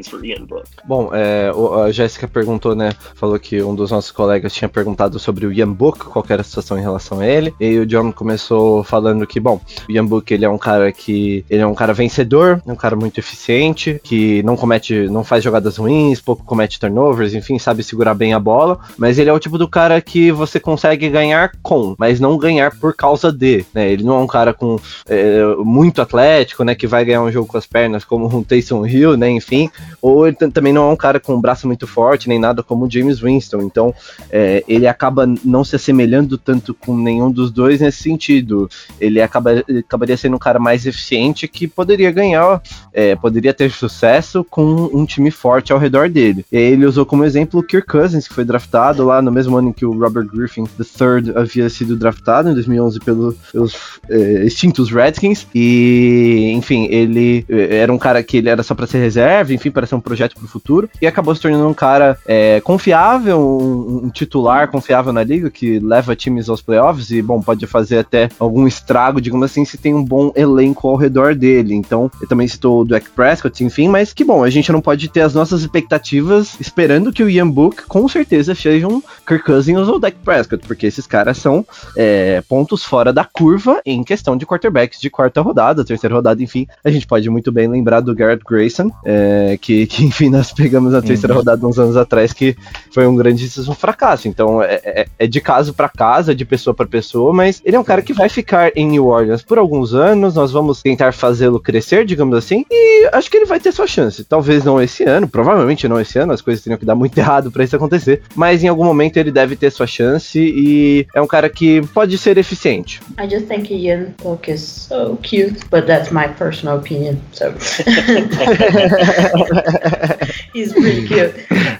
for 0.08 0.24
Ian 0.24 0.46
Book. 0.46 0.68
Bom, 0.86 1.10
é, 1.14 1.52
a 1.86 1.92
Jéssica 1.92 2.28
perguntou, 2.28 2.76
né? 2.76 2.92
Falou 3.16 3.40
que 3.40 3.62
um 3.62 3.74
dos 3.74 3.92
nossos 3.92 4.12
colegas 4.12 4.54
tinha 4.54 4.70
perguntado 4.70 5.20
sobre 5.20 5.46
o 5.46 5.52
Ian 5.52 5.72
Book, 5.72 6.06
qual 6.06 6.24
era 6.30 6.42
a 6.42 6.46
situação 6.46 6.78
em 6.78 6.82
relação 6.82 7.20
a 7.20 7.28
ele. 7.28 7.54
E 7.60 7.80
o 7.80 7.86
John 7.86 8.12
começou 8.12 8.84
falando 8.84 9.26
que, 9.26 9.40
bom, 9.40 9.60
o 9.88 9.92
Ian 9.92 10.06
Book 10.06 10.32
ele 10.34 10.46
é 10.46 10.50
um 10.50 10.58
cara 10.58 10.92
que 10.92 11.44
ele 11.50 11.62
é 11.62 11.68
um 11.68 11.74
cara 11.74 11.94
vencedor, 11.94 12.62
é 12.66 12.72
um 12.72 12.76
cara 12.76 12.96
muito 12.96 13.20
eficiente, 13.20 14.00
que 14.04 14.44
não 14.44 14.56
comete, 14.56 15.08
não 15.10 15.24
faz 15.24 15.44
jogadas 15.44 15.78
ruins, 15.78 16.22
pouco 16.22 16.44
comete 16.44 16.80
turnovers, 16.80 17.34
enfim, 17.34 17.58
sabe 17.58 17.84
segurar 17.84 18.14
bem 18.14 18.34
a 18.34 18.40
bola. 18.40 18.80
Mas 18.98 19.18
ele 19.18 19.30
é 19.30 19.34
o 19.34 19.40
tipo 19.40 19.58
do 19.58 19.68
cara 19.68 20.00
que 20.02 20.32
você 20.32 20.60
consegue 20.60 21.10
ganhar 21.10 21.52
com, 21.62 21.96
mas 21.98 22.20
não 22.20 22.38
ganhar 22.38 22.78
por 22.78 22.96
causa 22.96 23.32
de, 23.32 23.66
né? 23.74 23.92
Ele 23.92 24.04
não 24.04 24.20
é 24.20 24.20
um 24.20 24.28
cara 24.28 24.54
com 24.54 24.80
é, 25.08 25.44
muito 25.58 26.02
atlético, 26.02 26.64
né? 26.64 26.76
Que 26.76 26.88
vai 26.88 27.04
ganhar 27.04 27.22
um 27.24 27.32
jogo 27.32 27.48
com 27.48 27.58
as 27.58 27.66
pernas, 27.66 28.04
como 28.04 28.28
um 28.28 28.44
Taysom 28.44 28.86
Hill, 28.86 29.18
né? 29.22 29.30
Enfim, 29.30 29.70
ou 30.02 30.28
ele 30.28 30.36
tam- 30.36 30.50
também 30.50 30.74
não 30.74 30.90
é 30.90 30.94
um 30.94 30.96
cara 30.96 31.20
com 31.20 31.36
um 31.36 31.42
braço 31.42 31.68
muito 31.68 31.86
forte, 31.86 32.28
nem 32.28 32.40
nada 32.40 32.64
como 32.64 32.86
o 32.86 32.92
James 32.92 33.20
Winston. 33.20 33.62
Então, 33.62 33.94
é, 34.32 34.64
ele 34.68 34.88
acaba 34.88 35.28
não 35.46 35.64
se 35.64 35.76
assemelhando 35.76 36.38
tanto 36.38 36.74
com 36.74 36.98
nenhum 36.98 37.32
dos 37.32 37.52
dois 37.52 37.80
nesse 37.80 38.02
sentido. 38.04 38.70
Ele 39.00 39.22
acaba, 39.22 39.64
ele 39.68 39.80
acabaria 39.80 40.18
sendo 40.18 40.36
um 40.36 40.40
cara 40.40 40.60
mais 40.60 40.86
eficiente 40.86 41.48
que 41.48 41.68
poderia 41.68 42.12
ganhar, 42.12 42.62
é, 42.92 43.16
poderia 43.16 43.54
ter 43.54 43.72
sucesso 43.72 44.44
com 44.44 44.90
um 44.92 45.06
time 45.06 45.30
forte 45.30 45.72
ao 45.72 45.80
redor 45.80 46.10
dele. 46.10 46.44
E 46.52 46.58
ele 46.58 46.86
usou 46.86 47.06
como 47.06 47.24
exemplo 47.24 47.60
o 47.60 47.64
Kirk 47.64 47.88
Cousins, 47.88 48.28
que 48.28 48.34
foi 48.34 48.44
draftado 48.44 49.06
lá 49.06 49.22
no 49.22 49.32
mesmo 49.32 49.56
ano 49.56 49.70
em 49.70 49.74
que 49.74 49.86
o 49.86 49.98
Robert 49.98 50.26
Griffin 50.26 50.64
III 50.80 51.34
havia 51.36 51.70
sido 51.70 51.96
draftado, 51.96 52.50
em 52.50 52.54
2011, 52.54 53.00
pelo, 53.00 53.36
pelos 53.52 53.76
é, 54.10 54.44
extintos 54.46 54.90
Redskins. 54.92 55.46
E, 55.54 56.52
enfim, 56.56 56.88
ele 56.90 57.46
é, 57.50 57.78
era 57.78 57.94
um 57.94 57.98
cara 57.98 58.24
que 58.24 58.38
ele 58.38 58.50
era 58.50 58.64
só 58.64 58.74
para 58.74 58.88
ser 58.88 58.98
reserva, 59.12 59.54
enfim, 59.54 59.70
para 59.70 59.86
ser 59.86 59.96
um 59.96 60.00
projeto 60.00 60.36
para 60.36 60.46
o 60.46 60.48
futuro. 60.48 60.90
E 61.02 61.06
acabou 61.06 61.36
se 61.36 61.42
tornando 61.42 61.68
um 61.68 61.74
cara 61.74 62.18
é, 62.26 62.62
confiável, 62.62 63.38
um, 63.38 64.06
um 64.06 64.10
titular 64.10 64.70
confiável 64.70 65.12
na 65.12 65.24
liga, 65.24 65.50
que 65.50 65.80
leva 65.80 66.16
times 66.16 66.48
aos 66.48 66.62
playoffs 66.62 67.12
e, 67.12 67.22
bom, 67.22 67.42
pode 67.42 67.68
fazer 67.68 68.00
até 68.00 68.30
algum 68.40 68.66
estrago, 68.66 69.20
digamos 69.20 69.46
assim, 69.46 69.66
se 69.66 69.78
tem 69.78 69.94
um 69.94 70.04
bom 70.04 70.32
elenco 70.36 70.88
ao 70.88 70.96
redor 70.96 71.36
dele. 71.36 71.76
Então, 71.76 72.10
eu 72.22 72.28
também 72.28 72.48
citou 72.48 72.82
o 72.82 72.86
Dak 72.86 73.10
Prescott, 73.10 73.64
enfim, 73.64 73.90
mas 73.90 74.14
que 74.14 74.24
bom, 74.24 74.44
a 74.44 74.50
gente 74.50 74.72
não 74.72 74.82
pode 74.82 75.08
ter 75.10 75.22
as 75.22 75.34
nossas 75.34 75.62
expectativas 75.62 76.56
esperando 76.60 77.12
que 77.12 77.24
o 77.24 77.30
Ian 77.30 77.50
Book 77.50 77.84
com 77.88 78.08
certeza 78.08 78.56
seja 78.56 78.88
um 78.88 79.02
Kirk 79.28 79.44
Cousins 79.44 79.88
ou 79.88 80.00
Dak 80.00 80.18
Prescott, 80.24 80.66
porque 80.66 80.88
esses 80.88 81.06
caras 81.06 81.38
são 81.38 81.66
é, 81.98 82.42
pontos 82.48 82.84
fora 82.84 83.12
da 83.12 83.26
curva 83.26 83.82
em 83.86 84.04
questão 84.04 84.38
de 84.38 84.46
quarterbacks 84.46 85.00
de 85.00 85.10
quarta 85.10 85.42
rodada, 85.42 85.84
terceira 85.84 86.16
rodada, 86.16 86.42
enfim. 86.42 86.68
A 86.84 86.90
gente 86.90 87.08
pode 87.08 87.30
muito 87.30 87.52
bem 87.52 87.68
lembrar 87.68 88.00
do 88.00 88.16
Garrett 88.16 88.44
Grayson, 88.48 88.92
é, 89.06 89.58
que, 89.60 89.86
que, 89.88 90.06
enfim, 90.06 90.30
nós 90.30 90.52
pegamos 90.52 90.94
na 90.94 91.02
terceira 91.02 91.34
rodada 91.34 91.66
uns 91.66 91.78
anos 91.80 91.98
atrás, 91.98 92.34
que 92.34 92.56
foi 92.94 93.06
um 93.08 93.16
grandíssimo 93.16 93.74
fracasso. 93.74 94.28
Então, 94.28 94.62
é, 94.62 94.82
é- 94.84 95.06
é 95.20 95.28
de 95.28 95.42
caso 95.42 95.74
para 95.74 95.90
caso, 95.90 96.32
é 96.32 96.34
de 96.34 96.46
pessoa 96.46 96.74
para 96.74 96.86
pessoa, 96.86 97.34
mas 97.34 97.62
ele 97.64 97.76
é 97.76 97.80
um 97.80 97.84
cara 97.84 98.02
que 98.02 98.14
vai 98.14 98.30
ficar 98.30 98.72
em 98.76 98.88
New 98.88 99.08
Orleans 99.08 99.44
por 99.44 99.58
alguns 99.58 99.94
anos. 99.94 100.36
Nós 100.36 100.52
vamos 100.52 100.82
tentar 100.82 101.14
fazê-lo 101.14 101.60
crescer, 101.60 102.06
digamos 102.06 102.36
assim, 102.38 102.66
e 102.70 103.10
acho 103.14 103.30
que 103.30 103.38
ele 103.38 103.46
vai 103.46 103.60
ter 103.60 103.72
sua 103.72 103.88
chance. 103.88 104.24
Talvez 104.24 104.64
não 104.64 104.82
esse 104.82 105.04
ano, 105.04 105.28
provavelmente 105.28 105.88
não 105.88 106.00
esse 106.00 106.18
ano, 106.20 106.34
as 106.34 106.42
coisas 106.42 106.64
teriam 106.64 106.78
que 106.78 106.86
dar 106.86 106.96
muito 106.96 107.18
errado 107.20 107.52
para 107.52 107.64
isso 107.64 107.76
acontecer, 107.76 108.22
mas 108.36 108.64
em 108.64 108.68
algum 108.68 108.84
momento 108.84 109.18
ele 109.18 109.32
deve 109.32 109.56
ter 109.56 109.72
sua 109.72 109.88
chance 109.88 110.40
e 110.40 111.06
é 111.14 111.22
um 111.22 111.28
cara 111.28 111.50
que 111.50 111.82
pode 111.94 112.18
ser 112.18 112.38
eficiente. 112.38 113.02
I 113.20 113.30
just 113.30 113.48
think 113.48 113.72
Ian 113.74 114.08
Book 114.22 114.50
is 114.52 114.62
so 114.62 115.18
cute, 115.22 115.60
but 115.70 115.86
that's 115.86 116.12
my 116.12 116.28
personal 116.28 116.78
opinion. 116.78 117.16
So 117.34 117.46
he's 120.54 120.74
pretty 120.74 121.08
cute. 121.08 121.34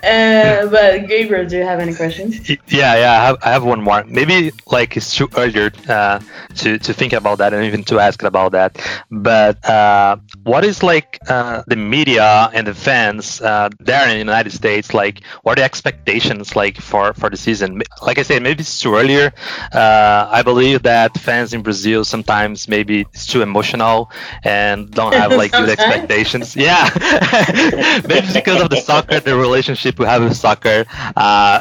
Uh, 0.04 0.68
but 0.70 1.08
Gabriel, 1.08 1.46
do 1.48 1.58
you 1.58 1.64
have 1.64 1.80
any 1.80 1.94
questions? 1.94 2.50
Yeah, 2.50 2.58
yeah. 2.96 3.12
I 3.12 3.26
have, 3.26 3.38
I 3.44 3.50
have 3.52 3.64
one 3.64 3.82
more. 3.82 4.04
Maybe 4.06 4.52
like 4.68 4.96
it's 4.98 5.16
too 5.16 5.30
early 5.36 5.72
uh, 5.90 6.20
to 6.56 6.78
to 6.80 6.94
think 6.94 7.14
about 7.14 7.38
that 7.40 7.54
and 7.54 7.64
even 7.66 7.84
to 7.86 8.00
ask 8.00 8.24
about 8.24 8.52
that. 8.54 8.78
But 9.12 9.64
uh, 9.68 10.18
what 10.44 10.64
is 10.66 10.84
like 10.84 11.20
uh, 11.30 11.64
the 11.68 11.76
media 11.76 12.50
and 12.54 12.68
the 12.68 12.74
fans 12.74 13.42
uh, 13.42 13.70
there 13.80 14.04
in 14.04 14.12
the 14.12 14.18
United 14.18 14.52
States? 14.52 14.94
Like, 14.94 15.22
what 15.44 15.54
are 15.54 15.62
the 15.62 15.66
expectations 15.66 16.56
like 16.56 16.78
for 16.78 17.14
for 17.14 17.30
the 17.30 17.38
season? 17.38 17.82
Like 18.02 18.18
I 18.18 18.24
said, 18.24 18.42
maybe 18.42 18.62
it's 18.62 18.80
too 18.80 18.96
earlier. 18.96 19.34
Uh, 19.74 20.28
I 20.32 20.42
believe 20.42 20.84
that 20.84 21.18
fans 21.18 21.54
in 21.54 21.62
Brazil 21.62 22.04
sometimes 22.04 22.68
maybe 22.68 23.02
it's 23.14 23.26
too 23.28 23.42
emotional 23.42 24.12
and 24.44 24.90
don't 24.92 25.14
have 25.14 25.32
like 25.42 25.52
good 25.52 25.70
expectations. 25.70 26.56
Yeah, 26.56 26.90
maybe 28.08 28.28
because 28.34 28.62
of 28.62 28.70
the 28.70 28.82
soccer, 28.84 29.20
the 29.20 29.36
relationship 29.36 29.98
we 30.00 30.06
have 30.06 30.24
with 30.24 30.36
soccer. 30.36 30.86
Uh, 31.16 31.60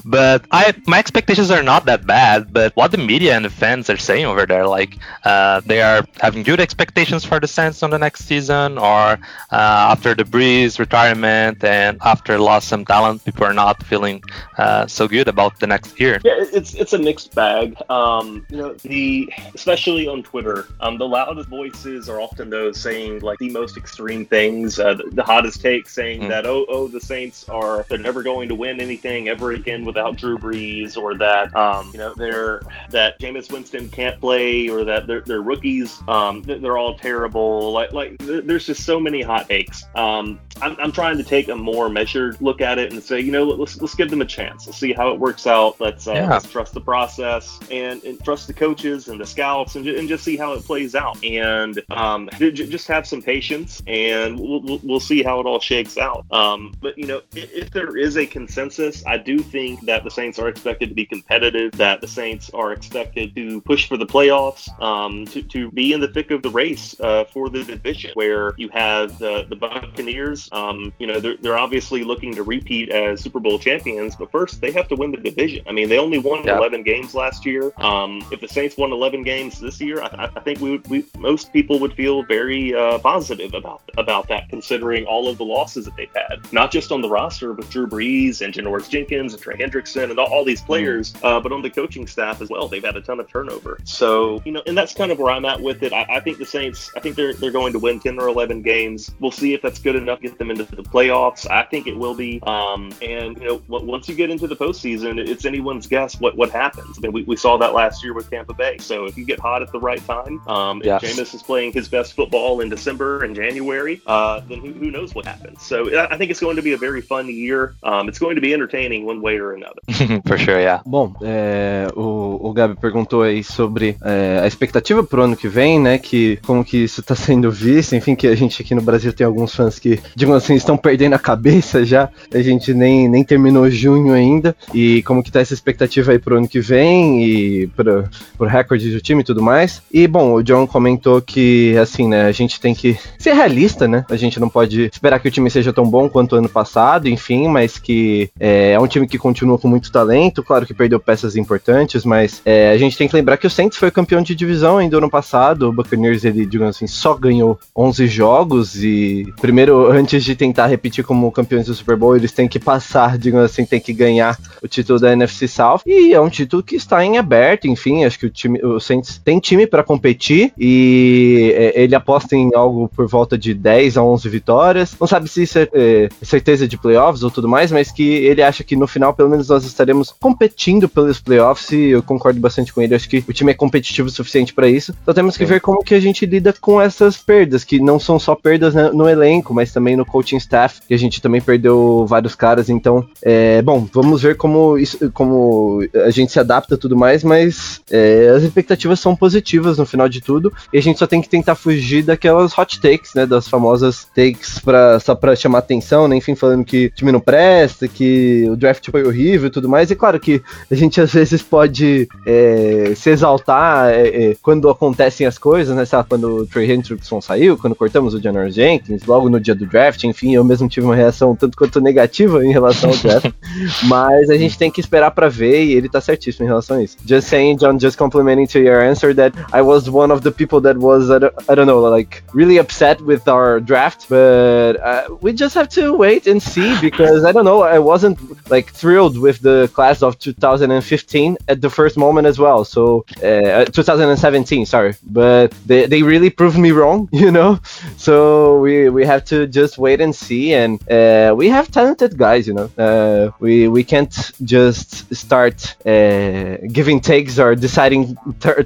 but 0.04 0.44
I, 0.52 0.74
my 0.86 0.98
expectations 0.98 1.50
are 1.50 1.62
not 1.62 1.86
that 1.86 2.06
bad. 2.06 2.52
But 2.52 2.74
what 2.76 2.92
the 2.92 2.98
media 2.98 3.34
and 3.34 3.44
the 3.44 3.50
fans 3.50 3.90
are 3.90 3.96
saying 3.96 4.26
over 4.26 4.46
there, 4.46 4.66
like 4.66 4.98
uh, 5.24 5.60
they 5.66 5.82
are 5.82 6.04
having 6.20 6.42
good 6.42 6.60
expectations 6.60 7.24
for 7.24 7.40
the 7.40 7.48
Saints 7.48 7.82
on 7.82 7.90
the 7.90 7.98
next 7.98 8.24
season, 8.26 8.78
or 8.78 9.18
uh, 9.52 9.92
after 9.92 10.14
the 10.14 10.24
Brees 10.24 10.78
retirement 10.78 11.64
and 11.64 11.98
after 12.04 12.38
lost 12.38 12.68
some 12.68 12.84
talent, 12.84 13.24
people 13.24 13.44
are 13.44 13.54
not 13.54 13.82
feeling 13.82 14.22
uh, 14.58 14.86
so 14.86 15.08
good 15.08 15.28
about 15.28 15.58
the 15.60 15.66
next 15.66 15.98
year. 15.98 16.20
Yeah, 16.24 16.36
it's 16.38 16.74
it's 16.74 16.92
a 16.92 16.98
mixed 16.98 17.34
bag. 17.34 17.76
Um, 17.90 18.46
you 18.50 18.58
know, 18.58 18.74
the 18.74 19.32
especially 19.54 20.06
on 20.06 20.22
Twitter, 20.22 20.68
um, 20.80 20.98
the 20.98 21.08
loudest 21.08 21.48
voices 21.48 22.08
are 22.08 22.20
often 22.20 22.50
those 22.50 22.80
saying 22.80 23.20
like 23.20 23.38
the 23.38 23.50
most 23.50 23.76
extreme 23.76 24.26
things. 24.26 24.75
Uh, 24.78 24.94
the, 25.12 25.22
hottest 25.22 25.60
take 25.60 25.88
saying 25.88 26.22
Mm. 26.22 26.28
that 26.28 26.46
oh 26.46 26.64
oh 26.68 26.88
the 26.88 27.00
Saints 27.00 27.48
are 27.48 27.84
they're 27.88 27.98
never 27.98 28.22
going 28.22 28.48
to 28.48 28.54
win 28.54 28.80
anything 28.80 29.28
ever 29.28 29.52
again 29.52 29.84
without 29.84 30.16
Drew 30.16 30.38
Brees, 30.38 30.96
or 30.96 31.16
that 31.18 31.54
um, 31.56 31.90
you 31.92 31.98
know 31.98 32.14
they're 32.14 32.60
that 32.90 33.18
Jameis 33.20 33.50
Winston 33.52 33.88
can't 33.88 34.20
play, 34.20 34.68
or 34.68 34.84
that 34.84 35.06
they're, 35.06 35.22
they're 35.22 35.42
rookies. 35.42 36.00
Um, 36.08 36.42
they're 36.42 36.58
they're 36.58 36.78
all 36.78 36.96
terrible. 36.96 37.72
Like 37.72 37.92
like 37.92 38.18
there's 38.18 38.66
just 38.66 38.84
so 38.84 38.98
many 39.00 39.22
hot 39.22 39.48
takes. 39.48 39.84
Um, 39.94 40.38
I'm, 40.62 40.76
I'm 40.78 40.92
trying 40.92 41.16
to 41.18 41.24
take 41.24 41.48
a 41.48 41.56
more 41.56 41.88
measured 41.88 42.40
look 42.40 42.60
at 42.60 42.78
it 42.78 42.92
and 42.92 43.02
say, 43.02 43.20
you 43.20 43.32
know, 43.32 43.44
let's 43.44 43.80
let's 43.80 43.94
give 43.94 44.10
them 44.10 44.20
a 44.20 44.24
chance. 44.26 44.66
Let's 44.66 44.78
see 44.78 44.92
how 44.92 45.12
it 45.12 45.18
works 45.18 45.46
out. 45.46 45.80
Let's 45.80 46.06
uh, 46.08 46.12
Yeah. 46.14 46.28
let's 46.30 46.50
trust 46.50 46.74
the 46.74 46.80
process 46.80 47.58
and, 47.70 48.02
and 48.04 48.22
trust 48.24 48.46
the 48.46 48.52
coaches 48.54 49.08
and 49.08 49.20
the 49.20 49.26
scouts 49.26 49.76
and, 49.76 49.86
and 49.86 50.08
just 50.08 50.24
see 50.24 50.36
how 50.36 50.52
it 50.52 50.64
plays 50.64 50.94
out. 50.94 51.22
And 51.24 51.80
um, 51.90 52.28
ju- 52.38 52.52
ju- 52.52 52.66
just 52.66 52.86
have 52.88 53.06
some 53.06 53.22
patience 53.22 53.82
and 53.86 54.38
we'll, 54.38 54.60
we'll, 54.62 54.80
we'll 54.82 55.00
see 55.00 55.22
how 55.22 55.40
it 55.40 55.46
all 55.46 55.60
shakes 55.60 55.98
out. 55.98 56.24
Um, 56.32 56.74
but 56.80 56.96
you 56.98 57.06
know, 57.06 57.22
if, 57.34 57.52
if 57.52 57.70
there 57.70 57.96
is 57.96 58.16
a 58.16 58.26
consensus, 58.26 59.04
I 59.06 59.18
do 59.18 59.38
think 59.40 59.82
that 59.86 60.04
the 60.04 60.10
Saints 60.10 60.38
are 60.38 60.48
expected 60.48 60.88
to 60.88 60.94
be 60.94 61.04
competitive. 61.04 61.72
That 61.72 62.00
the 62.00 62.08
Saints 62.08 62.50
are 62.54 62.72
expected 62.72 63.34
to 63.36 63.60
push 63.62 63.88
for 63.88 63.96
the 63.96 64.06
playoffs, 64.06 64.68
um, 64.80 65.24
to, 65.26 65.42
to 65.42 65.70
be 65.72 65.92
in 65.92 66.00
the 66.00 66.08
thick 66.08 66.30
of 66.30 66.42
the 66.42 66.50
race 66.50 66.98
uh, 67.00 67.24
for 67.24 67.48
the 67.48 67.62
division, 67.64 68.10
where 68.14 68.54
you 68.56 68.68
have 68.70 69.18
the 69.18 69.44
the 69.48 69.56
Buccaneers. 69.56 70.45
Um, 70.52 70.92
you 70.98 71.06
know, 71.06 71.20
they're, 71.20 71.36
they're 71.36 71.58
obviously 71.58 72.04
looking 72.04 72.34
to 72.34 72.42
repeat 72.42 72.90
as 72.90 73.20
Super 73.20 73.40
Bowl 73.40 73.58
champions, 73.58 74.16
but 74.16 74.30
first 74.30 74.60
they 74.60 74.70
have 74.72 74.88
to 74.88 74.94
win 74.96 75.10
the 75.10 75.16
division. 75.18 75.64
I 75.68 75.72
mean, 75.72 75.88
they 75.88 75.98
only 75.98 76.18
won 76.18 76.44
Yeah. 76.44 76.58
11 76.58 76.82
games 76.82 77.14
last 77.14 77.44
year. 77.46 77.72
Um, 77.78 78.22
if 78.30 78.40
the 78.40 78.48
Saints 78.48 78.76
won 78.76 78.92
11 78.92 79.22
games 79.22 79.58
this 79.60 79.80
year, 79.80 80.02
I, 80.02 80.30
I 80.36 80.40
think 80.40 80.60
we, 80.60 80.70
would, 80.72 80.88
we 80.88 81.04
most 81.18 81.52
people 81.52 81.78
would 81.80 81.94
feel 81.94 82.22
very 82.22 82.74
uh, 82.74 82.98
positive 82.98 83.54
about 83.54 83.82
about 83.98 84.28
that, 84.28 84.48
considering 84.48 85.04
all 85.06 85.28
of 85.28 85.38
the 85.38 85.44
losses 85.44 85.84
that 85.86 85.96
they've 85.96 86.10
had, 86.14 86.52
not 86.52 86.70
just 86.70 86.92
on 86.92 87.00
the 87.00 87.08
roster 87.08 87.52
with 87.52 87.70
Drew 87.70 87.86
Brees 87.86 88.42
and 88.42 88.52
Janoris 88.52 88.88
Jenkins 88.88 89.32
and 89.32 89.42
Trey 89.42 89.56
Hendrickson 89.56 90.10
and 90.10 90.18
all, 90.18 90.26
all 90.26 90.44
these 90.44 90.60
players, 90.60 91.14
uh, 91.22 91.40
but 91.40 91.52
on 91.52 91.62
the 91.62 91.70
coaching 91.70 92.06
staff 92.06 92.40
as 92.42 92.48
well. 92.50 92.68
They've 92.68 92.84
had 92.84 92.96
a 92.96 93.00
ton 93.00 93.20
of 93.20 93.28
turnover. 93.28 93.78
So 93.84 94.42
you 94.44 94.52
know, 94.52 94.62
and 94.66 94.76
that's 94.76 94.94
kind 94.94 95.10
of 95.12 95.18
where 95.18 95.32
I'm 95.32 95.44
at 95.44 95.60
with 95.60 95.82
it. 95.82 95.92
I, 95.92 96.06
I 96.08 96.20
think 96.20 96.38
the 96.38 96.46
Saints. 96.46 96.90
I 96.96 97.00
think 97.00 97.16
they're 97.16 97.34
they're 97.34 97.50
going 97.50 97.72
to 97.72 97.78
win 97.78 98.00
10 98.00 98.18
or 98.18 98.28
11 98.28 98.62
games. 98.62 99.10
We'll 99.20 99.30
see 99.30 99.54
if 99.54 99.62
that's 99.62 99.78
good 99.78 99.96
enough 99.96 100.20
to 100.20 100.30
get 100.36 100.46
get 100.46 100.46
them 100.46 100.50
into 100.50 100.76
the 100.76 100.82
playoffs. 100.82 101.48
I 101.50 101.62
think 101.64 101.86
it 101.86 101.96
will 101.96 102.14
be. 102.14 102.40
Um, 102.42 102.92
and 103.02 103.36
you 103.38 103.46
know, 103.48 103.62
once 103.68 104.08
you 104.08 104.14
get 104.14 104.30
into 104.30 104.46
the 104.46 104.56
postseason, 104.56 105.18
it's 105.18 105.44
anyone's 105.44 105.86
guess 105.86 106.20
what 106.20 106.36
what 106.36 106.50
happens. 106.50 106.98
I 106.98 107.00
mean, 107.00 107.12
we, 107.12 107.22
we 107.24 107.36
saw 107.36 107.56
that 107.58 107.72
last 107.74 108.02
year 108.04 108.14
with 108.14 108.28
Tampa 108.30 108.54
Bay. 108.54 108.78
So 108.78 109.06
if 109.06 109.16
you 109.16 109.24
get 109.24 109.40
hot 109.40 109.62
at 109.62 109.72
the 109.72 109.80
right 109.80 110.04
time, 110.06 110.46
um, 110.48 110.82
Yes. 110.84 111.02
if 111.02 111.16
Jameis 111.16 111.34
is 111.34 111.42
playing 111.42 111.72
his 111.72 111.88
best 111.88 112.14
football 112.14 112.60
in 112.60 112.68
December 112.68 113.24
and 113.24 113.34
January, 113.34 114.00
uh, 114.06 114.40
then 114.48 114.60
who, 114.60 114.72
who 114.72 114.90
knows 114.90 115.14
what 115.14 115.24
happens? 115.26 115.62
So 115.62 115.88
I 115.96 116.14
I 116.14 116.18
think 116.18 116.30
it's 116.30 116.40
going 116.40 116.56
to 116.56 116.62
be 116.62 116.72
a 116.72 116.78
very 116.78 117.00
fun 117.00 117.28
year. 117.28 117.74
Um, 117.82 118.08
it's 118.08 118.18
going 118.18 118.34
to 118.36 118.40
be 118.40 118.52
entertaining 118.52 119.06
one 119.06 119.20
way 119.20 119.38
or 119.38 119.52
another. 119.52 119.80
For 120.28 120.38
sure, 120.38 120.60
yeah. 120.60 120.80
Bom, 120.86 121.14
é, 121.22 121.88
o, 121.94 122.48
o 122.48 122.52
Gabi 122.52 122.76
perguntou 122.76 123.22
aí 123.22 123.42
sobre 123.42 123.96
é, 124.02 124.40
a 124.42 124.46
expectativa 124.46 125.02
pro 125.04 125.22
ano 125.22 125.36
que 125.36 125.48
vem, 125.48 125.80
né? 125.80 125.98
Que 125.98 126.36
como 126.46 126.64
que 126.64 126.84
isso 126.84 127.02
tá 127.02 127.14
sendo 127.14 127.50
visto, 127.50 127.94
enfim, 127.94 128.14
que 128.14 128.26
a 128.26 128.34
gente 128.34 128.62
aqui 128.62 128.74
no 128.74 128.82
Brasil 128.82 129.12
tem 129.12 129.26
alguns 129.26 129.54
fãs 129.54 129.78
que, 129.78 129.98
digamos 130.26 130.42
assim, 130.42 130.54
estão 130.54 130.76
perdendo 130.76 131.14
a 131.14 131.18
cabeça 131.18 131.84
já. 131.84 132.08
A 132.34 132.42
gente 132.42 132.74
nem, 132.74 133.08
nem 133.08 133.22
terminou 133.22 133.70
junho 133.70 134.12
ainda. 134.12 134.54
E 134.74 135.02
como 135.02 135.22
que 135.22 135.30
tá 135.30 135.40
essa 135.40 135.54
expectativa 135.54 136.12
aí 136.12 136.18
pro 136.18 136.36
ano 136.36 136.48
que 136.48 136.60
vem 136.60 137.24
e 137.24 137.66
pro, 137.68 138.04
pro 138.36 138.46
recorde 138.46 138.90
do 138.90 139.00
time 139.00 139.22
e 139.22 139.24
tudo 139.24 139.42
mais. 139.42 139.80
E 139.92 140.06
bom, 140.06 140.34
o 140.34 140.42
John 140.42 140.66
comentou 140.66 141.22
que 141.22 141.76
assim, 141.78 142.08
né, 142.08 142.26
a 142.26 142.32
gente 142.32 142.60
tem 142.60 142.74
que 142.74 142.98
ser 143.18 143.32
realista, 143.34 143.86
né? 143.86 144.04
A 144.10 144.16
gente 144.16 144.40
não 144.40 144.48
pode 144.48 144.90
esperar 144.92 145.20
que 145.20 145.28
o 145.28 145.30
time 145.30 145.50
seja 145.50 145.72
tão 145.72 145.88
bom 145.88 146.08
quanto 146.08 146.34
o 146.34 146.38
ano 146.38 146.48
passado, 146.48 147.08
enfim, 147.08 147.46
mas 147.48 147.78
que 147.78 148.28
é, 148.38 148.72
é 148.72 148.80
um 148.80 148.86
time 148.86 149.06
que 149.06 149.18
continua 149.18 149.58
com 149.58 149.68
muito 149.68 149.92
talento, 149.92 150.42
claro 150.42 150.66
que 150.66 150.74
perdeu 150.74 150.98
peças 150.98 151.36
importantes, 151.36 152.04
mas 152.04 152.42
é, 152.44 152.70
a 152.70 152.78
gente 152.78 152.96
tem 152.96 153.06
que 153.06 153.14
lembrar 153.14 153.36
que 153.36 153.46
o 153.46 153.50
Saints 153.50 153.78
foi 153.78 153.90
campeão 153.90 154.22
de 154.22 154.34
divisão 154.34 154.78
ainda 154.78 154.96
ano 154.96 155.10
passado, 155.10 155.68
o 155.68 155.72
Buccaneers, 155.72 156.24
ele, 156.24 156.46
digamos 156.46 156.76
assim, 156.76 156.86
só 156.86 157.14
ganhou 157.14 157.58
11 157.76 158.06
jogos 158.08 158.82
e 158.82 159.32
primeiro, 159.40 159.90
antes 159.90 160.15
de 160.24 160.34
tentar 160.34 160.66
repetir 160.66 161.04
como 161.04 161.30
campeões 161.32 161.66
do 161.66 161.74
Super 161.74 161.96
Bowl, 161.96 162.16
eles 162.16 162.32
têm 162.32 162.48
que 162.48 162.58
passar, 162.58 163.18
digamos 163.18 163.50
assim, 163.50 163.64
tem 163.64 163.80
que 163.80 163.92
ganhar 163.92 164.38
o 164.62 164.68
título 164.68 164.98
da 164.98 165.12
NFC 165.12 165.48
South, 165.48 165.80
e 165.86 166.12
é 166.12 166.20
um 166.20 166.28
título 166.28 166.62
que 166.62 166.76
está 166.76 167.04
em 167.04 167.18
aberto, 167.18 167.66
enfim, 167.66 168.04
acho 168.04 168.18
que 168.18 168.26
o 168.26 168.30
time, 168.30 168.60
o 168.64 168.80
Saints 168.80 169.20
tem 169.24 169.38
time 169.38 169.66
para 169.66 169.82
competir. 169.82 170.52
E 170.58 171.52
é, 171.56 171.82
ele 171.82 171.94
aposta 171.94 172.34
em 172.34 172.50
algo 172.54 172.88
por 172.88 173.06
volta 173.06 173.36
de 173.36 173.54
10 173.54 173.96
a 173.96 174.02
11 174.02 174.28
vitórias, 174.28 174.96
não 174.98 175.06
sabe 175.06 175.28
se 175.28 175.42
isso 175.42 175.58
é, 175.58 175.68
é 175.72 176.08
certeza 176.22 176.66
de 176.66 176.76
playoffs 176.76 177.22
ou 177.22 177.30
tudo 177.30 177.48
mais, 177.48 177.70
mas 177.70 177.90
que 177.90 178.02
ele 178.02 178.42
acha 178.42 178.64
que 178.64 178.76
no 178.76 178.86
final, 178.86 179.12
pelo 179.12 179.28
menos, 179.28 179.48
nós 179.48 179.64
estaremos 179.64 180.14
competindo 180.18 180.88
pelos 180.88 181.20
playoffs. 181.20 181.70
E 181.72 181.90
eu 181.90 182.02
concordo 182.02 182.40
bastante 182.40 182.72
com 182.72 182.80
ele. 182.80 182.94
Acho 182.94 183.08
que 183.08 183.22
o 183.26 183.32
time 183.32 183.52
é 183.52 183.54
competitivo 183.54 184.08
o 184.08 184.10
suficiente 184.10 184.54
para 184.54 184.68
isso. 184.68 184.94
Então 185.02 185.14
temos 185.14 185.36
que 185.36 185.44
ver 185.44 185.60
como 185.60 185.84
que 185.84 185.94
a 185.94 186.00
gente 186.00 186.24
lida 186.24 186.52
com 186.52 186.80
essas 186.80 187.16
perdas, 187.16 187.64
que 187.64 187.78
não 187.80 187.98
são 187.98 188.18
só 188.18 188.34
perdas 188.34 188.74
né, 188.74 188.90
no 188.92 189.08
elenco, 189.08 189.52
mas 189.52 189.72
também 189.72 189.96
no 189.96 190.05
coaching 190.06 190.36
staff, 190.36 190.80
que 190.86 190.94
a 190.94 190.98
gente 190.98 191.20
também 191.20 191.40
perdeu 191.40 192.06
vários 192.06 192.34
caras. 192.34 192.68
Então, 192.68 193.06
é, 193.22 193.60
bom, 193.62 193.86
vamos 193.92 194.22
ver 194.22 194.36
como, 194.36 194.78
isso, 194.78 195.10
como 195.12 195.86
a 196.04 196.10
gente 196.10 196.32
se 196.32 196.40
adapta 196.40 196.74
e 196.74 196.78
tudo 196.78 196.96
mais, 196.96 197.24
mas 197.24 197.80
é, 197.90 198.32
as 198.34 198.42
expectativas 198.42 199.00
são 199.00 199.16
positivas 199.16 199.78
no 199.78 199.86
final 199.86 200.08
de 200.08 200.20
tudo. 200.20 200.52
E 200.72 200.78
a 200.78 200.82
gente 200.82 200.98
só 200.98 201.06
tem 201.06 201.20
que 201.20 201.28
tentar 201.28 201.54
fugir 201.54 202.02
daquelas 202.02 202.56
hot 202.56 202.80
takes, 202.80 203.14
né? 203.14 203.26
Das 203.26 203.48
famosas 203.48 204.06
takes 204.14 204.58
pra, 204.58 205.00
só 205.00 205.14
pra 205.14 205.36
chamar 205.36 205.58
atenção, 205.58 206.08
né? 206.08 206.16
Enfim, 206.16 206.34
falando 206.34 206.64
que 206.64 206.86
o 206.86 206.90
time 206.90 207.12
não 207.12 207.20
presta, 207.20 207.88
que 207.88 208.46
o 208.48 208.56
draft 208.56 208.90
foi 208.90 209.04
horrível 209.04 209.48
e 209.48 209.50
tudo 209.50 209.68
mais. 209.68 209.90
E 209.90 209.96
claro 209.96 210.20
que 210.20 210.42
a 210.70 210.74
gente 210.74 211.00
às 211.00 211.12
vezes 211.12 211.42
pode 211.42 212.08
é, 212.26 212.92
se 212.94 213.10
exaltar 213.10 213.90
é, 213.90 214.30
é, 214.30 214.36
quando 214.42 214.68
acontecem 214.68 215.26
as 215.26 215.38
coisas, 215.38 215.74
né? 215.74 215.84
Lá, 215.96 216.04
quando 216.04 216.38
o 216.38 216.46
Trey 216.46 216.70
Hendrickson 216.70 217.20
saiu, 217.20 217.56
quando 217.56 217.74
cortamos 217.74 218.12
o 218.12 218.20
Janor 218.20 218.50
Jenkins, 218.50 219.04
logo 219.06 219.30
no 219.30 219.40
dia 219.40 219.54
do 219.54 219.66
draft, 219.66 219.95
enfim, 220.04 220.34
eu 220.34 220.44
mesmo 220.44 220.68
tive 220.68 220.86
uma 220.86 220.94
reação 220.94 221.34
tanto 221.34 221.56
quanto 221.56 221.80
negativa 221.80 222.44
em 222.44 222.52
relação 222.52 222.90
ao 222.90 222.96
draft. 222.96 223.30
Mas 223.84 224.30
a 224.30 224.36
gente 224.36 224.58
tem 224.58 224.70
que 224.70 224.80
esperar 224.80 225.10
para 225.10 225.28
ver 225.28 225.64
e 225.64 225.74
ele 225.74 225.88
tá 225.88 226.00
certíssimo 226.00 226.44
em 226.44 226.48
relação 226.48 226.78
a 226.78 226.82
isso. 226.82 226.96
Just 227.06 227.28
saying, 227.28 227.56
John, 227.56 227.78
just 227.78 227.96
complimenting 227.96 228.46
to 228.46 228.58
your 228.58 228.82
answer 228.82 229.14
that 229.14 229.36
I 229.52 229.62
was 229.62 229.88
one 229.88 230.12
of 230.12 230.22
the 230.22 230.30
people 230.30 230.60
that 230.62 230.78
was, 230.78 231.10
I 231.10 231.18
don't, 231.18 231.34
I 231.48 231.54
don't 231.54 231.66
know, 231.66 231.80
like 231.80 232.22
really 232.34 232.58
upset 232.58 233.00
with 233.00 233.28
our 233.28 233.60
draft, 233.60 234.06
but 234.08 234.76
uh, 234.82 235.16
we 235.20 235.32
just 235.32 235.54
have 235.54 235.68
to 235.70 235.92
wait 235.92 236.26
and 236.26 236.42
see 236.42 236.78
because 236.80 237.24
I 237.24 237.32
don't 237.32 237.44
know, 237.44 237.62
I 237.62 237.78
wasn't 237.78 238.18
like 238.50 238.72
thrilled 238.72 239.18
with 239.18 239.40
the 239.40 239.70
class 239.74 240.02
of 240.02 240.18
2015 240.18 241.36
at 241.48 241.60
the 241.60 241.70
first 241.70 241.96
moment 241.96 242.26
as 242.26 242.38
well. 242.38 242.64
So 242.64 243.04
uh, 243.22 243.64
2017, 243.64 244.66
sorry, 244.66 244.94
but 245.04 245.52
they, 245.66 245.86
they 245.86 246.02
really 246.02 246.30
proved 246.30 246.58
me 246.58 246.72
wrong, 246.72 247.08
you 247.12 247.30
know. 247.30 247.58
So 247.96 248.58
we 248.60 248.88
we 248.88 249.04
have 249.04 249.24
to 249.26 249.46
just 249.46 249.75
wait 249.78 250.00
and 250.00 250.14
see, 250.14 250.54
and 250.54 250.80
uh, 250.90 251.34
we 251.36 251.48
have 251.48 251.70
talented 251.70 252.16
guys, 252.16 252.46
you 252.46 252.54
know. 252.54 252.70
Uh, 252.78 253.30
we 253.40 253.68
we 253.68 253.82
can't 253.84 254.32
just 254.44 255.14
start 255.14 255.76
uh, 255.86 256.56
giving 256.72 257.00
takes 257.00 257.38
or 257.38 257.54
deciding, 257.54 258.16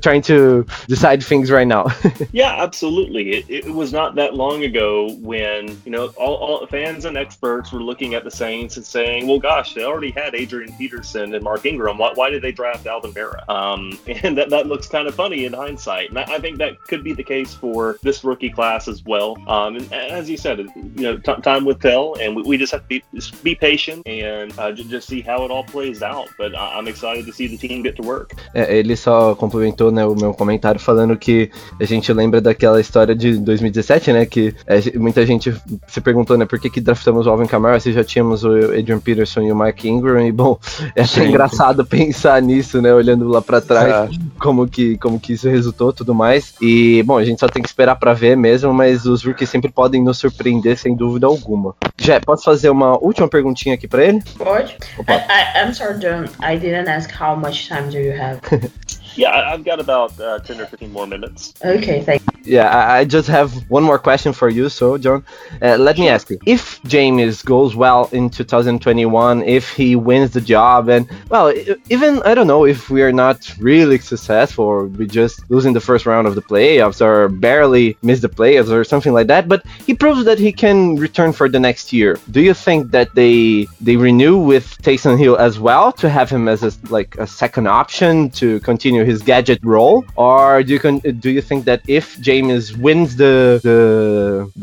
trying 0.02 0.22
to 0.22 0.66
decide 0.88 1.22
things 1.22 1.50
right 1.50 1.66
now. 1.66 1.86
Yeah, 2.32 2.62
absolutely. 2.62 3.30
It, 3.30 3.66
it 3.66 3.74
was 3.74 3.92
not 3.92 4.14
that 4.14 4.34
long 4.34 4.62
ago 4.64 5.14
when 5.20 5.80
you 5.84 5.90
know 5.90 6.08
all, 6.16 6.36
all 6.36 6.66
fans 6.66 7.04
and 7.04 7.16
experts 7.16 7.72
were 7.72 7.82
looking 7.82 8.14
at 8.14 8.24
the 8.24 8.30
Saints 8.30 8.76
and 8.76 8.86
saying, 8.86 9.26
"Well, 9.26 9.38
gosh, 9.38 9.74
they 9.74 9.84
already 9.84 10.10
had 10.10 10.34
Adrian 10.34 10.72
Peterson 10.76 11.34
and 11.34 11.42
Mark 11.42 11.66
Ingram. 11.66 11.98
Why, 11.98 12.12
why 12.14 12.30
did 12.30 12.42
they 12.42 12.52
draft 12.52 12.86
Alvin 12.86 13.12
Kamara?" 13.12 13.48
Um, 13.48 13.98
and 14.22 14.36
that, 14.38 14.50
that 14.50 14.66
looks 14.66 14.86
kind 14.86 15.08
of 15.08 15.14
funny 15.14 15.44
in 15.44 15.52
hindsight. 15.52 16.10
And 16.10 16.18
I, 16.18 16.34
I 16.34 16.38
think 16.38 16.58
that 16.58 16.82
could 16.86 17.02
be 17.02 17.12
the 17.12 17.24
case 17.24 17.54
for 17.54 17.98
this 18.02 18.22
rookie 18.22 18.50
class 18.50 18.88
as 18.88 19.04
well. 19.04 19.36
Um, 19.48 19.76
and 19.76 19.92
as 19.92 20.28
you 20.28 20.36
said, 20.36 20.68
you 21.00 21.12
know, 21.12 21.16
t- 21.18 21.42
time 21.42 21.64
will 21.64 21.78
tell, 21.78 22.14
and 22.20 22.36
we, 22.36 22.42
we 22.42 22.58
just 22.58 22.72
have 22.72 22.82
to 22.82 22.88
be 22.88 23.02
just 23.14 23.42
be 23.42 23.54
patient 23.54 24.02
and 24.06 24.52
uh, 24.58 24.72
ju- 24.72 24.88
just 24.88 25.08
see 25.08 25.22
how 25.22 25.44
it 25.44 25.50
all 25.50 25.64
plays 25.64 26.02
out. 26.02 26.28
But 26.38 26.54
I, 26.54 26.78
I'm 26.78 26.88
excited 26.88 27.26
to 27.26 27.32
see 27.32 27.48
the 27.48 27.56
team 27.56 27.82
get 27.82 27.96
to 27.96 28.02
work. 28.02 28.34
É, 28.54 28.76
ele 28.76 28.96
só 28.96 29.34
complementou 29.34 29.90
né, 29.90 30.04
o 30.04 30.14
meu 30.14 30.34
comentário 30.34 30.80
falando 30.80 31.16
que 31.16 31.50
a 31.80 31.84
gente 31.84 32.12
lembra 32.12 32.40
daquela 32.40 32.80
história 32.80 33.14
de 33.14 33.38
2017, 33.38 34.12
né? 34.12 34.26
Que 34.26 34.54
é, 34.66 34.98
muita 34.98 35.24
gente 35.24 35.54
se 35.86 36.00
perguntou, 36.00 36.36
né, 36.36 36.44
por 36.44 36.58
que, 36.58 36.70
que 36.70 36.80
draftamos 36.80 37.26
o 37.26 37.30
Alvin 37.30 37.46
Kamara 37.46 37.80
se 37.80 37.92
já 37.92 38.04
tínhamos 38.04 38.44
o 38.44 38.52
Adrian 38.52 39.00
Peterson 39.00 39.42
e 39.42 39.52
o 39.52 39.56
Mark 39.56 39.84
Ingram. 39.84 40.26
E 40.26 40.32
bom, 40.32 40.58
é 40.94 41.02
até 41.02 41.06
Sim. 41.06 41.28
engraçado 41.28 41.84
pensar 41.84 42.40
nisso, 42.42 42.80
né? 42.82 42.92
Olhando 42.92 43.28
lá 43.28 43.40
pra 43.40 43.60
trás, 43.60 44.10
como, 44.38 44.68
que, 44.68 44.96
como 44.98 45.18
que 45.18 45.32
isso 45.32 45.48
resultou 45.48 45.92
tudo 45.92 46.14
mais. 46.14 46.54
E 46.60 47.02
bom, 47.04 47.16
a 47.16 47.24
gente 47.24 47.40
só 47.40 47.48
tem 47.48 47.62
que 47.62 47.68
esperar 47.68 47.96
pra 47.96 48.12
ver 48.12 48.36
mesmo, 48.36 48.72
mas 48.72 49.06
os 49.06 49.24
rookies 49.24 49.48
sempre 49.48 49.70
podem 49.70 50.02
nos 50.02 50.18
surpreender 50.18 50.76
sem 50.76 50.89
dúvida 50.94 51.26
alguma. 51.26 51.74
Já, 51.98 52.20
posso 52.20 52.44
fazer 52.44 52.70
uma 52.70 52.98
última 52.98 53.28
perguntinha 53.28 53.74
aqui 53.74 53.86
pra 53.86 54.04
ele? 54.04 54.22
Pode? 54.38 54.76
I, 55.08 55.12
I, 55.12 55.64
I'm 55.64 55.74
sorry, 55.74 55.98
John. 55.98 56.26
I 56.40 56.56
didn't 56.56 56.88
ask 56.88 57.10
how 57.10 57.36
much 57.36 57.68
time 57.68 57.90
do 57.90 57.98
you 57.98 58.12
have. 58.12 58.40
Yeah, 59.20 59.30
I- 59.38 59.52
I've 59.52 59.64
got 59.64 59.78
about 59.80 60.18
uh, 60.18 60.38
10 60.38 60.60
or 60.62 60.66
15 60.66 60.90
more 60.92 61.06
minutes. 61.06 61.52
okay, 61.62 62.00
thank 62.08 62.22
you. 62.22 62.28
Yeah, 62.56 62.68
I, 62.78 63.00
I 63.00 63.04
just 63.04 63.28
have 63.28 63.52
one 63.68 63.82
more 63.90 63.98
question 63.98 64.32
for 64.32 64.48
you. 64.48 64.68
So, 64.70 64.96
John, 64.96 65.22
uh, 65.60 65.76
let 65.76 65.98
me 65.98 66.08
ask 66.08 66.30
you: 66.30 66.38
If 66.46 66.62
James 66.84 67.42
goes 67.42 67.76
well 67.76 68.08
in 68.12 68.30
2021, 68.30 69.42
if 69.42 69.68
he 69.78 69.94
wins 69.94 70.30
the 70.32 70.40
job, 70.40 70.88
and 70.88 71.06
well, 71.28 71.52
even 71.90 72.22
I 72.22 72.34
don't 72.34 72.46
know 72.46 72.64
if 72.64 72.88
we 72.88 73.02
are 73.02 73.12
not 73.12 73.38
really 73.60 73.98
successful, 73.98 74.64
or 74.64 74.86
we 74.86 75.06
just 75.06 75.36
lose 75.50 75.66
in 75.66 75.74
the 75.74 75.84
first 75.88 76.06
round 76.06 76.26
of 76.26 76.34
the 76.34 76.42
playoffs, 76.42 77.00
or 77.02 77.28
barely 77.28 77.96
miss 78.02 78.20
the 78.20 78.28
playoffs, 78.28 78.70
or 78.70 78.84
something 78.84 79.12
like 79.12 79.26
that. 79.26 79.46
But 79.46 79.60
he 79.86 79.92
proves 79.94 80.24
that 80.24 80.38
he 80.38 80.50
can 80.52 80.96
return 80.96 81.32
for 81.34 81.46
the 81.54 81.60
next 81.60 81.92
year. 81.92 82.18
Do 82.30 82.40
you 82.40 82.54
think 82.54 82.90
that 82.96 83.08
they 83.14 83.66
they 83.82 83.96
renew 83.96 84.36
with 84.52 84.66
Taysom 84.82 85.18
Hill 85.18 85.36
as 85.36 85.58
well 85.58 85.92
to 86.02 86.08
have 86.08 86.30
him 86.30 86.48
as 86.48 86.62
a, 86.62 86.72
like 86.88 87.10
a 87.18 87.26
second 87.26 87.66
option 87.68 88.30
to 88.40 88.60
continue 88.60 89.04
his 89.10 89.20
gadget 89.30 89.60
role, 89.74 89.98
or 90.16 90.62
do 90.62 90.70
you 90.74 90.80
con- 90.86 91.04
do 91.24 91.30
you 91.36 91.42
think 91.48 91.60
that 91.70 91.80
if 92.00 92.06
James 92.28 92.62
wins 92.84 93.10
the 93.22 93.34
the 93.68 93.80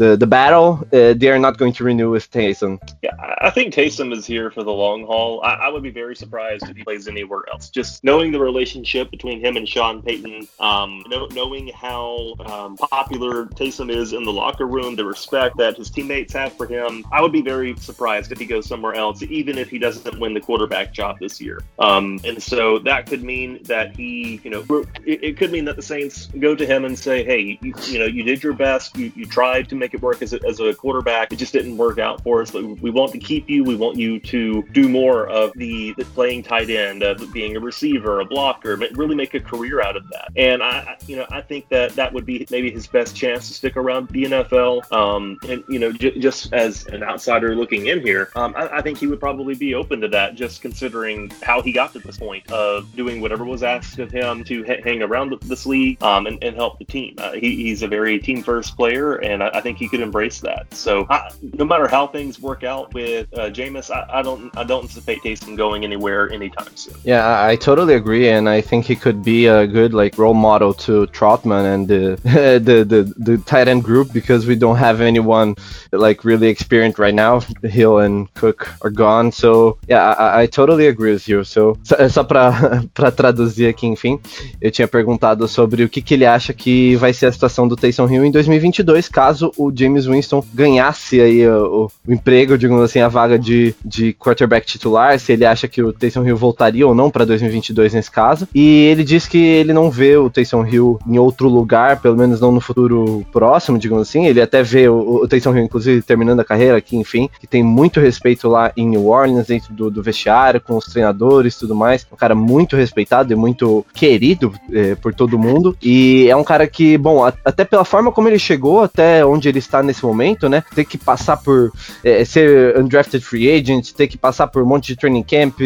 the, 0.02 0.10
the 0.24 0.30
battle, 0.38 0.70
uh, 0.94 1.14
they 1.22 1.30
are 1.36 1.42
not 1.48 1.54
going 1.62 1.74
to 1.78 1.84
renew 1.90 2.10
with 2.16 2.26
Taysom? 2.32 2.74
Yeah, 3.02 3.16
I 3.48 3.50
think 3.56 3.74
Taysom 3.74 4.10
is 4.18 4.26
here 4.34 4.50
for 4.56 4.64
the 4.70 4.76
long 4.84 5.00
haul. 5.10 5.32
I, 5.44 5.54
I 5.66 5.68
would 5.70 5.84
be 5.84 5.96
very 6.04 6.16
surprised 6.24 6.64
if 6.70 6.76
he 6.78 6.84
plays 6.84 7.08
anywhere 7.08 7.44
else. 7.52 7.70
Just 7.80 8.04
knowing 8.04 8.32
the 8.32 8.40
relationship 8.52 9.06
between 9.16 9.38
him 9.46 9.58
and 9.60 9.68
Sean 9.74 10.02
Payton, 10.02 10.48
um, 10.60 11.04
know, 11.12 11.28
knowing 11.40 11.66
how 11.70 12.36
um, 12.52 12.78
popular 12.78 13.46
Taysom 13.60 13.90
is 14.02 14.14
in 14.14 14.24
the 14.24 14.36
locker 14.42 14.68
room, 14.76 14.96
the 14.96 15.06
respect 15.06 15.58
that 15.58 15.78
his 15.78 15.90
teammates 15.90 16.34
have 16.34 16.54
for 16.54 16.66
him, 16.66 17.06
I 17.12 17.22
would 17.22 17.36
be 17.42 17.42
very 17.42 17.76
surprised 17.78 18.32
if 18.32 18.40
he 18.40 18.46
goes 18.46 18.66
somewhere 18.66 18.96
else, 18.96 19.22
even 19.24 19.58
if 19.58 19.70
he 19.70 19.80
doesn't 19.80 20.20
win 20.20 20.34
the 20.34 20.42
quarterback 20.42 20.94
job 20.94 21.18
this 21.20 21.36
year. 21.42 21.62
Um, 21.80 22.20
and 22.24 22.42
so 22.42 22.80
that 22.80 23.08
could 23.10 23.24
mean 23.24 23.62
that 23.64 23.96
he 23.96 24.27
you 24.44 24.50
know, 24.50 24.66
it, 25.06 25.24
it 25.24 25.38
could 25.38 25.52
mean 25.52 25.66
that 25.66 25.76
the 25.76 25.82
Saints 25.82 26.28
go 26.40 26.56
to 26.56 26.66
him 26.66 26.86
and 26.86 26.98
say, 26.98 27.24
hey, 27.24 27.58
you, 27.62 27.74
you 27.84 28.00
know, 28.00 28.06
you 28.06 28.24
did 28.24 28.44
your 28.44 28.54
best. 28.54 28.96
You, 28.98 29.12
you 29.16 29.26
tried 29.26 29.70
to 29.70 29.76
make 29.76 29.94
it 29.94 30.02
work 30.02 30.22
as 30.22 30.34
a, 30.34 30.46
as 30.46 30.60
a 30.60 30.74
quarterback. 30.74 31.32
It 31.32 31.38
just 31.38 31.54
didn't 31.54 31.78
work 31.78 32.00
out 32.00 32.22
for 32.24 32.42
us. 32.42 32.52
But 32.52 32.66
we 32.82 32.90
want 32.90 33.12
to 33.14 33.20
keep 33.20 33.50
you. 33.50 33.64
We 33.64 33.76
want 33.76 33.98
you 33.98 34.20
to 34.20 34.64
do 34.72 34.90
more 34.90 35.28
of 35.28 35.52
the, 35.56 35.94
the 35.98 36.06
playing 36.06 36.44
tight 36.44 36.70
end, 36.70 37.04
of 37.04 37.32
being 37.34 37.56
a 37.56 37.60
receiver, 37.60 38.20
a 38.20 38.26
blocker, 38.26 38.78
but 38.78 38.96
really 38.98 39.16
make 39.16 39.34
a 39.34 39.40
career 39.40 39.82
out 39.82 39.96
of 39.96 40.08
that. 40.10 40.30
And 40.36 40.62
I, 40.62 40.98
you 41.08 41.16
know, 41.16 41.26
I 41.30 41.42
think 41.42 41.70
that 41.70 41.96
that 41.96 42.14
would 42.14 42.26
be 42.26 42.46
maybe 42.50 42.72
his 42.72 42.88
best 42.88 43.16
chance 43.16 43.48
to 43.48 43.54
stick 43.54 43.78
around 43.78 44.10
the 44.10 44.26
NFL. 44.26 44.92
Um, 44.92 45.40
and 45.48 45.64
you 45.70 45.80
know, 45.80 45.92
j- 45.92 46.18
just 46.20 46.54
as 46.54 46.86
an 46.88 47.04
outsider 47.04 47.56
looking 47.56 47.88
in 47.88 48.02
here, 48.02 48.30
um, 48.36 48.54
I, 48.58 48.78
I 48.78 48.82
think 48.82 48.98
he 48.98 49.08
would 49.08 49.20
probably 49.20 49.56
be 49.56 49.74
open 49.74 50.02
to 50.02 50.08
that, 50.10 50.36
just 50.36 50.62
considering 50.62 51.32
how 51.42 51.62
he 51.62 51.72
got 51.72 51.94
to 51.94 52.00
this 52.00 52.18
point 52.18 52.50
of 52.52 52.94
doing 52.96 53.22
whatever 53.22 53.46
was 53.46 53.64
asked 53.64 54.00
of 54.00 54.12
him 54.12 54.17
to 54.18 54.66
ha- 54.66 54.82
hang 54.84 55.02
around 55.02 55.36
this 55.42 55.66
league 55.66 56.02
um, 56.02 56.28
and, 56.28 56.44
and, 56.44 56.56
help 56.56 56.80
the 56.80 56.86
team. 56.86 57.16
Uh, 57.18 57.34
he, 57.34 57.56
he's 57.56 57.84
a 57.84 57.88
very 57.88 58.20
team 58.20 58.42
first 58.42 58.76
player, 58.76 59.16
and 59.16 59.44
I, 59.44 59.50
I, 59.54 59.62
think 59.62 59.78
he 59.78 59.88
could 59.88 60.00
embrace 60.00 60.40
that. 60.42 60.74
So 60.74 61.06
I, 61.10 61.30
no 61.42 61.66
matter 61.66 61.88
how 61.88 62.08
things 62.08 62.40
work 62.40 62.64
out 62.64 62.94
with 62.94 63.28
uh, 63.38 63.50
Jameis, 63.50 63.92
I, 63.92 64.20
I, 64.20 64.22
don't 64.22 64.56
I 64.58 64.64
don't 64.64 64.84
anticipate 64.84 65.22
Taysom 65.22 65.56
going 65.56 65.84
anywhere 65.84 66.32
anytime 66.32 66.76
soon. 66.76 66.96
Yeah, 67.04 67.44
I 67.44 67.56
totally 67.56 67.94
agree, 67.94 68.30
and 68.30 68.50
I 68.50 68.62
think 68.62 68.86
he 68.86 68.96
could 68.96 69.24
be 69.24 69.46
a 69.48 69.68
good 69.68 69.94
like 69.94 70.18
role 70.18 70.34
model 70.34 70.74
to 70.86 71.08
Trautman 71.08 71.74
and 71.74 71.88
the 71.88 72.20
the, 72.64 72.84
the 72.84 73.14
the 73.18 73.38
tight 73.40 73.68
end 73.68 73.84
group 73.84 74.12
because 74.14 74.46
we 74.48 74.56
don't 74.56 74.78
have 74.78 75.02
anyone 75.02 75.56
like 75.92 76.24
really 76.24 76.48
experienced 76.48 77.00
right 77.00 77.14
now. 77.14 77.42
Hill 77.64 78.00
and 78.00 78.34
Cook 78.34 78.74
are 78.82 78.90
gone, 78.90 79.32
so 79.32 79.78
yeah, 79.88 80.14
I, 80.14 80.42
I 80.42 80.46
totally 80.48 80.88
agree 80.88 81.14
with 81.14 81.28
you. 81.28 81.44
So 81.44 81.78
só 82.10 82.24
para 82.24 82.84
traduzir 83.12 83.68
aqui, 83.70 83.88
enfim, 84.08 84.20
eu 84.62 84.72
tinha 84.72 84.88
perguntado 84.88 85.48
sobre 85.48 85.84
o 85.84 85.90
que, 85.90 86.02
que 86.02 86.14
ele 86.14 86.26
acha 86.26 86.54
que 86.54 86.96
vai 86.96 87.14
ser 87.14 87.28
a 87.28 87.32
situação 87.32 87.68
do 87.68 87.76
Taysom 87.76 88.10
Hill 88.10 88.26
em 88.26 88.32
2022, 88.32 89.10
caso 89.10 89.52
o 89.58 89.72
James 89.76 90.06
Winston 90.06 90.44
ganhasse 90.54 91.20
aí 91.20 91.48
o, 91.48 91.92
o 92.08 92.14
emprego, 92.14 92.58
digamos 92.58 92.84
assim, 92.84 93.00
a 93.00 93.08
vaga 93.08 93.38
de, 93.38 93.76
de 93.84 94.14
quarterback 94.14 94.66
titular, 94.66 95.20
se 95.20 95.34
ele 95.34 95.46
acha 95.46 95.68
que 95.68 95.84
o 95.84 95.92
Taysom 95.92 96.26
Hill 96.26 96.38
voltaria 96.38 96.88
ou 96.88 96.96
não 96.96 97.12
para 97.12 97.26
2022 97.26 97.94
nesse 97.94 98.10
caso. 98.10 98.48
E 98.54 98.86
ele 98.86 99.04
diz 99.04 99.28
que 99.28 99.38
ele 99.38 99.74
não 99.74 99.92
vê 99.92 100.16
o 100.18 100.30
Taysom 100.30 100.66
Hill 100.66 101.00
em 101.08 101.18
outro 101.18 101.50
lugar, 101.50 102.02
pelo 102.02 102.18
menos 102.18 102.40
não 102.40 102.52
no 102.52 102.62
futuro 102.62 103.26
próximo, 103.32 103.78
digamos 103.78 104.08
assim. 104.08 104.26
Ele 104.26 104.42
até 104.42 104.64
vê 104.64 104.88
o, 104.88 105.24
o 105.24 105.28
Taysom 105.28 105.56
Hill, 105.56 105.66
inclusive, 105.66 106.02
terminando 106.02 106.40
a 106.40 106.46
carreira 106.46 106.78
aqui, 106.78 106.96
enfim, 106.96 107.30
que 107.40 107.48
tem 107.48 107.64
muito 107.64 108.00
respeito 108.00 108.48
lá 108.48 108.72
em 108.76 108.88
New 108.88 109.08
Orleans, 109.08 109.48
dentro 109.48 109.74
do, 109.74 109.90
do 109.90 110.04
vestiário, 110.04 110.62
com 110.62 110.78
os 110.78 110.86
treinadores 110.86 111.56
e 111.56 111.60
tudo 111.60 111.76
mais. 111.76 112.06
Um 112.12 112.16
cara 112.16 112.36
muito 112.36 112.76
respeitado 112.76 113.34
e 113.34 113.36
muito 113.36 113.86
querido 113.98 114.54
é, 114.72 114.94
por 114.94 115.14
todo 115.14 115.40
mundo. 115.40 115.76
E 115.82 116.28
é 116.30 116.36
um 116.36 116.44
cara 116.44 116.68
que, 116.68 116.98
bom, 116.98 117.26
a, 117.26 117.34
até 117.44 117.66
pela 117.66 117.84
forma 117.84 118.12
como 118.12 118.28
ele 118.28 118.38
chegou 118.38 118.84
até 118.84 119.26
onde 119.26 119.50
ele 119.50 119.58
está 119.58 119.82
nesse 119.82 120.06
momento, 120.06 120.48
né? 120.48 120.64
Ter 120.76 120.86
que 120.86 120.98
passar 120.98 121.38
por 121.38 121.72
é, 122.04 122.24
ser 122.24 122.78
undrafted 122.78 123.26
free 123.26 123.50
agent, 123.52 123.92
ter 123.94 124.08
que 124.08 124.18
passar 124.18 124.48
por 124.48 124.62
um 124.62 124.66
monte 124.66 124.88
de 124.88 124.96
training 124.96 125.24
camp, 125.24 125.60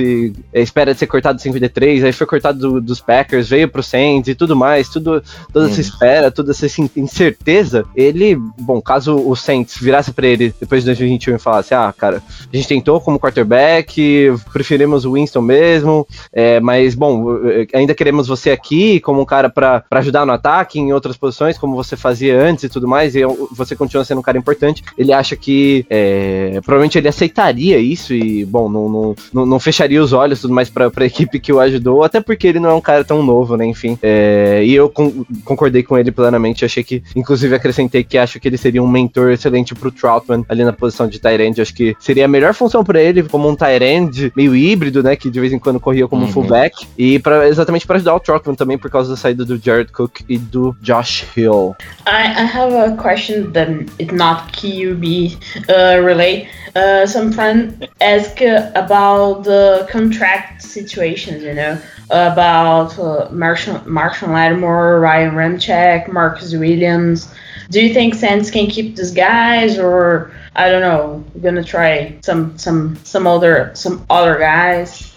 é, 0.53 0.61
espera 0.61 0.93
de 0.93 0.99
ser 0.99 1.07
cortado 1.07 1.39
5D3, 1.39 2.05
aí 2.05 2.13
foi 2.13 2.25
cortado 2.25 2.57
do, 2.57 2.81
dos 2.81 3.01
Packers, 3.01 3.49
veio 3.49 3.67
pro 3.67 3.83
Saints 3.83 4.29
e 4.29 4.35
tudo 4.35 4.55
mais, 4.55 4.87
tudo, 4.87 5.21
toda 5.51 5.69
essa 5.69 5.81
espera, 5.81 6.31
toda 6.31 6.51
essa 6.51 6.67
incerteza. 6.95 7.83
Ele, 7.93 8.37
bom, 8.59 8.81
caso 8.81 9.17
o 9.17 9.35
Saints 9.35 9.77
virasse 9.77 10.13
para 10.13 10.27
ele 10.27 10.53
depois 10.57 10.83
de 10.83 10.87
2021 10.87 11.35
e 11.35 11.39
falasse: 11.39 11.73
ah, 11.73 11.93
cara, 11.95 12.23
a 12.51 12.55
gente 12.55 12.67
tentou 12.67 13.01
como 13.01 13.19
quarterback, 13.19 14.33
preferimos 14.53 15.03
o 15.03 15.13
Winston 15.13 15.41
mesmo, 15.41 16.07
é, 16.31 16.61
mas 16.61 16.95
bom, 16.95 17.25
ainda 17.73 17.93
queremos 17.93 18.20
você 18.27 18.51
aqui 18.51 18.99
como 18.99 19.21
um 19.21 19.25
cara 19.25 19.49
para 19.49 19.83
ajudar 19.91 20.25
no 20.25 20.31
ataque, 20.31 20.79
em 20.79 20.93
outras 20.93 21.17
posições, 21.17 21.57
como 21.57 21.75
você 21.75 21.95
fazia 21.95 22.39
antes 22.41 22.63
e 22.63 22.69
tudo 22.69 22.87
mais, 22.87 23.15
e 23.15 23.21
você 23.51 23.75
continua 23.75 24.03
sendo 24.03 24.19
um 24.19 24.23
cara 24.23 24.37
importante. 24.37 24.83
Ele 24.97 25.13
acha 25.13 25.35
que 25.35 25.85
é, 25.89 26.59
provavelmente 26.63 26.97
ele 26.97 27.07
aceitaria 27.07 27.77
isso 27.77 28.13
e, 28.13 28.45
bom, 28.45 28.69
não, 28.69 29.15
não, 29.33 29.45
não 29.45 29.59
fecharia 29.59 30.01
os 30.01 30.13
olhos 30.13 30.41
tudo 30.41 30.53
mais 30.53 30.69
para 30.69 30.91
a 30.95 31.05
equipe 31.05 31.39
que 31.39 31.53
o 31.53 31.59
ajudou, 31.59 32.03
até 32.03 32.19
porque 32.19 32.47
ele 32.47 32.59
não 32.59 32.69
é 32.69 32.73
um 32.73 32.81
cara 32.81 33.03
tão 33.03 33.23
novo, 33.23 33.55
né? 33.55 33.65
Enfim. 33.65 33.97
É, 34.01 34.61
e 34.63 34.73
eu 34.73 34.89
con 34.89 35.25
concordei 35.45 35.83
com 35.83 35.97
ele 35.97 36.11
plenamente. 36.11 36.65
Achei 36.65 36.83
que, 36.83 37.03
inclusive, 37.15 37.55
acrescentei 37.55 38.03
que 38.03 38.17
acho 38.17 38.39
que 38.39 38.47
ele 38.47 38.57
seria 38.57 38.81
um 38.81 38.87
mentor 38.87 39.31
excelente 39.31 39.73
pro 39.75 39.91
Troutman 39.91 40.45
ali 40.47 40.63
na 40.63 40.73
posição 40.73 41.07
de 41.07 41.19
Tyrande. 41.19 41.61
Acho 41.61 41.73
que 41.73 41.95
seria 41.99 42.25
a 42.25 42.27
melhor 42.27 42.53
função 42.53 42.83
para 42.83 43.01
ele, 43.01 43.23
como 43.23 43.49
um 43.49 43.55
Tyrande 43.55 44.31
meio 44.35 44.55
híbrido, 44.55 45.03
né? 45.03 45.15
Que 45.15 45.29
de 45.29 45.39
vez 45.39 45.53
em 45.53 45.59
quando 45.59 45.79
corria 45.79 46.07
como 46.07 46.25
uhum. 46.25 46.31
fullback. 46.31 46.87
E 46.97 47.19
pra, 47.19 47.47
exatamente 47.47 47.85
para 47.85 47.97
ajudar 47.97 48.10
o 48.13 48.19
Trautman 48.19 48.55
também, 48.55 48.77
por 48.77 48.89
causa 48.89 49.11
da 49.11 49.17
saída 49.17 49.45
do 49.45 49.57
Jared 49.57 49.91
Cook 49.91 50.23
e 50.27 50.37
do 50.37 50.75
Josh 50.81 51.25
Hill. 51.35 51.75
I, 52.07 52.43
I 52.43 52.45
have 52.45 52.73
a 52.73 52.95
question 52.95 53.51
that 53.53 53.69
is 53.99 54.11
not 54.11 54.51
QB 54.53 55.37
uh, 55.69 56.03
relate. 56.03 56.47
Uh, 56.75 57.05
some 57.05 57.31
friend 57.33 57.89
ask 57.99 58.41
about 58.75 59.43
the 59.43 59.87
contract 59.91 60.63
situations, 60.63 61.43
you 61.43 61.53
know, 61.53 61.77
about 62.09 62.97
uh, 62.97 63.27
Marshall, 63.31 63.81
Marshall 63.85 64.29
Lattimore, 64.29 64.99
Ryan 64.99 65.31
Ramczyk, 65.31 66.11
Marcus 66.11 66.53
Williams. 66.53 67.33
Do 67.69 67.81
you 67.81 67.93
think 67.93 68.15
Saints 68.15 68.51
can 68.51 68.67
keep 68.67 68.95
these 68.95 69.11
guys, 69.11 69.79
or 69.79 70.31
I 70.55 70.69
don't 70.69 70.81
know, 70.81 71.23
gonna 71.41 71.63
try 71.63 72.17
some 72.21 72.57
some 72.57 72.97
some 73.03 73.27
other 73.27 73.71
some 73.73 74.05
other 74.09 74.37
guys? 74.37 75.10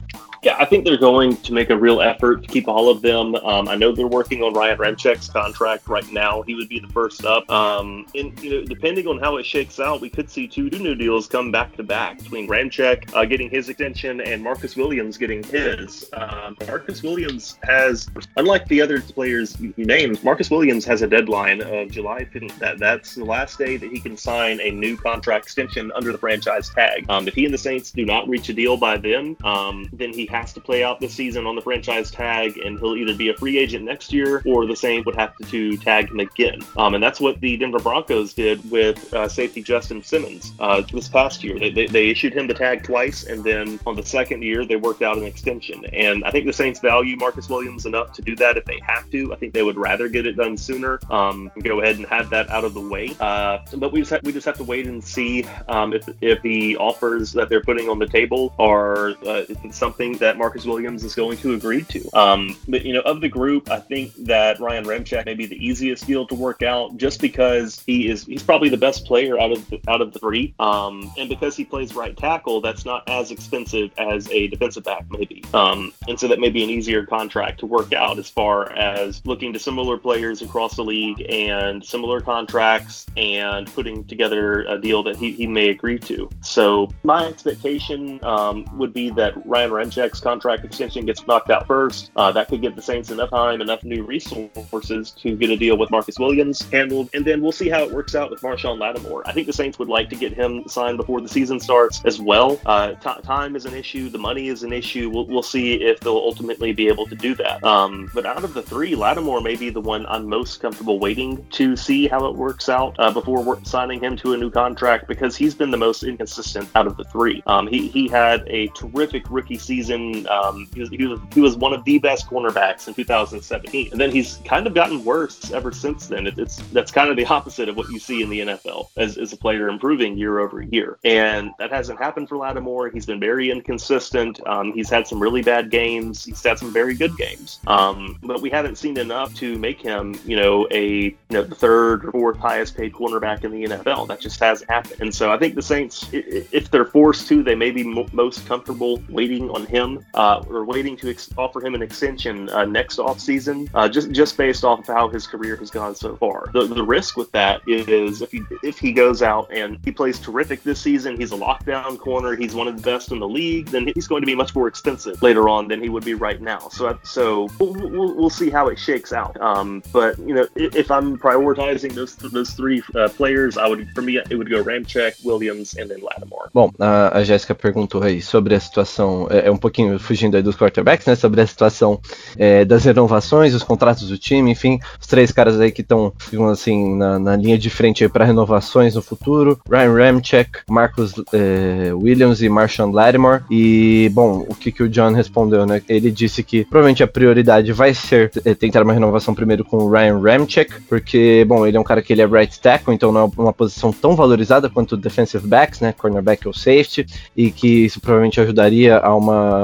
Yeah, 0.44 0.56
I 0.58 0.66
think 0.66 0.84
they're 0.84 0.98
going 0.98 1.38
to 1.38 1.54
make 1.54 1.70
a 1.70 1.76
real 1.76 2.02
effort 2.02 2.42
to 2.42 2.48
keep 2.48 2.68
all 2.68 2.90
of 2.90 3.00
them. 3.00 3.34
Um, 3.34 3.66
I 3.66 3.76
know 3.76 3.92
they're 3.92 4.06
working 4.06 4.42
on 4.42 4.52
Ryan 4.52 4.76
Ramczyk's 4.76 5.30
contract 5.30 5.88
right 5.88 6.10
now. 6.12 6.42
He 6.42 6.54
would 6.54 6.68
be 6.68 6.78
the 6.78 6.88
first 6.88 7.24
up. 7.24 7.50
Um, 7.50 8.06
and 8.14 8.38
you 8.42 8.50
know, 8.60 8.64
depending 8.66 9.06
on 9.06 9.18
how 9.18 9.38
it 9.38 9.46
shakes 9.46 9.80
out, 9.80 10.02
we 10.02 10.10
could 10.10 10.28
see 10.28 10.46
two 10.46 10.68
new 10.68 10.94
deals 10.94 11.28
come 11.28 11.50
back 11.50 11.74
to 11.76 11.82
back 11.82 12.18
between 12.18 12.46
Ramczyk 12.46 13.14
uh, 13.14 13.24
getting 13.24 13.48
his 13.48 13.70
extension 13.70 14.20
and 14.20 14.42
Marcus 14.42 14.76
Williams 14.76 15.16
getting 15.16 15.42
his. 15.42 16.10
Um, 16.12 16.58
Marcus 16.66 17.02
Williams 17.02 17.58
has, 17.62 18.06
unlike 18.36 18.68
the 18.68 18.82
other 18.82 19.00
players 19.00 19.58
you 19.58 19.72
named, 19.78 20.22
Marcus 20.22 20.50
Williams 20.50 20.84
has 20.84 21.00
a 21.00 21.06
deadline 21.06 21.62
of 21.62 21.90
July 21.90 22.24
15th. 22.24 22.58
That 22.58 22.78
that's 22.78 23.14
the 23.14 23.24
last 23.24 23.56
day 23.56 23.78
that 23.78 23.90
he 23.90 23.98
can 23.98 24.14
sign 24.18 24.60
a 24.60 24.70
new 24.70 24.98
contract 24.98 25.46
extension 25.46 25.90
under 25.94 26.12
the 26.12 26.18
franchise 26.18 26.68
tag. 26.68 27.06
Um, 27.08 27.26
if 27.28 27.32
he 27.32 27.46
and 27.46 27.54
the 27.54 27.58
Saints 27.58 27.92
do 27.92 28.04
not 28.04 28.28
reach 28.28 28.50
a 28.50 28.52
deal 28.52 28.76
by 28.76 28.98
then, 28.98 29.38
um, 29.42 29.88
then 29.94 30.12
he 30.12 30.26
has 30.34 30.52
to 30.52 30.60
play 30.60 30.82
out 30.82 31.00
this 31.00 31.14
season 31.14 31.46
on 31.46 31.54
the 31.54 31.62
franchise 31.62 32.10
tag, 32.10 32.58
and 32.58 32.78
he'll 32.78 32.96
either 32.96 33.14
be 33.14 33.28
a 33.28 33.34
free 33.34 33.56
agent 33.56 33.84
next 33.84 34.12
year 34.12 34.42
or 34.44 34.66
the 34.66 34.74
Saints 34.74 35.06
would 35.06 35.14
have 35.14 35.36
to, 35.36 35.44
to 35.44 35.76
tag 35.76 36.10
him 36.10 36.20
again. 36.20 36.60
Um, 36.76 36.94
and 36.94 37.02
that's 37.02 37.20
what 37.20 37.40
the 37.40 37.56
Denver 37.56 37.78
Broncos 37.78 38.34
did 38.34 38.68
with 38.70 39.12
uh, 39.14 39.28
safety 39.28 39.62
Justin 39.62 40.02
Simmons 40.02 40.52
uh, 40.58 40.82
this 40.92 41.08
past 41.08 41.44
year. 41.44 41.58
They, 41.58 41.70
they, 41.70 41.86
they, 41.86 42.14
issued 42.14 42.34
him 42.34 42.46
the 42.46 42.54
tag 42.54 42.84
twice, 42.84 43.24
and 43.24 43.42
then 43.42 43.78
on 43.86 43.96
the 43.96 44.04
second 44.04 44.42
year, 44.42 44.64
they 44.64 44.76
worked 44.76 45.02
out 45.02 45.16
an 45.16 45.24
extension. 45.24 45.84
And 45.86 46.24
I 46.24 46.30
think 46.30 46.46
the 46.46 46.52
Saints 46.52 46.80
value 46.80 47.16
Marcus 47.16 47.48
Williams 47.48 47.86
enough 47.86 48.12
to 48.14 48.22
do 48.22 48.36
that 48.36 48.56
if 48.56 48.64
they 48.64 48.80
have 48.86 49.10
to. 49.10 49.32
I 49.32 49.36
think 49.36 49.52
they 49.52 49.62
would 49.62 49.76
rather 49.76 50.08
get 50.08 50.26
it 50.26 50.36
done 50.36 50.56
sooner 50.56 51.00
um, 51.10 51.50
go 51.62 51.80
ahead 51.80 51.96
and 51.96 52.06
have 52.06 52.30
that 52.30 52.50
out 52.50 52.64
of 52.64 52.74
the 52.74 52.80
way. 52.80 53.14
Uh, 53.20 53.58
but 53.76 53.92
we 53.92 54.00
just, 54.00 54.10
have, 54.10 54.22
we 54.22 54.32
just 54.32 54.46
have 54.46 54.56
to 54.56 54.64
wait 54.64 54.86
and 54.86 55.02
see 55.02 55.44
um, 55.68 55.92
if, 55.92 56.08
if 56.20 56.42
the 56.42 56.76
offers 56.76 57.32
that 57.32 57.48
they're 57.48 57.62
putting 57.62 57.88
on 57.88 57.98
the 57.98 58.06
table 58.06 58.54
are 58.58 59.10
uh, 59.26 59.44
something 59.70 60.12
that 60.24 60.38
Marcus 60.38 60.64
Williams 60.64 61.04
is 61.04 61.14
going 61.14 61.36
to 61.36 61.52
agree 61.52 61.82
to. 61.82 62.08
Um, 62.16 62.56
but 62.66 62.82
you 62.82 62.94
know, 62.94 63.02
of 63.02 63.20
the 63.20 63.28
group, 63.28 63.70
I 63.70 63.78
think 63.78 64.14
that 64.24 64.58
Ryan 64.58 64.84
Ramczyk 64.84 65.26
may 65.26 65.34
be 65.34 65.44
the 65.44 65.62
easiest 65.62 66.06
deal 66.06 66.26
to 66.28 66.34
work 66.34 66.62
out, 66.62 66.96
just 66.96 67.20
because 67.20 67.82
he 67.86 68.08
is 68.08 68.24
he's 68.24 68.42
probably 68.42 68.70
the 68.70 68.78
best 68.78 69.04
player 69.04 69.38
out 69.38 69.52
of 69.52 69.68
the, 69.68 69.78
out 69.86 70.00
of 70.00 70.14
the 70.14 70.18
three, 70.18 70.54
um, 70.58 71.12
and 71.18 71.28
because 71.28 71.56
he 71.56 71.64
plays 71.64 71.94
right 71.94 72.16
tackle, 72.16 72.62
that's 72.62 72.86
not 72.86 73.06
as 73.06 73.30
expensive 73.30 73.90
as 73.98 74.30
a 74.30 74.48
defensive 74.48 74.84
back 74.84 75.04
maybe, 75.10 75.44
um, 75.52 75.92
and 76.08 76.18
so 76.18 76.26
that 76.26 76.40
may 76.40 76.48
be 76.48 76.64
an 76.64 76.70
easier 76.70 77.04
contract 77.04 77.60
to 77.60 77.66
work 77.66 77.92
out 77.92 78.18
as 78.18 78.30
far 78.30 78.72
as 78.72 79.20
looking 79.26 79.52
to 79.52 79.58
similar 79.58 79.98
players 79.98 80.40
across 80.40 80.74
the 80.76 80.84
league 80.84 81.20
and 81.28 81.84
similar 81.84 82.22
contracts 82.22 83.04
and 83.18 83.66
putting 83.74 84.04
together 84.04 84.62
a 84.68 84.80
deal 84.80 85.02
that 85.02 85.16
he, 85.16 85.32
he 85.32 85.46
may 85.46 85.68
agree 85.68 85.98
to. 85.98 86.30
So 86.40 86.88
my 87.02 87.26
expectation 87.26 88.18
um, 88.24 88.64
would 88.78 88.94
be 88.94 89.10
that 89.10 89.34
Ryan 89.46 89.72
Contract 90.12 90.64
extension 90.64 91.06
gets 91.06 91.26
knocked 91.26 91.50
out 91.50 91.66
first. 91.66 92.10
Uh, 92.16 92.32
that 92.32 92.48
could 92.48 92.60
give 92.60 92.76
the 92.76 92.82
Saints 92.82 93.10
enough 93.10 93.30
time, 93.30 93.60
enough 93.60 93.82
new 93.84 94.02
resources 94.04 95.10
to 95.12 95.36
get 95.36 95.50
a 95.50 95.56
deal 95.56 95.76
with 95.76 95.90
Marcus 95.90 96.18
Williams 96.18 96.62
handled, 96.70 97.10
and 97.14 97.24
then 97.24 97.40
we'll 97.40 97.52
see 97.52 97.68
how 97.68 97.82
it 97.82 97.90
works 97.90 98.14
out 98.14 98.30
with 98.30 98.40
Marshon 98.42 98.78
Lattimore. 98.78 99.22
I 99.26 99.32
think 99.32 99.46
the 99.46 99.52
Saints 99.52 99.78
would 99.78 99.88
like 99.88 100.10
to 100.10 100.16
get 100.16 100.32
him 100.32 100.66
signed 100.68 100.96
before 100.96 101.20
the 101.20 101.28
season 101.28 101.60
starts 101.60 102.02
as 102.04 102.20
well. 102.20 102.60
Uh, 102.66 102.92
t- 102.94 103.22
time 103.22 103.56
is 103.56 103.66
an 103.66 103.74
issue, 103.74 104.08
the 104.08 104.18
money 104.18 104.48
is 104.48 104.62
an 104.62 104.72
issue. 104.72 105.10
We'll, 105.10 105.26
we'll 105.26 105.42
see 105.42 105.74
if 105.74 106.00
they'll 106.00 106.16
ultimately 106.16 106.72
be 106.72 106.88
able 106.88 107.06
to 107.06 107.14
do 107.14 107.34
that. 107.36 107.62
Um, 107.64 108.10
but 108.12 108.26
out 108.26 108.44
of 108.44 108.54
the 108.54 108.62
three, 108.62 108.94
Lattimore 108.94 109.40
may 109.40 109.56
be 109.56 109.70
the 109.70 109.80
one 109.80 110.06
I'm 110.06 110.26
most 110.28 110.60
comfortable 110.60 110.98
waiting 110.98 111.44
to 111.52 111.76
see 111.76 112.08
how 112.08 112.26
it 112.26 112.34
works 112.34 112.68
out 112.68 112.94
uh, 112.98 113.10
before 113.10 113.58
signing 113.64 114.00
him 114.00 114.16
to 114.18 114.32
a 114.32 114.36
new 114.36 114.50
contract 114.50 115.08
because 115.08 115.36
he's 115.36 115.54
been 115.54 115.70
the 115.70 115.76
most 115.76 116.02
inconsistent 116.02 116.68
out 116.74 116.86
of 116.86 116.96
the 116.96 117.04
three. 117.04 117.42
Um, 117.46 117.66
he, 117.66 117.88
he 117.88 118.08
had 118.08 118.44
a 118.48 118.68
terrific 118.68 119.24
rookie 119.30 119.58
season 119.58 119.93
season. 119.94 120.26
Um, 120.28 120.68
he, 120.74 120.80
was, 120.80 120.90
he, 120.90 121.06
was, 121.06 121.20
he 121.32 121.40
was 121.40 121.56
one 121.56 121.72
of 121.72 121.84
the 121.84 121.98
best 121.98 122.26
cornerbacks 122.26 122.88
in 122.88 122.94
2017, 122.94 123.90
and 123.92 124.00
then 124.00 124.10
he's 124.10 124.38
kind 124.44 124.66
of 124.66 124.74
gotten 124.74 125.04
worse 125.04 125.50
ever 125.52 125.72
since 125.72 126.06
then. 126.06 126.26
It, 126.26 126.38
it's 126.38 126.56
that's 126.72 126.90
kind 126.90 127.10
of 127.10 127.16
the 127.16 127.24
opposite 127.26 127.68
of 127.68 127.76
what 127.76 127.88
you 127.90 127.98
see 127.98 128.22
in 128.22 128.30
the 128.30 128.40
NFL 128.40 128.88
as, 128.96 129.18
as 129.18 129.32
a 129.32 129.36
player 129.36 129.68
improving 129.68 130.16
year 130.16 130.38
over 130.40 130.62
year, 130.62 130.98
and 131.04 131.50
that 131.58 131.70
hasn't 131.70 131.98
happened 131.98 132.28
for 132.28 132.36
Lattimore. 132.36 132.90
He's 132.90 133.06
been 133.06 133.20
very 133.20 133.50
inconsistent. 133.50 134.40
Um, 134.46 134.72
he's 134.72 134.90
had 134.90 135.06
some 135.06 135.20
really 135.20 135.42
bad 135.42 135.70
games. 135.70 136.24
He's 136.24 136.42
had 136.42 136.58
some 136.58 136.72
very 136.72 136.94
good 136.94 137.16
games, 137.16 137.60
um, 137.66 138.18
but 138.22 138.40
we 138.40 138.50
haven't 138.50 138.76
seen 138.76 138.98
enough 138.98 139.34
to 139.36 139.58
make 139.58 139.80
him, 139.80 140.18
you 140.24 140.36
know, 140.36 140.66
a 140.70 140.84
you 140.84 141.16
know 141.30 141.42
the 141.42 141.54
third 141.54 142.04
or 142.06 142.12
fourth 142.12 142.38
highest 142.38 142.76
paid 142.76 142.92
cornerback 142.92 143.44
in 143.44 143.50
the 143.50 143.64
NFL. 143.64 144.08
That 144.08 144.20
just 144.20 144.40
hasn't 144.40 144.70
happened, 144.70 145.00
and 145.00 145.14
so 145.14 145.32
I 145.32 145.38
think 145.38 145.54
the 145.54 145.62
Saints, 145.62 146.08
if 146.12 146.70
they're 146.70 146.84
forced 146.84 147.28
to, 147.28 147.42
they 147.42 147.54
may 147.54 147.70
be 147.70 147.84
most 147.84 148.46
comfortable 148.46 149.02
waiting 149.08 149.50
on 149.50 149.66
him 149.66 149.83
uh, 150.14 150.42
or 150.48 150.64
waiting 150.64 150.96
to 150.98 151.10
ex- 151.10 151.30
offer 151.36 151.64
him 151.64 151.74
an 151.74 151.82
extension 151.82 152.48
uh, 152.50 152.64
next 152.64 152.98
offseason, 152.98 153.68
uh, 153.74 153.88
just 153.88 154.10
just 154.10 154.36
based 154.36 154.64
off 154.64 154.80
of 154.80 154.86
how 154.86 155.08
his 155.08 155.26
career 155.26 155.56
has 155.56 155.70
gone 155.70 155.94
so 155.94 156.16
far. 156.16 156.50
The, 156.52 156.66
the 156.66 156.82
risk 156.82 157.16
with 157.16 157.30
that 157.32 157.60
is 157.66 158.22
if 158.22 158.30
he 158.30 158.42
if 158.62 158.78
he 158.78 158.92
goes 158.92 159.22
out 159.22 159.50
and 159.52 159.78
he 159.84 159.90
plays 159.90 160.18
terrific 160.18 160.62
this 160.62 160.80
season, 160.80 161.16
he's 161.16 161.32
a 161.32 161.36
lockdown 161.36 161.98
corner, 161.98 162.36
he's 162.36 162.54
one 162.54 162.68
of 162.68 162.76
the 162.76 162.82
best 162.82 163.12
in 163.12 163.18
the 163.18 163.28
league, 163.28 163.66
then 163.66 163.90
he's 163.94 164.06
going 164.06 164.22
to 164.22 164.26
be 164.26 164.34
much 164.34 164.54
more 164.54 164.68
expensive 164.68 165.22
later 165.22 165.48
on 165.48 165.68
than 165.68 165.80
he 165.82 165.88
would 165.88 166.04
be 166.04 166.14
right 166.14 166.40
now. 166.40 166.68
So 166.70 166.98
so 167.02 167.48
we'll, 167.58 168.14
we'll, 168.14 168.34
see 168.34 168.50
how 168.50 168.68
it 168.68 168.78
shakes 168.78 169.12
out. 169.12 169.40
Um, 169.40 169.82
but 169.92 170.18
you 170.18 170.34
know, 170.34 170.46
if, 170.56 170.90
I'm 170.90 171.16
prioritizing 171.18 171.94
those 171.94 172.16
those 172.16 172.50
three 172.50 172.82
uh, 172.94 173.08
players, 173.08 173.56
I 173.56 173.68
would 173.68 173.88
for 173.94 174.02
me 174.02 174.18
it 174.18 174.36
would 174.36 174.50
go 174.50 174.62
Ramczyk, 174.62 175.24
Williams, 175.24 175.76
and 175.76 175.90
then 175.90 176.00
Lattimore. 176.00 176.50
Bom, 176.52 176.72
a, 176.80 177.22
Jéssica 177.24 177.54
perguntou 177.54 178.02
aí 178.02 178.20
sobre 178.20 178.54
a 178.54 178.60
situação, 178.60 179.26
é, 179.30 179.50
um 179.50 179.56
pouquinho 179.74 179.98
fugindo 179.98 180.36
aí 180.36 180.42
dos 180.42 180.56
quarterbacks, 180.56 181.06
né? 181.06 181.16
Sobre 181.16 181.40
a 181.40 181.46
situação 181.46 182.00
é, 182.38 182.64
das 182.64 182.84
renovações, 182.84 183.54
os 183.54 183.64
contratos 183.64 184.08
do 184.08 184.16
time, 184.16 184.52
enfim, 184.52 184.78
os 185.00 185.06
três 185.06 185.32
caras 185.32 185.60
aí 185.60 185.72
que 185.72 185.80
estão, 185.80 186.12
assim, 186.50 186.96
na, 186.96 187.18
na, 187.18 187.36
linha 187.36 187.58
de 187.58 187.68
frente 187.68 188.08
para 188.08 188.24
renovações 188.24 188.94
no 188.94 189.02
futuro: 189.02 189.58
Ryan 189.68 189.92
Ramczyk, 189.92 190.50
Marcus 190.70 191.14
é, 191.32 191.92
Williams 191.92 192.40
e 192.40 192.48
Marshawn 192.48 192.92
Lattimore. 192.92 193.42
E, 193.50 194.08
bom, 194.14 194.46
o 194.48 194.54
que, 194.54 194.70
que 194.70 194.82
o 194.84 194.88
John 194.88 195.12
respondeu, 195.12 195.66
né? 195.66 195.82
Ele 195.88 196.10
disse 196.10 196.42
que 196.44 196.64
provavelmente 196.64 197.02
a 197.02 197.08
prioridade 197.08 197.72
vai 197.72 197.92
ser 197.92 198.30
é, 198.44 198.54
tentar 198.54 198.82
uma 198.82 198.92
renovação 198.92 199.34
primeiro 199.34 199.64
com 199.64 199.78
o 199.78 199.90
Ryan 199.90 200.20
Ramczyk, 200.20 200.82
porque, 200.88 201.44
bom, 201.48 201.66
ele 201.66 201.76
é 201.76 201.80
um 201.80 201.84
cara 201.84 202.00
que 202.00 202.12
ele 202.12 202.22
é 202.22 202.26
right 202.26 202.60
tackle, 202.60 202.94
então 202.94 203.10
não 203.10 203.24
é 203.24 203.40
uma 203.40 203.52
posição 203.52 203.92
tão 203.92 204.14
valorizada 204.14 204.70
quanto 204.70 204.96
defensive 204.96 205.46
backs, 205.46 205.80
né? 205.80 205.92
Cornerback 205.92 206.46
ou 206.46 206.54
safety, 206.54 207.06
e 207.36 207.50
que 207.50 207.84
isso 207.86 208.00
provavelmente 208.00 208.40
ajudaria 208.40 208.98
a 208.98 209.14
uma 209.14 209.63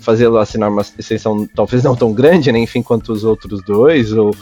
fazê-lo 0.00 0.38
assinar 0.38 0.70
uma 0.70 0.82
extensão 0.82 1.46
talvez 1.54 1.82
não 1.82 1.94
tão 1.94 2.12
grande, 2.12 2.50
né? 2.50 2.58
Enfim, 2.58 2.82
quanto 2.82 3.12
os 3.12 3.24
outros 3.24 3.62
dois, 3.62 4.12
ou 4.12 4.34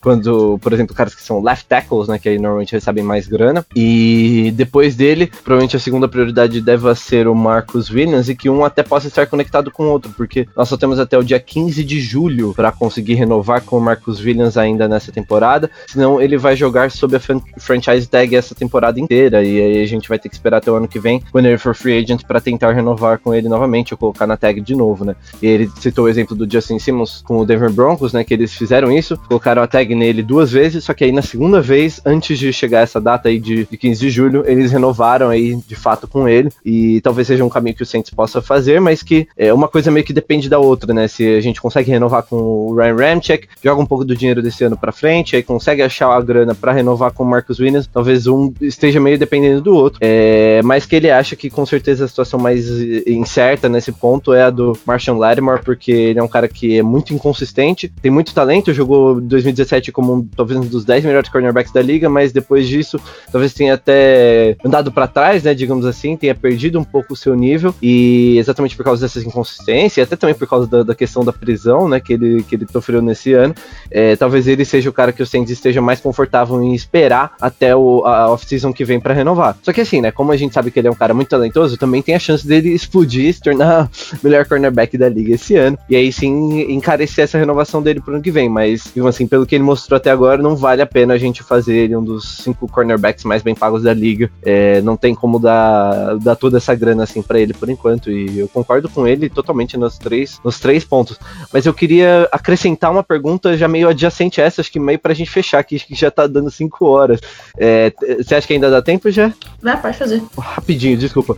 quando, 0.00 0.58
por 0.60 0.72
exemplo, 0.72 0.94
caras 0.94 1.14
que 1.14 1.22
são 1.22 1.42
left 1.42 1.66
tackles, 1.66 2.08
né, 2.08 2.18
que 2.18 2.28
aí 2.28 2.38
normalmente 2.38 2.72
recebem 2.72 3.04
mais 3.04 3.26
grana. 3.26 3.64
E 3.74 4.52
depois 4.54 4.96
dele, 4.96 5.30
provavelmente 5.44 5.76
a 5.76 5.80
segunda 5.80 6.08
prioridade 6.08 6.60
deve 6.60 6.94
ser 6.94 7.28
o 7.28 7.34
Marcus 7.34 7.90
Williams 7.90 8.28
e 8.28 8.34
que 8.34 8.48
um 8.48 8.64
até 8.64 8.82
possa 8.82 9.08
estar 9.08 9.26
conectado 9.26 9.70
com 9.70 9.84
o 9.84 9.90
outro, 9.90 10.12
porque 10.16 10.46
nós 10.56 10.68
só 10.68 10.76
temos 10.76 10.98
até 10.98 11.18
o 11.18 11.22
dia 11.22 11.40
15 11.40 11.84
de 11.84 12.00
julho 12.00 12.52
para 12.54 12.72
conseguir 12.72 13.14
renovar 13.14 13.62
com 13.62 13.78
o 13.78 13.80
Marcus 13.80 14.20
Williams 14.20 14.56
ainda 14.56 14.88
nessa 14.88 15.12
temporada, 15.12 15.70
senão 15.86 16.20
ele 16.20 16.36
vai 16.36 16.56
jogar 16.56 16.90
sob 16.90 17.16
a 17.16 17.20
franchise 17.58 18.08
tag 18.08 18.34
essa 18.34 18.54
temporada 18.54 19.00
inteira 19.00 19.42
e 19.42 19.60
aí 19.60 19.82
a 19.82 19.86
gente 19.86 20.08
vai 20.08 20.18
ter 20.18 20.28
que 20.28 20.34
esperar 20.34 20.58
até 20.58 20.70
o 20.70 20.74
ano 20.74 20.88
que 20.88 20.98
vem, 20.98 21.22
quando 21.30 21.46
ele 21.46 21.58
for 21.58 21.74
free 21.74 21.98
agent, 21.98 22.24
para 22.24 22.40
tentar 22.40 22.72
renovar 22.72 23.18
com 23.18 23.34
ele 23.34 23.48
novamente 23.48 23.94
ou 23.94 23.98
colocar 23.98 24.26
na 24.26 24.36
tag 24.36 24.60
de 24.60 24.74
novo, 24.74 25.04
né? 25.04 25.14
E 25.42 25.46
ele 25.46 25.70
citou 25.78 26.06
o 26.06 26.08
exemplo 26.08 26.34
do 26.36 26.50
Justin 26.50 26.78
Simmons 26.78 27.22
com 27.22 27.38
o 27.38 27.46
Denver 27.46 27.70
Broncos, 27.70 28.12
né, 28.12 28.24
que 28.24 28.34
eles 28.34 28.54
fizeram 28.54 28.90
isso, 28.90 29.16
colocaram 29.28 29.62
a 29.62 29.66
tag 29.66 29.94
nele 29.98 30.22
duas 30.22 30.50
vezes, 30.50 30.84
só 30.84 30.94
que 30.94 31.04
aí 31.04 31.12
na 31.12 31.22
segunda 31.22 31.60
vez, 31.60 32.00
antes 32.04 32.38
de 32.38 32.52
chegar 32.52 32.80
essa 32.80 33.00
data 33.00 33.28
aí 33.28 33.38
de, 33.38 33.66
de 33.66 33.76
15 33.76 34.00
de 34.00 34.10
julho, 34.10 34.44
eles 34.46 34.72
renovaram 34.72 35.28
aí 35.28 35.56
de 35.56 35.74
fato 35.76 36.06
com 36.06 36.28
ele. 36.28 36.50
E 36.64 37.00
talvez 37.00 37.26
seja 37.26 37.44
um 37.44 37.48
caminho 37.48 37.76
que 37.76 37.82
o 37.82 37.86
Saints 37.86 38.10
possa 38.10 38.40
fazer, 38.40 38.80
mas 38.80 39.02
que 39.02 39.28
é 39.36 39.52
uma 39.52 39.68
coisa 39.68 39.90
meio 39.90 40.04
que 40.04 40.12
depende 40.12 40.48
da 40.48 40.58
outra, 40.58 40.94
né? 40.94 41.08
Se 41.08 41.26
a 41.36 41.40
gente 41.40 41.60
consegue 41.60 41.90
renovar 41.90 42.22
com 42.22 42.36
o 42.36 42.74
Ryan 42.74 42.96
Ramczyk, 42.96 43.48
joga 43.62 43.82
um 43.82 43.86
pouco 43.86 44.04
do 44.04 44.16
dinheiro 44.16 44.42
desse 44.42 44.64
ano 44.64 44.76
para 44.76 44.92
frente, 44.92 45.36
aí 45.36 45.42
consegue 45.42 45.82
achar 45.82 46.08
a 46.08 46.20
grana 46.20 46.54
para 46.54 46.72
renovar 46.72 47.12
com 47.12 47.22
o 47.22 47.26
Marcus 47.26 47.58
Williams, 47.58 47.86
talvez 47.86 48.26
um 48.26 48.52
esteja 48.60 49.00
meio 49.00 49.18
dependendo 49.18 49.60
do 49.60 49.74
outro. 49.74 49.98
É, 50.02 50.60
mas 50.62 50.86
que 50.86 50.96
ele 50.96 51.10
acha 51.10 51.34
que 51.34 51.50
com 51.50 51.66
certeza 51.66 52.04
a 52.04 52.08
situação 52.08 52.38
mais 52.38 52.68
incerta 53.06 53.68
nesse 53.68 53.92
ponto 53.92 54.32
é 54.32 54.44
a 54.44 54.50
do 54.50 54.78
Marshall 54.86 55.18
Lattimore, 55.18 55.62
porque 55.62 55.92
ele 55.92 56.18
é 56.18 56.22
um 56.22 56.28
cara 56.28 56.48
que 56.48 56.78
é 56.78 56.82
muito 56.82 57.14
inconsistente, 57.14 57.88
tem 58.00 58.10
muito 58.10 58.34
talento, 58.34 58.72
jogou 58.72 59.20
2017 59.20 59.77
como 59.92 60.14
um, 60.14 60.24
talvez 60.24 60.58
um 60.58 60.64
dos 60.64 60.84
10 60.84 61.04
melhores 61.04 61.28
cornerbacks 61.28 61.72
da 61.72 61.80
liga, 61.80 62.08
mas 62.08 62.32
depois 62.32 62.68
disso 62.68 63.00
talvez 63.30 63.52
tenha 63.52 63.74
até 63.74 64.56
andado 64.64 64.90
para 64.90 65.06
trás, 65.06 65.42
né, 65.42 65.54
digamos 65.54 65.86
assim, 65.86 66.16
tenha 66.16 66.34
perdido 66.34 66.78
um 66.78 66.84
pouco 66.84 67.12
o 67.12 67.16
seu 67.16 67.34
nível 67.34 67.74
e 67.82 68.36
exatamente 68.38 68.76
por 68.76 68.84
causa 68.84 69.02
dessas 69.02 69.24
inconsistências, 69.24 70.06
até 70.06 70.16
também 70.16 70.34
por 70.34 70.48
causa 70.48 70.66
da, 70.66 70.82
da 70.82 70.94
questão 70.94 71.24
da 71.24 71.32
prisão, 71.32 71.88
né, 71.88 72.00
que 72.00 72.12
ele, 72.12 72.42
que 72.42 72.56
ele 72.56 72.66
sofreu 72.70 73.00
nesse 73.00 73.32
ano, 73.32 73.54
é, 73.90 74.16
talvez 74.16 74.46
ele 74.46 74.64
seja 74.64 74.90
o 74.90 74.92
cara 74.92 75.12
que 75.12 75.22
o 75.22 75.26
Saints 75.26 75.50
esteja 75.50 75.80
mais 75.80 76.00
confortável 76.00 76.62
em 76.62 76.74
esperar 76.74 77.32
até 77.40 77.74
o, 77.74 78.04
a 78.04 78.30
off-season 78.30 78.72
que 78.72 78.84
vem 78.84 79.00
para 79.00 79.14
renovar. 79.14 79.56
Só 79.62 79.72
que 79.72 79.80
assim, 79.80 80.00
né, 80.00 80.10
como 80.10 80.32
a 80.32 80.36
gente 80.36 80.54
sabe 80.54 80.70
que 80.70 80.78
ele 80.78 80.88
é 80.88 80.90
um 80.90 80.94
cara 80.94 81.14
muito 81.14 81.28
talentoso, 81.28 81.76
também 81.76 82.02
tem 82.02 82.14
a 82.14 82.18
chance 82.18 82.46
dele 82.46 82.70
explodir, 82.70 83.32
se 83.32 83.40
tornar 83.40 83.86
o 83.86 83.88
melhor 84.22 84.46
cornerback 84.46 84.96
da 84.96 85.08
liga 85.08 85.34
esse 85.34 85.56
ano, 85.56 85.78
e 85.88 85.96
aí 85.96 86.12
sim 86.12 86.72
encarecer 86.72 87.24
essa 87.24 87.38
renovação 87.38 87.82
dele 87.82 88.00
pro 88.00 88.14
ano 88.14 88.22
que 88.22 88.30
vem, 88.30 88.48
mas, 88.48 88.92
assim, 89.06 89.26
pelo 89.26 89.46
que 89.46 89.54
ele 89.54 89.64
mostrou 89.68 89.96
até 89.96 90.10
agora, 90.10 90.42
não 90.42 90.56
vale 90.56 90.80
a 90.80 90.86
pena 90.86 91.14
a 91.14 91.18
gente 91.18 91.42
fazer 91.42 91.76
ele 91.76 91.96
um 91.96 92.02
dos 92.02 92.38
cinco 92.38 92.66
cornerbacks 92.66 93.24
mais 93.24 93.42
bem 93.42 93.54
pagos 93.54 93.82
da 93.82 93.92
liga. 93.92 94.30
É, 94.42 94.80
não 94.80 94.96
tem 94.96 95.14
como 95.14 95.38
dar, 95.38 96.16
dar 96.18 96.36
toda 96.36 96.56
essa 96.56 96.74
grana 96.74 97.02
assim 97.02 97.22
para 97.22 97.38
ele 97.38 97.52
por 97.52 97.68
enquanto. 97.68 98.10
E 98.10 98.38
eu 98.38 98.48
concordo 98.48 98.88
com 98.88 99.06
ele 99.06 99.28
totalmente 99.28 99.76
nos 99.76 99.98
três, 99.98 100.40
nos 100.44 100.58
três 100.58 100.84
pontos. 100.84 101.18
Mas 101.52 101.66
eu 101.66 101.74
queria 101.74 102.28
acrescentar 102.32 102.90
uma 102.90 103.02
pergunta 103.02 103.56
já 103.56 103.68
meio 103.68 103.88
adjacente 103.88 104.40
a 104.40 104.44
essa, 104.44 104.60
acho 104.60 104.72
que 104.72 104.80
meio 104.80 104.98
pra 104.98 105.14
gente 105.14 105.30
fechar 105.30 105.58
aqui, 105.58 105.78
que 105.78 105.94
já 105.94 106.10
tá 106.10 106.26
dando 106.26 106.50
cinco 106.50 106.86
horas. 106.86 107.20
É, 107.56 107.92
você 108.16 108.34
acha 108.34 108.46
que 108.46 108.54
ainda 108.54 108.70
dá 108.70 108.80
tempo 108.80 109.10
já? 109.10 109.32
Vai, 109.62 109.80
pode 109.80 109.98
fazer. 109.98 110.22
Rapidinho, 110.38 110.96
desculpa. 110.96 111.34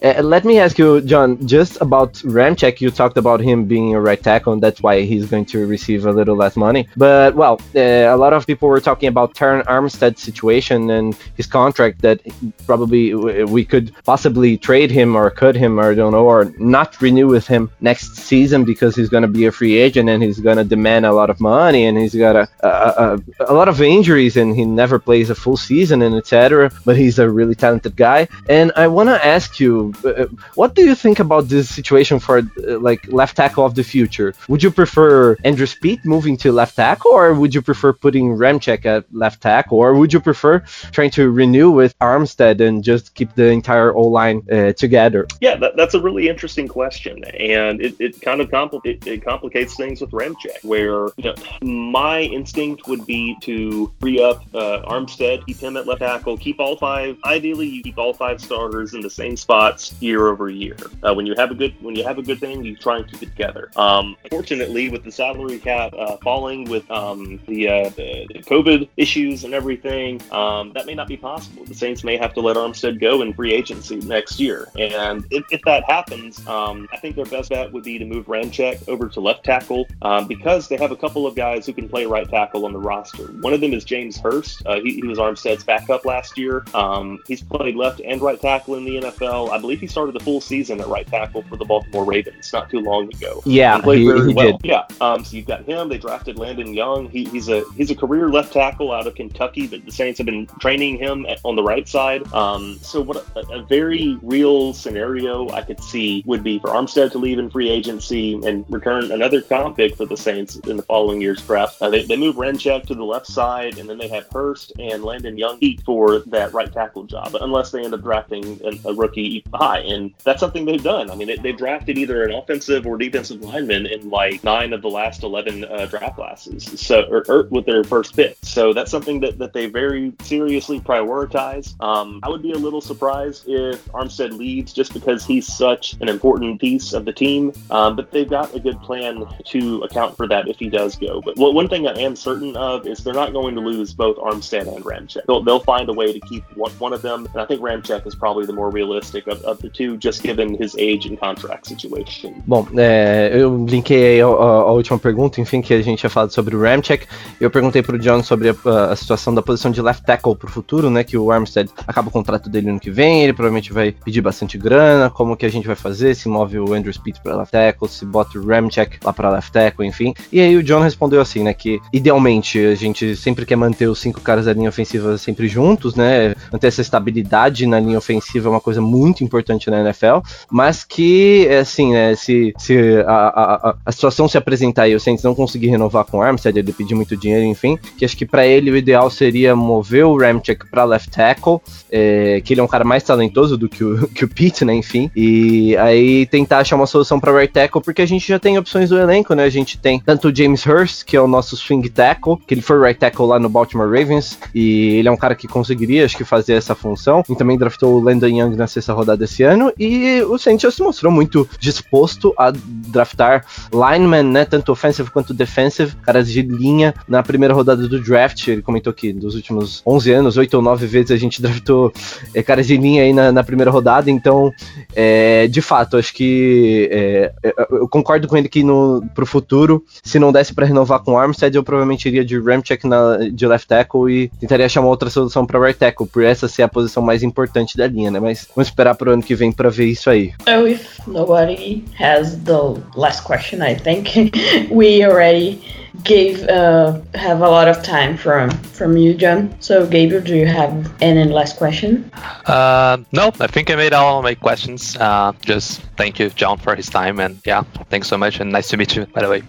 Uh, 0.00 0.22
let 0.22 0.44
me 0.44 0.60
ask 0.60 0.78
you, 0.78 1.00
John, 1.00 1.36
just 1.46 1.80
about 1.80 2.12
Ramcheck, 2.24 2.80
you 2.80 2.90
talked 2.90 3.18
about 3.18 3.42
him 3.42 3.64
being 3.64 3.94
a 3.94 4.00
right 4.00 4.22
tackle, 4.22 4.52
and 4.52 4.62
that's 4.62 4.80
why 4.80 5.02
he's 5.02 5.26
going 5.26 5.44
to 5.46 5.66
receive 5.66 6.06
a 6.06 6.12
little 6.12 6.36
less 6.36 6.56
money. 6.56 6.88
But, 6.96 7.34
well, 7.34 7.58
a 7.76 8.14
lot 8.16 8.32
of 8.32 8.46
people 8.46 8.68
were 8.68 8.80
talking 8.80 9.08
about 9.08 9.34
Terron 9.34 9.64
Armstead's 9.66 10.22
situation 10.22 10.90
and 10.90 11.16
his 11.36 11.46
contract 11.46 12.02
that 12.02 12.20
probably 12.66 13.14
we 13.14 13.64
could 13.64 13.92
possibly 14.04 14.56
trade 14.56 14.90
him 14.90 15.16
or 15.16 15.30
cut 15.30 15.54
him 15.54 15.78
or 15.78 15.90
I 15.92 15.94
don't 15.94 16.12
know 16.12 16.26
or 16.26 16.52
not 16.58 17.00
renew 17.00 17.26
with 17.26 17.46
him 17.46 17.70
next 17.80 18.16
season 18.16 18.64
because 18.64 18.94
he's 18.96 19.08
going 19.08 19.22
to 19.22 19.28
be 19.28 19.46
a 19.46 19.52
free 19.52 19.76
agent 19.76 20.08
and 20.08 20.22
he's 20.22 20.40
going 20.40 20.56
to 20.56 20.64
demand 20.64 21.06
a 21.06 21.12
lot 21.12 21.30
of 21.30 21.40
money 21.40 21.86
and 21.86 21.96
he's 21.98 22.14
got 22.14 22.36
a, 22.36 22.48
a, 22.60 22.68
a, 22.68 23.52
a 23.52 23.54
lot 23.54 23.68
of 23.68 23.80
injuries 23.80 24.36
and 24.36 24.54
he 24.56 24.64
never 24.64 24.98
plays 24.98 25.30
a 25.30 25.34
full 25.34 25.56
season 25.56 26.02
and 26.02 26.14
etc. 26.14 26.70
But 26.84 26.96
he's 26.96 27.18
a 27.18 27.28
really 27.30 27.54
talented 27.54 27.96
guy. 27.96 28.28
And 28.48 28.72
I 28.76 28.86
want 28.88 29.08
to 29.08 29.24
ask 29.24 29.60
you, 29.60 29.92
uh, 30.04 30.26
what 30.54 30.74
do 30.74 30.82
you 30.84 30.94
think 30.94 31.18
about 31.20 31.48
this 31.48 31.68
situation 31.68 32.18
for 32.18 32.38
uh, 32.38 32.78
like 32.78 33.00
left 33.12 33.36
tackle 33.36 33.64
of 33.64 33.74
the 33.74 33.84
future? 33.84 34.34
Would 34.48 34.62
you 34.62 34.70
prefer 34.70 35.36
Andrus 35.44 35.74
Peat 35.74 36.04
moving 36.04 36.36
to 36.38 36.52
left 36.52 36.76
tackle 36.76 37.12
or 37.12 37.34
would 37.34 37.54
you 37.54 37.61
prefer 37.62 37.92
putting 37.92 38.36
Ramczyk 38.36 38.84
at 38.84 39.04
left 39.12 39.42
tackle, 39.42 39.78
or 39.78 39.94
would 39.94 40.12
you 40.12 40.20
prefer 40.20 40.60
trying 40.92 41.10
to 41.12 41.30
renew 41.30 41.70
with 41.70 41.98
Armstead 41.98 42.60
and 42.60 42.82
just 42.84 43.14
keep 43.14 43.34
the 43.34 43.46
entire 43.46 43.94
O 43.94 44.02
line 44.02 44.42
uh, 44.50 44.72
together? 44.72 45.26
Yeah, 45.40 45.56
that, 45.56 45.76
that's 45.76 45.94
a 45.94 46.00
really 46.00 46.28
interesting 46.28 46.68
question, 46.68 47.24
and 47.24 47.80
it, 47.80 47.94
it 47.98 48.20
kind 48.20 48.40
of 48.40 48.50
compl- 48.50 48.84
it, 48.84 49.06
it, 49.06 49.24
complicates 49.24 49.76
things 49.76 50.00
with 50.00 50.10
Ramczyk, 50.10 50.62
where 50.64 51.08
you 51.16 51.24
know 51.24 51.34
my 51.62 52.20
instinct 52.20 52.86
would 52.88 53.06
be 53.06 53.36
to 53.42 53.92
free 54.00 54.22
up 54.22 54.42
uh, 54.54 54.82
Armstead, 54.82 55.46
keep 55.46 55.58
him 55.58 55.76
at 55.76 55.86
left 55.86 56.00
tackle, 56.00 56.36
keep 56.36 56.60
all 56.60 56.76
five. 56.76 57.16
Ideally, 57.24 57.68
you 57.68 57.82
keep 57.82 57.98
all 57.98 58.12
five 58.12 58.40
starters 58.40 58.94
in 58.94 59.00
the 59.00 59.10
same 59.10 59.36
spots 59.36 59.94
year 60.00 60.28
over 60.28 60.50
year. 60.50 60.76
Uh, 61.02 61.14
when 61.14 61.26
you 61.26 61.34
have 61.36 61.50
a 61.50 61.54
good 61.54 61.74
when 61.82 61.94
you 61.94 62.04
have 62.04 62.18
a 62.18 62.22
good 62.22 62.40
thing, 62.40 62.64
you 62.64 62.76
try 62.76 62.98
and 62.98 63.10
keep 63.10 63.22
it 63.22 63.26
together. 63.26 63.70
Um, 63.76 64.16
fortunately, 64.30 64.88
with 64.88 65.04
the 65.04 65.12
salary 65.12 65.58
cap 65.58 65.94
uh, 65.94 66.16
falling 66.18 66.64
with 66.64 66.88
um, 66.90 67.38
the, 67.52 67.68
uh, 67.68 67.88
the, 67.90 68.26
the 68.32 68.42
COVID 68.42 68.88
issues 68.96 69.44
and 69.44 69.54
everything, 69.54 70.20
um, 70.32 70.72
that 70.72 70.86
may 70.86 70.94
not 70.94 71.08
be 71.08 71.16
possible. 71.16 71.64
The 71.64 71.74
Saints 71.74 72.04
may 72.04 72.16
have 72.16 72.32
to 72.34 72.40
let 72.40 72.56
Armstead 72.56 73.00
go 73.00 73.22
in 73.22 73.32
free 73.34 73.52
agency 73.52 73.96
next 73.96 74.40
year. 74.40 74.68
And 74.78 75.24
if, 75.30 75.44
if 75.50 75.60
that 75.62 75.84
happens, 75.84 76.46
um, 76.46 76.88
I 76.92 76.96
think 76.96 77.16
their 77.16 77.26
best 77.26 77.50
bet 77.50 77.72
would 77.72 77.84
be 77.84 77.98
to 77.98 78.04
move 78.04 78.26
Ramczyk 78.26 78.88
over 78.88 79.08
to 79.08 79.20
left 79.20 79.44
tackle 79.44 79.86
um, 80.02 80.26
because 80.26 80.68
they 80.68 80.76
have 80.76 80.92
a 80.92 80.96
couple 80.96 81.26
of 81.26 81.34
guys 81.34 81.66
who 81.66 81.72
can 81.72 81.88
play 81.88 82.06
right 82.06 82.28
tackle 82.28 82.64
on 82.64 82.72
the 82.72 82.78
roster. 82.78 83.24
One 83.24 83.52
of 83.52 83.60
them 83.60 83.72
is 83.72 83.84
James 83.84 84.18
Hurst. 84.18 84.62
Uh, 84.66 84.80
he, 84.80 84.94
he, 84.94 85.06
was 85.06 85.18
Armstead's 85.18 85.64
backup 85.64 86.04
last 86.04 86.38
year. 86.38 86.64
Um, 86.74 87.18
he's 87.26 87.42
played 87.42 87.76
left 87.76 88.00
and 88.00 88.20
right 88.20 88.40
tackle 88.40 88.76
in 88.76 88.84
the 88.84 88.96
NFL. 89.00 89.50
I 89.50 89.58
believe 89.58 89.80
he 89.80 89.86
started 89.86 90.14
the 90.14 90.20
full 90.20 90.40
season 90.40 90.80
at 90.80 90.86
right 90.86 91.06
tackle 91.06 91.42
for 91.42 91.56
the 91.56 91.64
Baltimore 91.64 92.04
Ravens 92.04 92.52
not 92.52 92.70
too 92.70 92.80
long 92.80 93.12
ago. 93.14 93.42
Yeah, 93.44 93.76
he 93.76 93.82
played 93.82 93.98
he, 93.98 94.06
very 94.06 94.28
he 94.28 94.34
well. 94.34 94.58
did. 94.58 94.60
Yeah. 94.64 94.84
Um, 95.00 95.24
so 95.24 95.36
you've 95.36 95.46
got 95.46 95.64
him. 95.64 95.88
They 95.88 95.98
drafted 95.98 96.38
Landon 96.38 96.72
Young. 96.72 97.08
He, 97.08 97.24
he's 97.24 97.41
a 97.48 97.64
he's 97.76 97.90
a 97.90 97.94
career 97.94 98.28
left 98.28 98.52
tackle 98.52 98.92
out 98.92 99.06
of 99.06 99.14
Kentucky, 99.14 99.66
but 99.66 99.84
the 99.84 99.92
Saints 99.92 100.18
have 100.18 100.26
been 100.26 100.46
training 100.60 100.98
him 100.98 101.26
at, 101.26 101.40
on 101.44 101.56
the 101.56 101.62
right 101.62 101.88
side. 101.88 102.30
Um, 102.32 102.78
so 102.82 103.00
what 103.00 103.24
a, 103.36 103.40
a, 103.52 103.62
very 103.62 104.18
real 104.22 104.74
scenario 104.74 105.48
I 105.50 105.62
could 105.62 105.82
see 105.82 106.22
would 106.26 106.42
be 106.42 106.58
for 106.58 106.70
Armstead 106.70 107.12
to 107.12 107.18
leave 107.18 107.38
in 107.38 107.50
free 107.50 107.70
agency 107.70 108.34
and 108.44 108.64
return 108.68 109.10
another 109.10 109.40
comp 109.40 109.76
pick 109.76 109.96
for 109.96 110.04
the 110.04 110.16
Saints 110.16 110.56
in 110.56 110.76
the 110.76 110.82
following 110.82 111.20
year's 111.20 111.40
draft. 111.42 111.80
Uh, 111.80 111.90
they, 111.90 112.04
they 112.04 112.16
move 112.16 112.36
Ramczyk 112.36 112.86
to 112.86 112.94
the 112.94 113.04
left 113.04 113.26
side, 113.26 113.78
and 113.78 113.88
then 113.88 113.98
they 113.98 114.08
have 114.08 114.26
Hurst 114.32 114.72
and 114.78 115.04
Landon 115.04 115.38
Young 115.38 115.58
for 115.84 116.20
that 116.20 116.52
right 116.52 116.72
tackle 116.72 117.04
job, 117.04 117.36
unless 117.40 117.70
they 117.70 117.84
end 117.84 117.94
up 117.94 118.02
drafting 118.02 118.60
a, 118.64 118.90
a 118.90 118.94
rookie 118.94 119.44
high. 119.54 119.78
And 119.78 120.12
that's 120.24 120.40
something 120.40 120.64
they've 120.64 120.82
done. 120.82 121.10
I 121.10 121.14
mean, 121.14 121.28
they, 121.28 121.36
they've 121.36 121.56
drafted 121.56 121.98
either 121.98 122.24
an 122.24 122.32
offensive 122.32 122.86
or 122.86 122.98
defensive 122.98 123.40
lineman 123.42 123.86
in 123.86 124.10
like 124.10 124.42
nine 124.42 124.72
of 124.72 124.82
the 124.82 124.90
last 124.90 125.22
11 125.22 125.64
uh, 125.64 125.86
draft 125.86 126.16
classes. 126.16 126.80
So, 126.80 127.02
or, 127.10 127.24
or, 127.32 127.48
with 127.50 127.66
their 127.66 127.84
first 127.84 128.14
pick. 128.14 128.36
So 128.42 128.72
that's 128.72 128.90
something 128.90 129.20
that, 129.20 129.38
that 129.38 129.52
they 129.52 129.66
very 129.66 130.12
seriously 130.22 130.80
prioritize. 130.80 131.74
Um, 131.80 132.20
I 132.22 132.28
would 132.28 132.42
be 132.42 132.52
a 132.52 132.58
little 132.58 132.80
surprised 132.80 133.44
if 133.48 133.84
Armstead 133.92 134.36
leaves 134.36 134.72
just 134.72 134.92
because 134.92 135.24
he's 135.24 135.46
such 135.46 135.94
an 136.00 136.08
important 136.08 136.60
piece 136.60 136.92
of 136.92 137.04
the 137.04 137.12
team. 137.12 137.52
Um, 137.70 137.96
but 137.96 138.10
they've 138.10 138.28
got 138.28 138.54
a 138.54 138.60
good 138.60 138.80
plan 138.82 139.24
to 139.46 139.82
account 139.82 140.16
for 140.16 140.26
that 140.28 140.48
if 140.48 140.58
he 140.58 140.68
does 140.68 140.96
go. 140.96 141.20
But 141.20 141.36
one 141.36 141.68
thing 141.68 141.86
I 141.86 141.94
am 141.98 142.16
certain 142.16 142.56
of 142.56 142.86
is 142.86 143.02
they're 143.02 143.14
not 143.14 143.32
going 143.32 143.54
to 143.54 143.60
lose 143.60 143.94
both 143.94 144.16
Armstead 144.16 144.74
and 144.74 144.84
Ramczyk. 144.84 145.24
They'll, 145.26 145.42
they'll 145.42 145.60
find 145.60 145.88
a 145.88 145.92
way 145.92 146.12
to 146.12 146.20
keep 146.20 146.44
one, 146.56 146.72
one 146.72 146.92
of 146.92 147.02
them. 147.02 147.26
And 147.32 147.40
I 147.40 147.46
think 147.46 147.60
Ramczyk 147.60 148.06
is 148.06 148.14
probably 148.14 148.46
the 148.46 148.52
more 148.52 148.70
realistic 148.70 149.26
of, 149.26 149.42
of 149.42 149.60
the 149.60 149.68
two, 149.68 149.96
just 149.96 150.22
given 150.22 150.54
his 150.54 150.76
age 150.78 151.06
and 151.06 151.18
contract 151.18 151.66
situation. 151.66 152.42
Bom, 152.46 152.66
é, 152.76 153.30
eu 153.34 153.64
linkei 153.64 154.20
a, 154.20 154.26
a, 154.26 154.72
última 154.72 154.98
pergunta, 154.98 155.40
enfim, 155.40 155.62
que 155.62 155.74
a 155.74 155.82
gente 155.82 155.98
tinha 156.00 156.10
falado 156.10 156.32
sobre 156.32 156.56
o 156.56 156.60
Ramczyk. 156.60 157.06
Eu 157.40 157.50
perguntei 157.50 157.82
pro 157.82 157.98
John 157.98 158.22
sobre 158.22 158.50
a, 158.50 158.54
a 158.90 158.96
situação 158.96 159.34
da 159.34 159.42
posição 159.42 159.70
de 159.70 159.80
left 159.80 160.04
tackle 160.04 160.36
pro 160.36 160.50
futuro, 160.50 160.90
né? 160.90 161.04
Que 161.04 161.16
o 161.16 161.30
Armstead 161.30 161.70
acaba 161.86 162.08
o 162.08 162.12
contrato 162.12 162.48
dele 162.48 162.70
ano 162.70 162.80
que 162.80 162.90
vem, 162.90 163.22
ele 163.22 163.32
provavelmente 163.32 163.72
vai 163.72 163.92
pedir 163.92 164.20
bastante 164.20 164.58
grana, 164.58 165.10
como 165.10 165.36
que 165.36 165.46
a 165.46 165.50
gente 165.50 165.66
vai 165.66 165.76
fazer, 165.76 166.14
se 166.14 166.28
move 166.28 166.58
o 166.58 166.72
Andrew 166.72 166.92
Speed 166.92 167.16
para 167.22 167.36
left 167.36 167.52
tackle, 167.52 167.88
se 167.88 168.04
bota 168.04 168.38
o 168.38 168.46
Ramczyk 168.46 168.98
lá 169.04 169.12
para 169.12 169.30
left 169.30 169.52
tackle, 169.52 169.86
enfim. 169.86 170.14
E 170.32 170.40
aí 170.40 170.56
o 170.56 170.62
John 170.62 170.80
respondeu 170.80 171.20
assim, 171.20 171.42
né, 171.42 171.52
que 171.52 171.80
idealmente 171.92 172.58
a 172.58 172.74
gente 172.74 173.14
sempre 173.16 173.44
quer 173.44 173.56
manter 173.56 173.86
os 173.86 174.00
cinco 174.00 174.20
caras 174.20 174.46
da 174.46 174.52
linha 174.52 174.68
ofensiva 174.68 175.18
sempre 175.18 175.48
juntos, 175.48 175.94
né, 175.94 176.34
manter 176.50 176.68
essa 176.68 176.80
estabilidade 176.80 177.66
na 177.66 177.78
linha 177.78 177.98
ofensiva 177.98 178.48
é 178.48 178.50
uma 178.50 178.60
coisa 178.60 178.80
muito 178.80 179.22
importante 179.22 179.70
na 179.70 179.80
NFL, 179.80 180.18
mas 180.50 180.84
que, 180.84 181.48
assim, 181.48 181.92
né, 181.92 182.14
se, 182.14 182.54
se 182.58 182.76
a, 183.06 183.68
a, 183.70 183.76
a 183.84 183.92
situação 183.92 184.28
se 184.28 184.38
apresentar 184.38 184.88
e 184.88 184.94
o 184.94 185.00
Saints 185.00 185.24
não 185.24 185.34
conseguir 185.34 185.68
renovar 185.68 186.04
com 186.04 186.18
o 186.18 186.22
Armstead, 186.22 186.58
ele 186.58 186.72
pedir 186.72 186.94
muito 187.02 187.16
dinheiro, 187.16 187.44
enfim, 187.44 187.78
que 187.98 188.04
acho 188.04 188.16
que 188.16 188.24
para 188.24 188.46
ele 188.46 188.70
o 188.70 188.76
ideal 188.76 189.10
seria 189.10 189.54
mover 189.54 190.06
o 190.06 190.16
Ramczyk 190.16 190.68
para 190.70 190.84
left 190.84 191.10
tackle, 191.10 191.60
é, 191.90 192.40
que 192.44 192.54
ele 192.54 192.60
é 192.60 192.64
um 192.64 192.68
cara 192.68 192.84
mais 192.84 193.02
talentoso 193.02 193.56
do 193.56 193.68
que 193.68 193.84
o, 193.84 194.08
que 194.14 194.24
o 194.24 194.28
Pete, 194.28 194.64
né, 194.64 194.74
enfim, 194.74 195.10
e 195.14 195.76
aí 195.76 196.26
tentar 196.26 196.58
achar 196.58 196.76
uma 196.76 196.86
solução 196.86 197.20
para 197.20 197.32
right 197.32 197.52
tackle, 197.52 197.82
porque 197.82 198.02
a 198.02 198.06
gente 198.06 198.26
já 198.26 198.38
tem 198.38 198.56
opções 198.58 198.88
do 198.88 198.98
elenco, 198.98 199.34
né, 199.34 199.44
a 199.44 199.50
gente 199.50 199.78
tem 199.78 200.00
tanto 200.00 200.28
o 200.28 200.34
James 200.34 200.64
Hurst, 200.64 201.04
que 201.04 201.16
é 201.16 201.20
o 201.20 201.26
nosso 201.26 201.56
swing 201.56 201.88
tackle, 201.90 202.36
que 202.46 202.54
ele 202.54 202.62
foi 202.62 202.80
right 202.80 202.98
tackle 202.98 203.26
lá 203.26 203.38
no 203.38 203.48
Baltimore 203.48 203.90
Ravens, 203.90 204.38
e 204.54 204.96
ele 204.96 205.08
é 205.08 205.10
um 205.10 205.16
cara 205.16 205.34
que 205.34 205.48
conseguiria, 205.48 206.04
acho 206.04 206.16
que, 206.16 206.24
fazer 206.24 206.54
essa 206.54 206.74
função, 206.74 207.22
e 207.28 207.34
também 207.34 207.58
draftou 207.58 207.94
o 207.94 208.00
Landon 208.00 208.28
Young 208.28 208.56
na 208.56 208.66
sexta 208.66 208.92
rodada 208.92 209.24
esse 209.24 209.42
ano, 209.42 209.72
e 209.78 210.22
o 210.22 210.38
Saints 210.38 210.62
já 210.62 210.70
se 210.70 210.82
mostrou 210.82 211.12
muito 211.12 211.48
disposto 211.58 212.32
a 212.38 212.52
draftar 212.54 213.44
linemen, 213.72 214.22
né, 214.22 214.44
tanto 214.44 214.72
offensive 214.72 215.10
quanto 215.10 215.34
defensive, 215.34 215.94
caras 216.02 216.30
de 216.30 216.42
linha, 216.42 216.91
na 217.08 217.22
primeira 217.22 217.54
rodada 217.54 217.86
do 217.88 218.00
draft, 218.00 218.48
ele 218.48 218.62
comentou 218.62 218.92
que 218.92 219.12
dos 219.12 219.34
últimos 219.34 219.82
11 219.86 220.12
anos, 220.12 220.36
8 220.36 220.54
ou 220.54 220.62
9 220.62 220.86
vezes 220.86 221.10
a 221.10 221.16
gente 221.16 221.40
draftou 221.42 221.92
é, 222.34 222.42
caras 222.42 222.66
de 222.66 222.76
linha 222.76 223.02
aí 223.02 223.12
na, 223.12 223.32
na 223.32 223.44
primeira 223.44 223.70
rodada, 223.70 224.10
então, 224.10 224.52
é, 224.94 225.46
de 225.46 225.60
fato, 225.60 225.96
acho 225.96 226.12
que 226.12 226.88
é, 226.90 227.32
eu 227.70 227.88
concordo 227.88 228.28
com 228.28 228.36
ele 228.36 228.48
que 228.48 228.62
no, 228.62 229.02
pro 229.14 229.26
futuro, 229.26 229.84
se 230.02 230.18
não 230.18 230.32
desse 230.32 230.54
para 230.54 230.66
renovar 230.66 231.00
com 231.00 231.12
o 231.12 231.18
Armstead, 231.18 231.54
eu 231.56 231.62
provavelmente 231.62 232.08
iria 232.08 232.24
de 232.24 232.38
Ramcheck 232.38 232.86
na, 232.86 233.18
de 233.30 233.46
left 233.46 233.68
tackle 233.68 234.10
e 234.10 234.28
tentaria 234.40 234.66
achar 234.66 234.80
uma 234.80 234.88
outra 234.88 235.10
solução 235.10 235.46
para 235.46 235.58
right 235.58 235.78
tackle, 235.78 236.06
por 236.06 236.22
essa 236.22 236.48
ser 236.48 236.62
a 236.62 236.68
posição 236.68 237.02
mais 237.02 237.22
importante 237.22 237.76
da 237.76 237.86
linha, 237.86 238.10
né? 238.10 238.20
Mas 238.20 238.48
vamos 238.54 238.68
esperar 238.68 238.94
pro 238.94 239.12
ano 239.12 239.22
que 239.22 239.34
vem 239.34 239.52
para 239.52 239.70
ver 239.70 239.86
isso 239.86 240.10
aí. 240.10 240.32
So 240.44 240.66
if 240.66 241.06
nobody 241.06 241.84
has 241.98 242.36
the 242.44 242.80
last 242.96 243.22
question, 243.24 243.62
I 243.62 243.74
think 243.74 244.32
we 244.70 245.04
already 245.04 245.60
gave 246.04 246.42
uh, 246.48 247.00
have 247.14 247.40
a 247.40 247.48
lot 247.48 247.68
of 247.68 247.82
time 247.82 248.16
from 248.16 248.50
from 248.50 248.96
you, 248.96 249.14
John. 249.14 249.54
So, 249.60 249.86
Gabriel, 249.86 250.22
do 250.22 250.36
you 250.36 250.46
have 250.46 250.72
any 251.02 251.24
last 251.24 251.56
question? 251.56 252.10
Uh, 252.46 252.98
no, 253.12 253.32
I 253.40 253.46
think 253.46 253.70
I 253.70 253.76
made 253.76 253.92
all 253.92 254.22
my 254.22 254.34
questions. 254.34 254.96
Uh, 254.96 255.32
just 255.42 255.82
thank 256.02 256.18
you, 256.18 256.30
John, 256.30 256.58
for 256.58 256.74
his 256.74 256.90
time, 256.90 257.20
and 257.20 257.40
yeah, 257.44 257.62
thanks 257.90 258.08
so 258.08 258.18
much, 258.18 258.40
and 258.40 258.50
nice 258.50 258.68
to 258.70 258.76
meet 258.76 258.96
you, 258.96 259.06
by 259.14 259.22
the 259.22 259.30
way. 259.30 259.42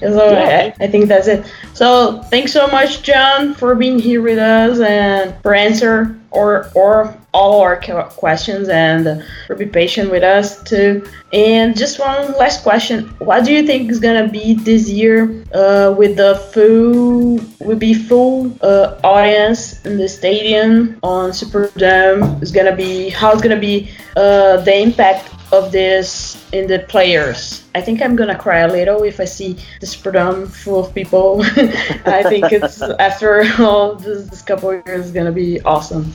So, 0.00 0.34
I, 0.34 0.72
I 0.80 0.86
think 0.86 1.06
that's 1.06 1.28
it. 1.28 1.44
So, 1.74 2.22
thanks 2.32 2.50
so 2.50 2.66
much, 2.68 3.02
John, 3.02 3.52
for 3.52 3.74
being 3.74 3.98
here 3.98 4.22
with 4.22 4.38
us 4.38 4.80
and 4.80 5.34
for 5.42 5.54
answer 5.54 6.16
or 6.30 6.70
or 6.74 7.14
all 7.32 7.60
our 7.60 7.76
questions 8.22 8.68
and 8.68 9.24
for 9.46 9.54
be 9.54 9.66
patient 9.66 10.10
with 10.10 10.22
us 10.22 10.62
too. 10.62 11.06
And 11.32 11.76
just 11.76 11.98
one 11.98 12.32
last 12.38 12.62
question: 12.62 13.04
What 13.28 13.44
do 13.44 13.52
you 13.52 13.66
think 13.66 13.90
is 13.90 14.00
gonna 14.00 14.28
be 14.28 14.54
this 14.54 14.88
year 14.88 15.44
uh, 15.52 15.94
with 15.96 16.16
the 16.16 16.36
full 16.52 17.40
will 17.60 17.76
be 17.76 17.92
full 17.92 18.56
uh, 18.62 18.98
audience 19.04 19.84
in 19.84 19.98
the 19.98 20.08
stadium 20.08 20.98
on 21.02 21.30
Superdome? 21.30 22.42
Is 22.42 22.50
gonna 22.50 22.76
be 22.76 23.10
how 23.10 23.32
it's 23.32 23.42
gonna 23.42 23.60
be 23.72 23.90
uh, 24.16 24.56
the 24.68 24.74
impact 24.86 25.37
of 25.52 25.72
this 25.72 26.36
in 26.52 26.66
the 26.66 26.80
players. 26.80 27.64
I 27.74 27.80
think 27.80 28.02
I'm 28.02 28.16
gonna 28.16 28.38
cry 28.38 28.60
a 28.60 28.68
little 28.68 29.02
if 29.04 29.20
I 29.20 29.24
see 29.24 29.54
the 29.80 29.86
Superdome 29.86 30.48
full 30.48 30.84
of 30.84 30.94
people. 30.94 31.42
I 32.04 32.22
think 32.28 32.52
it's 32.52 32.82
after 32.82 33.44
all 33.58 33.94
this, 33.94 34.28
this 34.28 34.42
couple 34.42 34.72
years 34.72 35.06
is 35.06 35.12
gonna 35.12 35.32
be 35.32 35.60
awesome. 35.62 36.12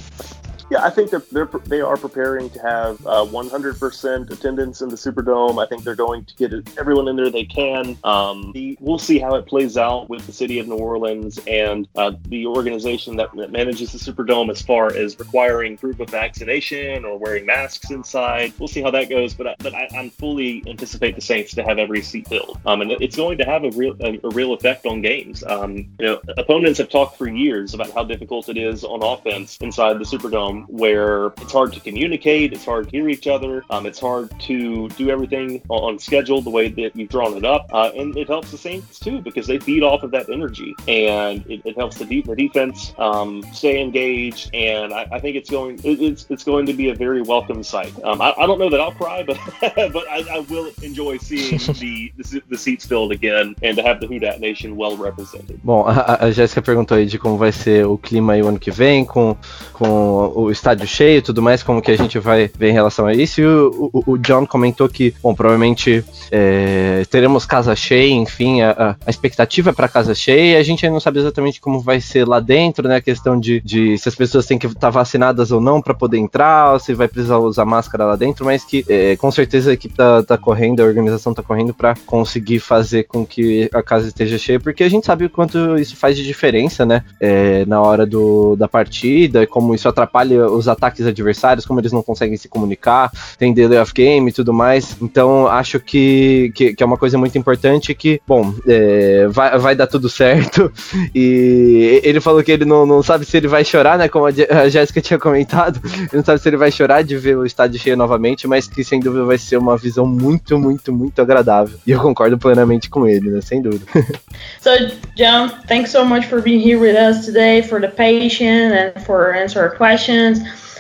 Yeah, 0.73 0.83
I 0.83 0.89
think 0.89 1.11
they're, 1.11 1.21
they're 1.31 1.45
they 1.65 1.81
are 1.81 1.97
preparing 1.97 2.49
to 2.49 2.59
have 2.63 3.05
uh, 3.05 3.23
100% 3.25 4.31
attendance 4.31 4.81
in 4.81 4.89
the 4.89 4.95
Superdome. 4.95 5.63
I 5.63 5.67
think 5.67 5.83
they're 5.83 5.93
going 5.93 6.25
to 6.25 6.35
get 6.35 6.51
everyone 6.79 7.07
in 7.07 7.15
there 7.15 7.29
they 7.29 7.45
can. 7.45 7.95
Um, 8.03 8.51
the, 8.53 8.75
we'll 8.81 8.97
see 8.97 9.19
how 9.19 9.35
it 9.35 9.45
plays 9.45 9.77
out 9.77 10.09
with 10.09 10.25
the 10.25 10.33
city 10.33 10.57
of 10.57 10.67
New 10.67 10.77
Orleans 10.77 11.39
and 11.45 11.87
uh, 11.95 12.13
the 12.25 12.47
organization 12.47 13.17
that, 13.17 13.29
that, 13.35 13.51
manages 13.51 13.91
the 13.91 13.99
Superdome 13.99 14.49
as 14.49 14.63
far 14.63 14.91
as 14.91 15.19
requiring 15.19 15.77
proof 15.77 15.99
of 15.99 16.09
vaccination 16.09 17.05
or 17.05 17.19
wearing 17.19 17.45
masks 17.45 17.91
inside. 17.91 18.51
We'll 18.57 18.67
see 18.67 18.81
how 18.81 18.89
that 18.89 19.11
goes, 19.11 19.35
but 19.35 19.45
I, 19.45 19.55
but 19.59 19.75
I, 19.75 19.87
am 19.93 20.09
fully 20.09 20.63
anticipate 20.65 21.13
the 21.13 21.21
Saints 21.21 21.53
to 21.53 21.63
have 21.63 21.77
every 21.77 22.01
seat 22.01 22.27
filled, 22.27 22.59
um, 22.65 22.81
and 22.81 22.91
it's 22.93 23.15
going 23.15 23.37
to 23.37 23.45
have 23.45 23.63
a 23.63 23.69
real 23.71 23.95
a, 23.99 24.19
a 24.23 24.29
real 24.29 24.53
effect 24.53 24.87
on 24.87 25.03
games. 25.03 25.43
Um, 25.43 25.75
you 25.99 26.07
know, 26.07 26.21
opponents 26.35 26.79
have 26.79 26.89
talked 26.89 27.19
for 27.19 27.27
years 27.27 27.75
about 27.75 27.91
how 27.91 28.03
difficult 28.03 28.49
it 28.49 28.57
is 28.57 28.83
on 28.83 29.03
offense 29.03 29.57
inside 29.57 29.99
the 29.99 30.05
Superdome 30.05 30.62
where 30.67 31.27
it's 31.41 31.51
hard 31.51 31.73
to 31.73 31.79
communicate, 31.79 32.53
it's 32.53 32.65
hard 32.65 32.89
to 32.89 32.91
hear 32.91 33.09
each 33.09 33.27
other, 33.27 33.63
um, 33.69 33.85
it's 33.85 33.99
hard 33.99 34.37
to 34.41 34.89
do 34.89 35.09
everything 35.09 35.61
on 35.69 35.99
schedule 35.99 36.41
the 36.41 36.49
way 36.49 36.69
that 36.69 36.95
you've 36.95 37.09
drawn 37.09 37.35
it 37.35 37.45
up, 37.45 37.67
uh, 37.73 37.91
and 37.95 38.15
it 38.17 38.27
helps 38.27 38.51
the 38.51 38.57
Saints 38.57 38.99
too 38.99 39.21
because 39.21 39.47
they 39.47 39.59
feed 39.59 39.83
off 39.83 40.03
of 40.03 40.11
that 40.11 40.29
energy, 40.29 40.75
and 40.87 41.45
it, 41.49 41.61
it 41.65 41.75
helps 41.75 41.97
the, 41.97 42.05
de- 42.05 42.21
the 42.21 42.35
defense 42.35 42.93
um, 42.97 43.43
stay 43.53 43.81
engaged, 43.81 44.53
and 44.53 44.93
I, 44.93 45.07
I 45.11 45.19
think 45.19 45.35
it's 45.35 45.49
going 45.49 45.79
it, 45.83 46.01
it's 46.01 46.25
it's 46.29 46.43
going 46.43 46.65
to 46.65 46.73
be 46.73 46.89
a 46.89 46.95
very 46.95 47.21
welcome 47.21 47.63
sight. 47.63 47.93
Um, 48.03 48.21
I, 48.21 48.33
I, 48.37 48.45
don't 48.45 48.59
know 48.59 48.69
that 48.69 48.79
I'll 48.79 48.91
cry, 48.91 49.23
but 49.23 49.37
but 49.61 50.07
I, 50.09 50.25
I, 50.31 50.39
will 50.49 50.71
enjoy 50.81 51.17
seeing 51.17 51.57
the, 51.79 52.11
the, 52.17 52.41
the 52.49 52.57
seats 52.57 52.85
filled 52.85 53.11
again 53.11 53.55
and 53.61 53.77
to 53.77 53.83
have 53.83 53.99
the 53.99 54.07
Who 54.07 54.19
Dat 54.19 54.39
Nation 54.39 54.75
well 54.75 54.97
represented. 54.97 55.59
Bom, 55.63 55.85
a, 55.87 56.25
a 56.25 56.31
Jéssica 56.31 56.61
perguntou 56.61 56.97
aí 56.97 57.05
de 57.05 57.17
como 57.17 57.37
vai 57.37 57.51
ser 57.51 57.85
o 57.85 57.97
clima 57.97 58.33
aí 58.33 58.41
o 58.41 58.47
ano 58.47 58.59
que 58.59 58.71
vem 58.71 59.05
com 59.05 59.35
com 59.73 60.31
o 60.45 60.51
estádio 60.51 60.87
cheio 60.87 61.17
e 61.17 61.21
tudo 61.21 61.41
mais, 61.41 61.63
como 61.63 61.81
que 61.81 61.91
a 61.91 61.97
gente 61.97 62.19
vai 62.19 62.49
ver 62.57 62.69
em 62.69 62.73
relação 62.73 63.05
a 63.05 63.13
isso. 63.13 63.41
E 63.41 63.45
o, 63.45 63.89
o, 63.93 64.13
o 64.13 64.17
John 64.17 64.45
comentou 64.45 64.87
que, 64.89 65.13
bom, 65.21 65.33
provavelmente 65.33 66.03
é, 66.31 67.03
teremos 67.09 67.45
casa 67.45 67.75
cheia, 67.75 68.13
enfim, 68.13 68.61
a, 68.61 68.95
a 69.05 69.09
expectativa 69.09 69.69
é 69.69 69.73
para 69.73 69.87
casa 69.87 70.15
cheia. 70.15 70.59
A 70.59 70.63
gente 70.63 70.85
ainda 70.85 70.93
não 70.93 70.99
sabe 70.99 71.19
exatamente 71.19 71.61
como 71.61 71.79
vai 71.79 71.99
ser 71.99 72.27
lá 72.27 72.39
dentro, 72.39 72.87
né? 72.87 72.97
A 72.97 73.01
questão 73.01 73.39
de, 73.39 73.61
de 73.61 73.97
se 73.97 74.09
as 74.09 74.15
pessoas 74.15 74.45
têm 74.45 74.57
que 74.57 74.67
estar 74.67 74.89
vacinadas 74.89 75.51
ou 75.51 75.61
não 75.61 75.81
para 75.81 75.93
poder 75.93 76.17
entrar, 76.17 76.73
ou 76.73 76.79
se 76.79 76.93
vai 76.93 77.07
precisar 77.07 77.37
usar 77.37 77.65
máscara 77.65 78.05
lá 78.05 78.15
dentro, 78.15 78.45
mas 78.45 78.63
que 78.63 78.85
é, 78.87 79.15
com 79.15 79.31
certeza 79.31 79.71
a 79.71 79.73
equipe 79.73 79.95
tá, 79.95 80.23
tá 80.23 80.37
correndo, 80.37 80.81
a 80.81 80.85
organização 80.85 81.33
tá 81.33 81.43
correndo 81.43 81.73
para 81.73 81.95
conseguir 82.05 82.59
fazer 82.59 83.03
com 83.03 83.25
que 83.25 83.69
a 83.73 83.81
casa 83.81 84.07
esteja 84.07 84.37
cheia, 84.37 84.59
porque 84.59 84.83
a 84.83 84.89
gente 84.89 85.05
sabe 85.05 85.25
o 85.25 85.29
quanto 85.29 85.77
isso 85.77 85.95
faz 85.95 86.15
de 86.17 86.23
diferença, 86.23 86.85
né? 86.85 87.03
É, 87.19 87.65
na 87.65 87.81
hora 87.81 88.05
do, 88.05 88.55
da 88.55 88.67
partida, 88.67 89.45
como 89.47 89.75
isso 89.75 89.87
atrapalha 89.87 90.32
os 90.37 90.67
ataques 90.67 91.05
adversários, 91.05 91.65
como 91.65 91.79
eles 91.79 91.91
não 91.91 92.03
conseguem 92.03 92.37
se 92.37 92.47
comunicar, 92.47 93.11
tem 93.37 93.53
delay 93.53 93.79
of 93.79 93.93
game 93.93 94.29
e 94.29 94.33
tudo 94.33 94.53
mais. 94.53 94.95
Então 95.01 95.47
acho 95.47 95.79
que, 95.79 96.51
que, 96.55 96.73
que 96.73 96.83
é 96.83 96.85
uma 96.85 96.97
coisa 96.97 97.17
muito 97.17 97.37
importante 97.37 97.93
que, 97.93 98.21
bom, 98.27 98.53
é, 98.67 99.27
vai, 99.27 99.57
vai 99.57 99.75
dar 99.75 99.87
tudo 99.87 100.09
certo. 100.09 100.71
E 101.15 102.01
ele 102.03 102.19
falou 102.19 102.43
que 102.43 102.51
ele 102.51 102.65
não, 102.65 102.85
não 102.85 103.03
sabe 103.03 103.25
se 103.25 103.37
ele 103.37 103.47
vai 103.47 103.63
chorar, 103.63 103.97
né? 103.97 104.07
Como 104.07 104.25
a 104.25 104.69
Jéssica 104.69 105.01
tinha 105.01 105.19
comentado, 105.19 105.79
ele 105.83 106.09
não 106.13 106.23
sabe 106.23 106.39
se 106.39 106.49
ele 106.49 106.57
vai 106.57 106.71
chorar 106.71 107.03
de 107.03 107.15
ver 107.17 107.37
o 107.37 107.45
estádio 107.45 107.79
cheio 107.79 107.95
novamente, 107.95 108.47
mas 108.47 108.67
que 108.67 108.83
sem 108.83 108.99
dúvida 108.99 109.23
vai 109.23 109.37
ser 109.37 109.57
uma 109.57 109.77
visão 109.77 110.05
muito, 110.05 110.57
muito, 110.57 110.91
muito 110.91 111.21
agradável. 111.21 111.77
E 111.85 111.91
eu 111.91 111.99
concordo 111.99 112.37
plenamente 112.37 112.89
com 112.89 113.07
ele, 113.07 113.29
né? 113.29 113.41
Sem 113.41 113.61
dúvida. 113.61 113.85
So, 114.61 114.71
John, 115.15 115.49
thanks 115.67 115.91
so 115.91 116.05
much 116.05 116.25
for 116.27 116.41
being 116.41 116.59
here 116.59 116.79
with 116.79 116.95
us 116.95 117.25
today, 117.25 117.61
for 117.61 117.81
the 117.81 117.89
patience 117.89 118.73
and 118.73 119.05
for 119.05 119.33
answer 119.33 119.59
our 119.59 119.75
questions. 119.75 120.22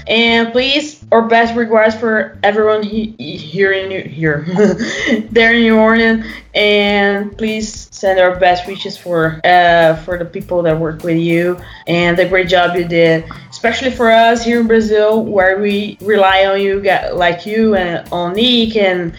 And 0.05 0.51
please, 0.51 1.03
our 1.11 1.21
best 1.21 1.55
regards 1.55 1.95
for 1.95 2.37
everyone 2.43 2.83
he- 2.83 3.15
here 3.17 3.71
in 3.71 3.87
New, 3.87 4.01
here, 4.01 4.45
there 5.31 5.53
in 5.53 5.61
New 5.61 5.77
Orleans. 5.77 6.25
And 6.53 7.35
please 7.37 7.87
send 7.91 8.19
our 8.19 8.35
best 8.37 8.67
wishes 8.67 8.97
for 8.97 9.39
uh, 9.45 9.95
for 9.97 10.17
the 10.17 10.25
people 10.25 10.61
that 10.63 10.77
work 10.77 11.03
with 11.03 11.17
you 11.17 11.59
and 11.87 12.17
the 12.17 12.27
great 12.27 12.49
job 12.49 12.75
you 12.75 12.83
did, 12.83 13.23
especially 13.49 13.91
for 13.91 14.11
us 14.11 14.43
here 14.43 14.59
in 14.59 14.67
Brazil, 14.67 15.23
where 15.23 15.59
we 15.59 15.97
rely 16.01 16.45
on 16.45 16.61
you, 16.61 16.81
like 17.13 17.45
you 17.45 17.75
and 17.75 18.07
on 18.11 18.33
Nick 18.33 18.75
and 18.75 19.13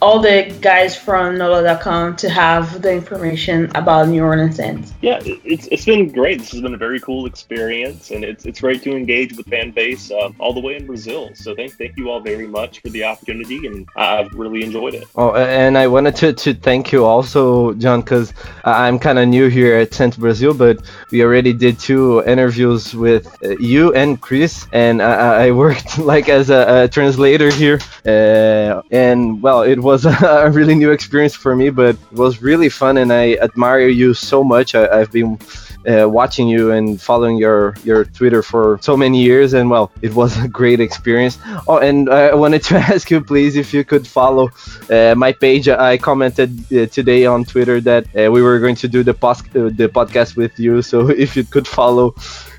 all 0.00 0.20
the 0.20 0.54
guys 0.60 0.96
from 0.96 1.36
NOLA.com 1.38 2.16
to 2.16 2.28
have 2.30 2.82
the 2.82 2.92
information 2.92 3.70
about 3.74 4.08
New 4.08 4.22
Orleans 4.24 4.56
Saints. 4.56 4.92
Yeah, 5.00 5.18
it- 5.24 5.40
it's, 5.44 5.66
it's 5.70 5.84
been 5.84 6.08
great. 6.10 6.38
This 6.38 6.50
has 6.52 6.60
been 6.60 6.74
a 6.74 6.78
very 6.78 7.00
cool 7.00 7.26
experience, 7.26 8.10
and 8.10 8.24
it's, 8.24 8.46
it's 8.46 8.60
great 8.60 8.82
to 8.84 8.96
engage 8.96 9.36
with 9.36 9.46
fan 9.48 9.70
base 9.72 10.10
uh, 10.10 10.30
all 10.38 10.52
the 10.52 10.60
way 10.60 10.76
in 10.76 10.86
Brazil. 10.86 11.30
So 11.34 11.54
thank 11.54 11.72
thank 11.74 11.96
you 11.96 12.10
all 12.10 12.20
very 12.20 12.46
much 12.46 12.80
for 12.80 12.88
the 12.90 13.04
opportunity, 13.04 13.66
and 13.66 13.86
I- 13.96 14.18
I've 14.18 14.32
really 14.34 14.62
enjoyed 14.64 14.94
it. 14.94 15.04
Oh, 15.16 15.34
and 15.34 15.76
I 15.76 15.86
wanted 15.86 16.16
to, 16.16 16.32
to 16.32 16.54
thank 16.54 16.92
you 16.92 17.04
also, 17.04 17.72
John, 17.74 18.00
because 18.00 18.32
I'm 18.64 18.98
kind 18.98 19.18
of 19.18 19.28
new 19.28 19.48
here 19.48 19.76
at 19.76 19.92
Centro 19.94 20.20
Brazil, 20.20 20.54
but 20.54 20.78
we 21.10 21.22
already 21.22 21.52
did 21.52 21.78
two 21.78 22.22
interviews 22.26 22.94
with 22.94 23.26
uh, 23.44 23.50
you 23.58 23.92
and 23.94 24.20
Chris, 24.20 24.66
and 24.72 25.02
I, 25.02 25.46
I 25.46 25.50
worked 25.50 25.98
like 26.12 26.28
as 26.28 26.50
a, 26.50 26.84
a 26.84 26.88
translator 26.88 27.50
here. 27.50 27.78
Uh, 28.06 28.82
and 28.90 29.42
well, 29.42 29.62
it 29.62 29.78
was 29.82 30.04
a 30.06 30.50
really 30.50 30.74
new 30.74 30.90
experience 30.90 31.34
for 31.34 31.54
me, 31.56 31.70
but 31.70 31.96
it 31.96 32.12
was 32.12 32.42
really 32.42 32.68
fun, 32.68 32.98
and 32.98 33.12
I 33.12 33.34
admire 33.34 33.88
you 33.88 34.14
so 34.14 34.42
much. 34.44 34.74
I, 34.74 35.00
I've 35.00 35.12
been 35.12 35.38
uh, 35.86 36.08
watching 36.08 36.48
you 36.48 36.70
and 36.70 37.00
following 37.00 37.36
your 37.36 37.74
your 37.84 38.04
Twitter 38.04 38.42
for 38.42 38.78
so 38.82 38.96
many 38.96 39.22
years, 39.22 39.52
and 39.54 39.70
well, 39.70 39.90
it 40.02 40.14
was 40.14 40.36
a 40.42 40.48
great 40.48 40.80
experience. 40.80 41.38
Oh, 41.66 41.78
and 41.78 42.08
I 42.08 42.34
wanted 42.34 42.62
to 42.64 42.76
ask 42.94 43.10
you, 43.10 43.20
please, 43.20 43.56
if 43.56 43.74
you 43.74 43.84
could 43.84 44.06
follow 44.06 44.50
uh, 44.90 45.14
my 45.16 45.32
page. 45.32 45.68
I 45.68 45.98
commented 45.98 46.50
uh, 46.72 46.86
today 46.86 47.26
on 47.26 47.44
Twitter 47.44 47.80
that 47.80 48.04
uh, 48.16 48.30
we 48.30 48.42
were 48.42 48.58
going 48.58 48.76
to 48.76 48.88
do 48.88 49.02
the 49.02 49.14
pos- 49.14 49.42
uh, 49.56 49.70
the 49.74 49.88
podcast 49.88 50.36
with 50.36 50.58
you, 50.58 50.82
so 50.82 51.08
if 51.24 51.36
you 51.36 51.44
could 51.44 51.66
follow. 51.66 52.14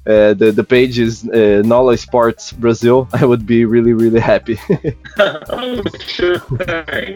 Uh, 0.06 0.34
the 0.34 0.52
the 0.52 0.64
page 0.64 1.00
is 1.00 1.28
uh, 1.30 1.62
Nola 1.64 1.96
Sports 1.96 2.52
Brazil. 2.52 3.08
I 3.14 3.26
would 3.26 3.46
be 3.46 3.64
really 3.64 3.94
really 3.94 4.20
happy. 4.20 4.56
sure. 6.06 6.42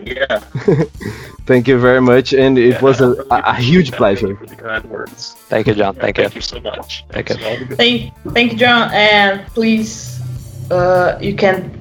yeah. 0.05 0.39
Thank 1.45 1.67
you 1.67 1.79
very 1.79 2.01
much, 2.01 2.33
and 2.33 2.57
it 2.57 2.81
was 2.81 3.01
a, 3.01 3.11
a, 3.29 3.43
a 3.45 3.55
huge 3.55 3.91
pleasure. 3.91 4.35
For 4.37 4.45
the 4.45 4.55
kind 4.55 4.85
words. 4.85 5.33
Thank 5.49 5.67
you, 5.67 5.73
John. 5.73 5.95
Thank 5.95 6.17
you. 6.17 6.23
Thank 6.23 6.35
you 6.35 6.41
so 6.41 6.61
much. 6.61 7.05
Thank 7.09 7.29
you. 7.29 7.35
Thank, 7.75 8.13
thank 8.33 8.51
you, 8.53 8.57
John, 8.57 8.89
and 8.93 9.45
please, 9.47 10.21
uh, 10.71 11.17
you 11.21 11.35
can. 11.35 11.71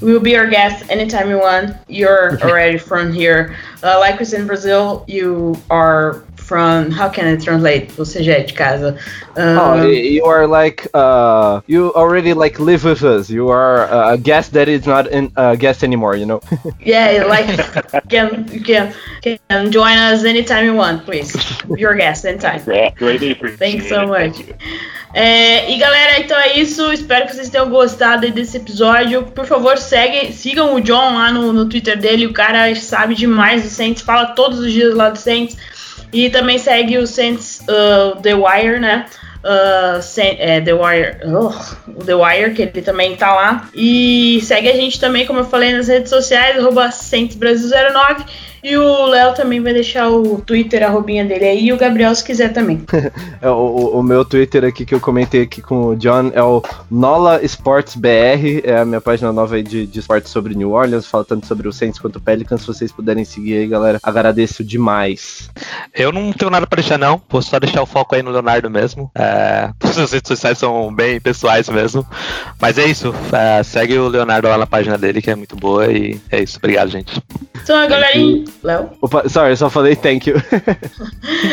We 0.00 0.14
will 0.14 0.20
be 0.20 0.36
our 0.36 0.46
guest 0.46 0.88
anytime 0.88 1.28
you 1.28 1.38
want. 1.38 1.76
You're 1.86 2.40
already 2.42 2.78
from 2.78 3.12
here. 3.12 3.56
Uh, 3.82 3.98
like 3.98 4.18
we 4.18 4.24
said 4.24 4.40
in 4.40 4.46
Brazil, 4.46 5.04
you 5.06 5.56
are 5.68 6.24
from. 6.50 6.90
How 6.90 7.08
can 7.08 7.26
I 7.28 7.36
translate? 7.36 7.92
Você 7.96 8.24
já 8.24 8.32
é 8.32 8.42
de 8.42 8.54
casa. 8.54 8.96
Oh, 9.36 9.74
Um, 9.74 9.86
you 9.86 10.24
are 10.26 10.48
like 10.48 10.88
uh, 10.92 11.60
you 11.68 11.92
already 11.94 12.34
like 12.34 12.58
live 12.58 12.82
with 12.84 13.04
us. 13.04 13.30
You 13.30 13.50
are 13.50 13.86
a 13.88 14.18
guest 14.18 14.52
that 14.54 14.68
is 14.68 14.84
not 14.84 15.06
in 15.12 15.30
a 15.36 15.56
guest 15.56 15.84
anymore. 15.84 16.16
You 16.16 16.26
know. 16.26 16.40
Yeah, 16.84 17.24
like 17.28 17.46
you 17.46 18.10
can 18.10 18.44
can 18.64 18.92
can 19.22 19.70
join 19.70 19.96
us 19.96 20.24
anytime 20.24 20.64
you 20.64 20.74
want, 20.74 21.04
please. 21.04 21.30
Your 21.78 21.94
guest 21.94 22.26
anytime. 22.26 22.60
Yeah, 22.66 22.90
greatly 22.90 23.32
appreciate 23.32 23.58
Thanks 23.58 23.88
so 23.88 24.06
much. 24.06 24.34
Thank. 24.42 24.58
É, 25.12 25.70
e 25.70 25.76
galera, 25.76 26.20
então 26.20 26.38
é 26.38 26.58
isso. 26.58 26.92
Espero 26.92 27.26
que 27.26 27.34
vocês 27.34 27.48
tenham 27.48 27.68
gostado 27.68 28.30
desse 28.30 28.56
episódio. 28.56 29.24
Por 29.24 29.44
favor, 29.44 29.76
segue, 29.76 30.32
sigam 30.32 30.74
o 30.74 30.80
John 30.80 31.14
lá 31.14 31.32
no, 31.32 31.52
no 31.52 31.68
Twitter 31.68 31.98
dele. 31.98 32.26
O 32.26 32.32
cara 32.32 32.74
sabe 32.76 33.14
demais 33.14 33.62
do 33.62 33.68
Saints, 33.68 34.02
fala 34.02 34.34
todos 34.34 34.60
os 34.60 34.72
dias 34.72 34.94
lá 34.94 35.10
do 35.10 35.18
Saints. 35.18 35.56
E 36.12 36.28
também 36.30 36.58
segue 36.58 36.98
o 36.98 37.06
Saints 37.06 37.60
uh, 37.68 38.20
The 38.20 38.34
Wire, 38.34 38.80
né? 38.80 39.06
Uh, 39.42 40.02
Saint- 40.02 40.36
é, 40.38 40.60
The 40.60 40.72
Wire. 40.74 41.16
ugh, 41.24 42.04
The 42.04 42.14
Wire, 42.14 42.52
que 42.54 42.62
ele 42.62 42.82
também 42.82 43.16
tá 43.16 43.34
lá. 43.34 43.68
E 43.74 44.40
segue 44.42 44.68
a 44.68 44.76
gente 44.76 45.00
também, 45.00 45.24
como 45.26 45.38
eu 45.40 45.44
falei, 45.46 45.72
nas 45.72 45.88
redes 45.88 46.10
sociais, 46.10 46.58
arroba 46.58 46.88
SaintsBrasil09. 46.88 48.26
E 48.62 48.76
o 48.76 49.06
Léo 49.06 49.34
também 49.34 49.60
vai 49.60 49.72
deixar 49.72 50.08
o 50.10 50.40
Twitter, 50.40 50.82
a 50.82 50.86
arrobinha 50.86 51.24
dele 51.24 51.44
aí, 51.44 51.64
e 51.66 51.72
o 51.72 51.76
Gabriel 51.76 52.14
se 52.14 52.24
quiser 52.24 52.52
também. 52.52 52.82
É, 53.42 53.48
o, 53.48 53.92
o- 53.98 54.02
meu 54.02 54.22
Twitter 54.22 54.64
aqui 54.64 54.84
que 54.84 54.94
eu 54.94 55.00
comentei 55.00 55.42
aqui 55.42 55.62
com 55.62 55.86
o 55.88 55.96
John 55.96 56.30
é 56.34 56.42
o 56.42 56.62
Nola 56.90 57.42
Sports 57.42 57.94
BR, 57.96 58.60
é 58.64 58.76
a 58.80 58.84
minha 58.84 59.00
página 59.00 59.32
nova 59.32 59.54
aí 59.56 59.62
de, 59.62 59.86
de 59.86 59.98
esportes 60.00 60.30
sobre 60.30 60.54
New 60.54 60.72
Orleans, 60.72 61.06
fala 61.06 61.24
tanto 61.24 61.46
sobre 61.46 61.66
o 61.66 61.72
Saints 61.72 61.98
quanto 61.98 62.16
o 62.16 62.20
Pelicans, 62.20 62.60
se 62.60 62.66
vocês 62.66 62.92
puderem 62.92 63.24
seguir 63.24 63.56
aí, 63.58 63.66
galera, 63.66 63.98
agradeço 64.02 64.62
demais. 64.62 65.48
Eu 65.94 66.12
não 66.12 66.32
tenho 66.32 66.50
nada 66.50 66.66
pra 66.66 66.76
deixar, 66.76 66.98
não. 66.98 67.22
Vou 67.30 67.40
só 67.40 67.58
deixar 67.58 67.80
o 67.82 67.86
foco 67.86 68.14
aí 68.14 68.22
no 68.22 68.30
Leonardo 68.30 68.68
mesmo. 68.68 69.10
É, 69.14 69.70
as 69.80 70.12
redes 70.12 70.28
sociais 70.28 70.58
são 70.58 70.92
bem 70.94 71.18
pessoais 71.18 71.66
mesmo. 71.70 72.06
Mas 72.60 72.76
é 72.76 72.84
isso. 72.86 73.14
é, 73.32 73.62
segue 73.62 73.96
o 73.98 74.08
Leonardo 74.08 74.48
lá 74.48 74.58
na 74.58 74.66
página 74.66 74.98
dele, 74.98 75.22
que 75.22 75.30
é 75.30 75.34
muito 75.34 75.56
boa. 75.56 75.90
E 75.90 76.20
é 76.30 76.42
isso. 76.42 76.58
Obrigado, 76.58 76.90
gente. 76.90 77.22
Então, 77.62 77.88
galerinha. 77.88 78.44
Léo? 78.62 78.90
Opa, 79.00 79.28
sorry, 79.28 79.50
eu 79.50 79.56
só 79.56 79.70
falei 79.70 79.96
thank 79.96 80.28
you. 80.28 80.36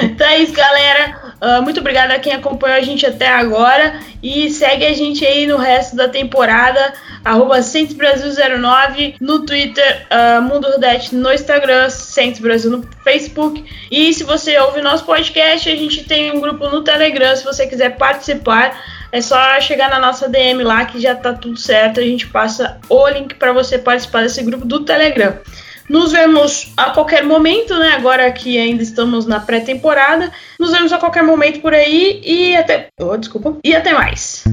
Então 0.03 0.27
é 0.27 0.39
isso, 0.39 0.53
galera. 0.53 1.15
Ah, 1.39 1.61
muito 1.61 1.79
obrigado 1.79 2.11
a 2.11 2.19
quem 2.19 2.33
acompanhou 2.33 2.77
a 2.77 2.81
gente 2.81 3.05
até 3.05 3.27
agora. 3.27 3.99
E 4.21 4.49
segue 4.49 4.85
a 4.85 4.93
gente 4.93 5.25
aí 5.25 5.45
no 5.45 5.57
resto 5.57 5.95
da 5.95 6.07
temporada. 6.07 6.93
Arroba 7.23 7.57
Brasil09 7.59 9.15
no 9.19 9.45
Twitter, 9.45 10.07
uh, 10.11 10.41
Mundo 10.41 10.67
Rudete 10.71 11.13
no 11.13 11.31
Instagram, 11.31 11.89
Centros 11.89 12.39
Brasil 12.39 12.71
no 12.71 12.83
Facebook. 13.03 13.63
E 13.91 14.13
se 14.13 14.23
você 14.23 14.57
ouve 14.57 14.81
nosso 14.81 15.05
podcast, 15.05 15.69
a 15.69 15.75
gente 15.75 16.05
tem 16.05 16.31
um 16.31 16.39
grupo 16.39 16.67
no 16.69 16.83
Telegram. 16.83 17.35
Se 17.35 17.43
você 17.43 17.67
quiser 17.67 17.97
participar, 17.97 18.81
é 19.11 19.21
só 19.21 19.59
chegar 19.61 19.89
na 19.89 19.99
nossa 19.99 20.27
DM 20.27 20.63
lá 20.63 20.85
que 20.85 20.99
já 20.99 21.15
tá 21.15 21.33
tudo 21.33 21.57
certo. 21.57 21.99
A 21.99 22.03
gente 22.03 22.27
passa 22.27 22.79
o 22.89 23.07
link 23.09 23.35
para 23.35 23.51
você 23.53 23.77
participar 23.77 24.23
desse 24.23 24.41
grupo 24.43 24.65
do 24.65 24.83
Telegram. 24.83 25.37
Nos 25.89 26.11
vemos 26.11 26.73
a 26.75 26.89
qualquer 26.91 27.23
momento, 27.23 27.77
né? 27.77 27.91
Agora 27.91 28.31
que 28.31 28.57
ainda 28.57 28.83
estamos 28.83 29.25
na 29.25 29.39
pré-temporada. 29.39 30.31
Nos 30.59 30.71
vemos 30.71 30.91
a 30.91 30.97
qualquer 30.97 31.23
momento 31.23 31.61
por 31.61 31.73
aí 31.73 32.21
e 32.23 32.55
até. 32.55 32.87
Oh, 32.99 33.15
desculpa. 33.15 33.57
E 33.63 33.75
até 33.75 33.93
mais. 33.93 34.43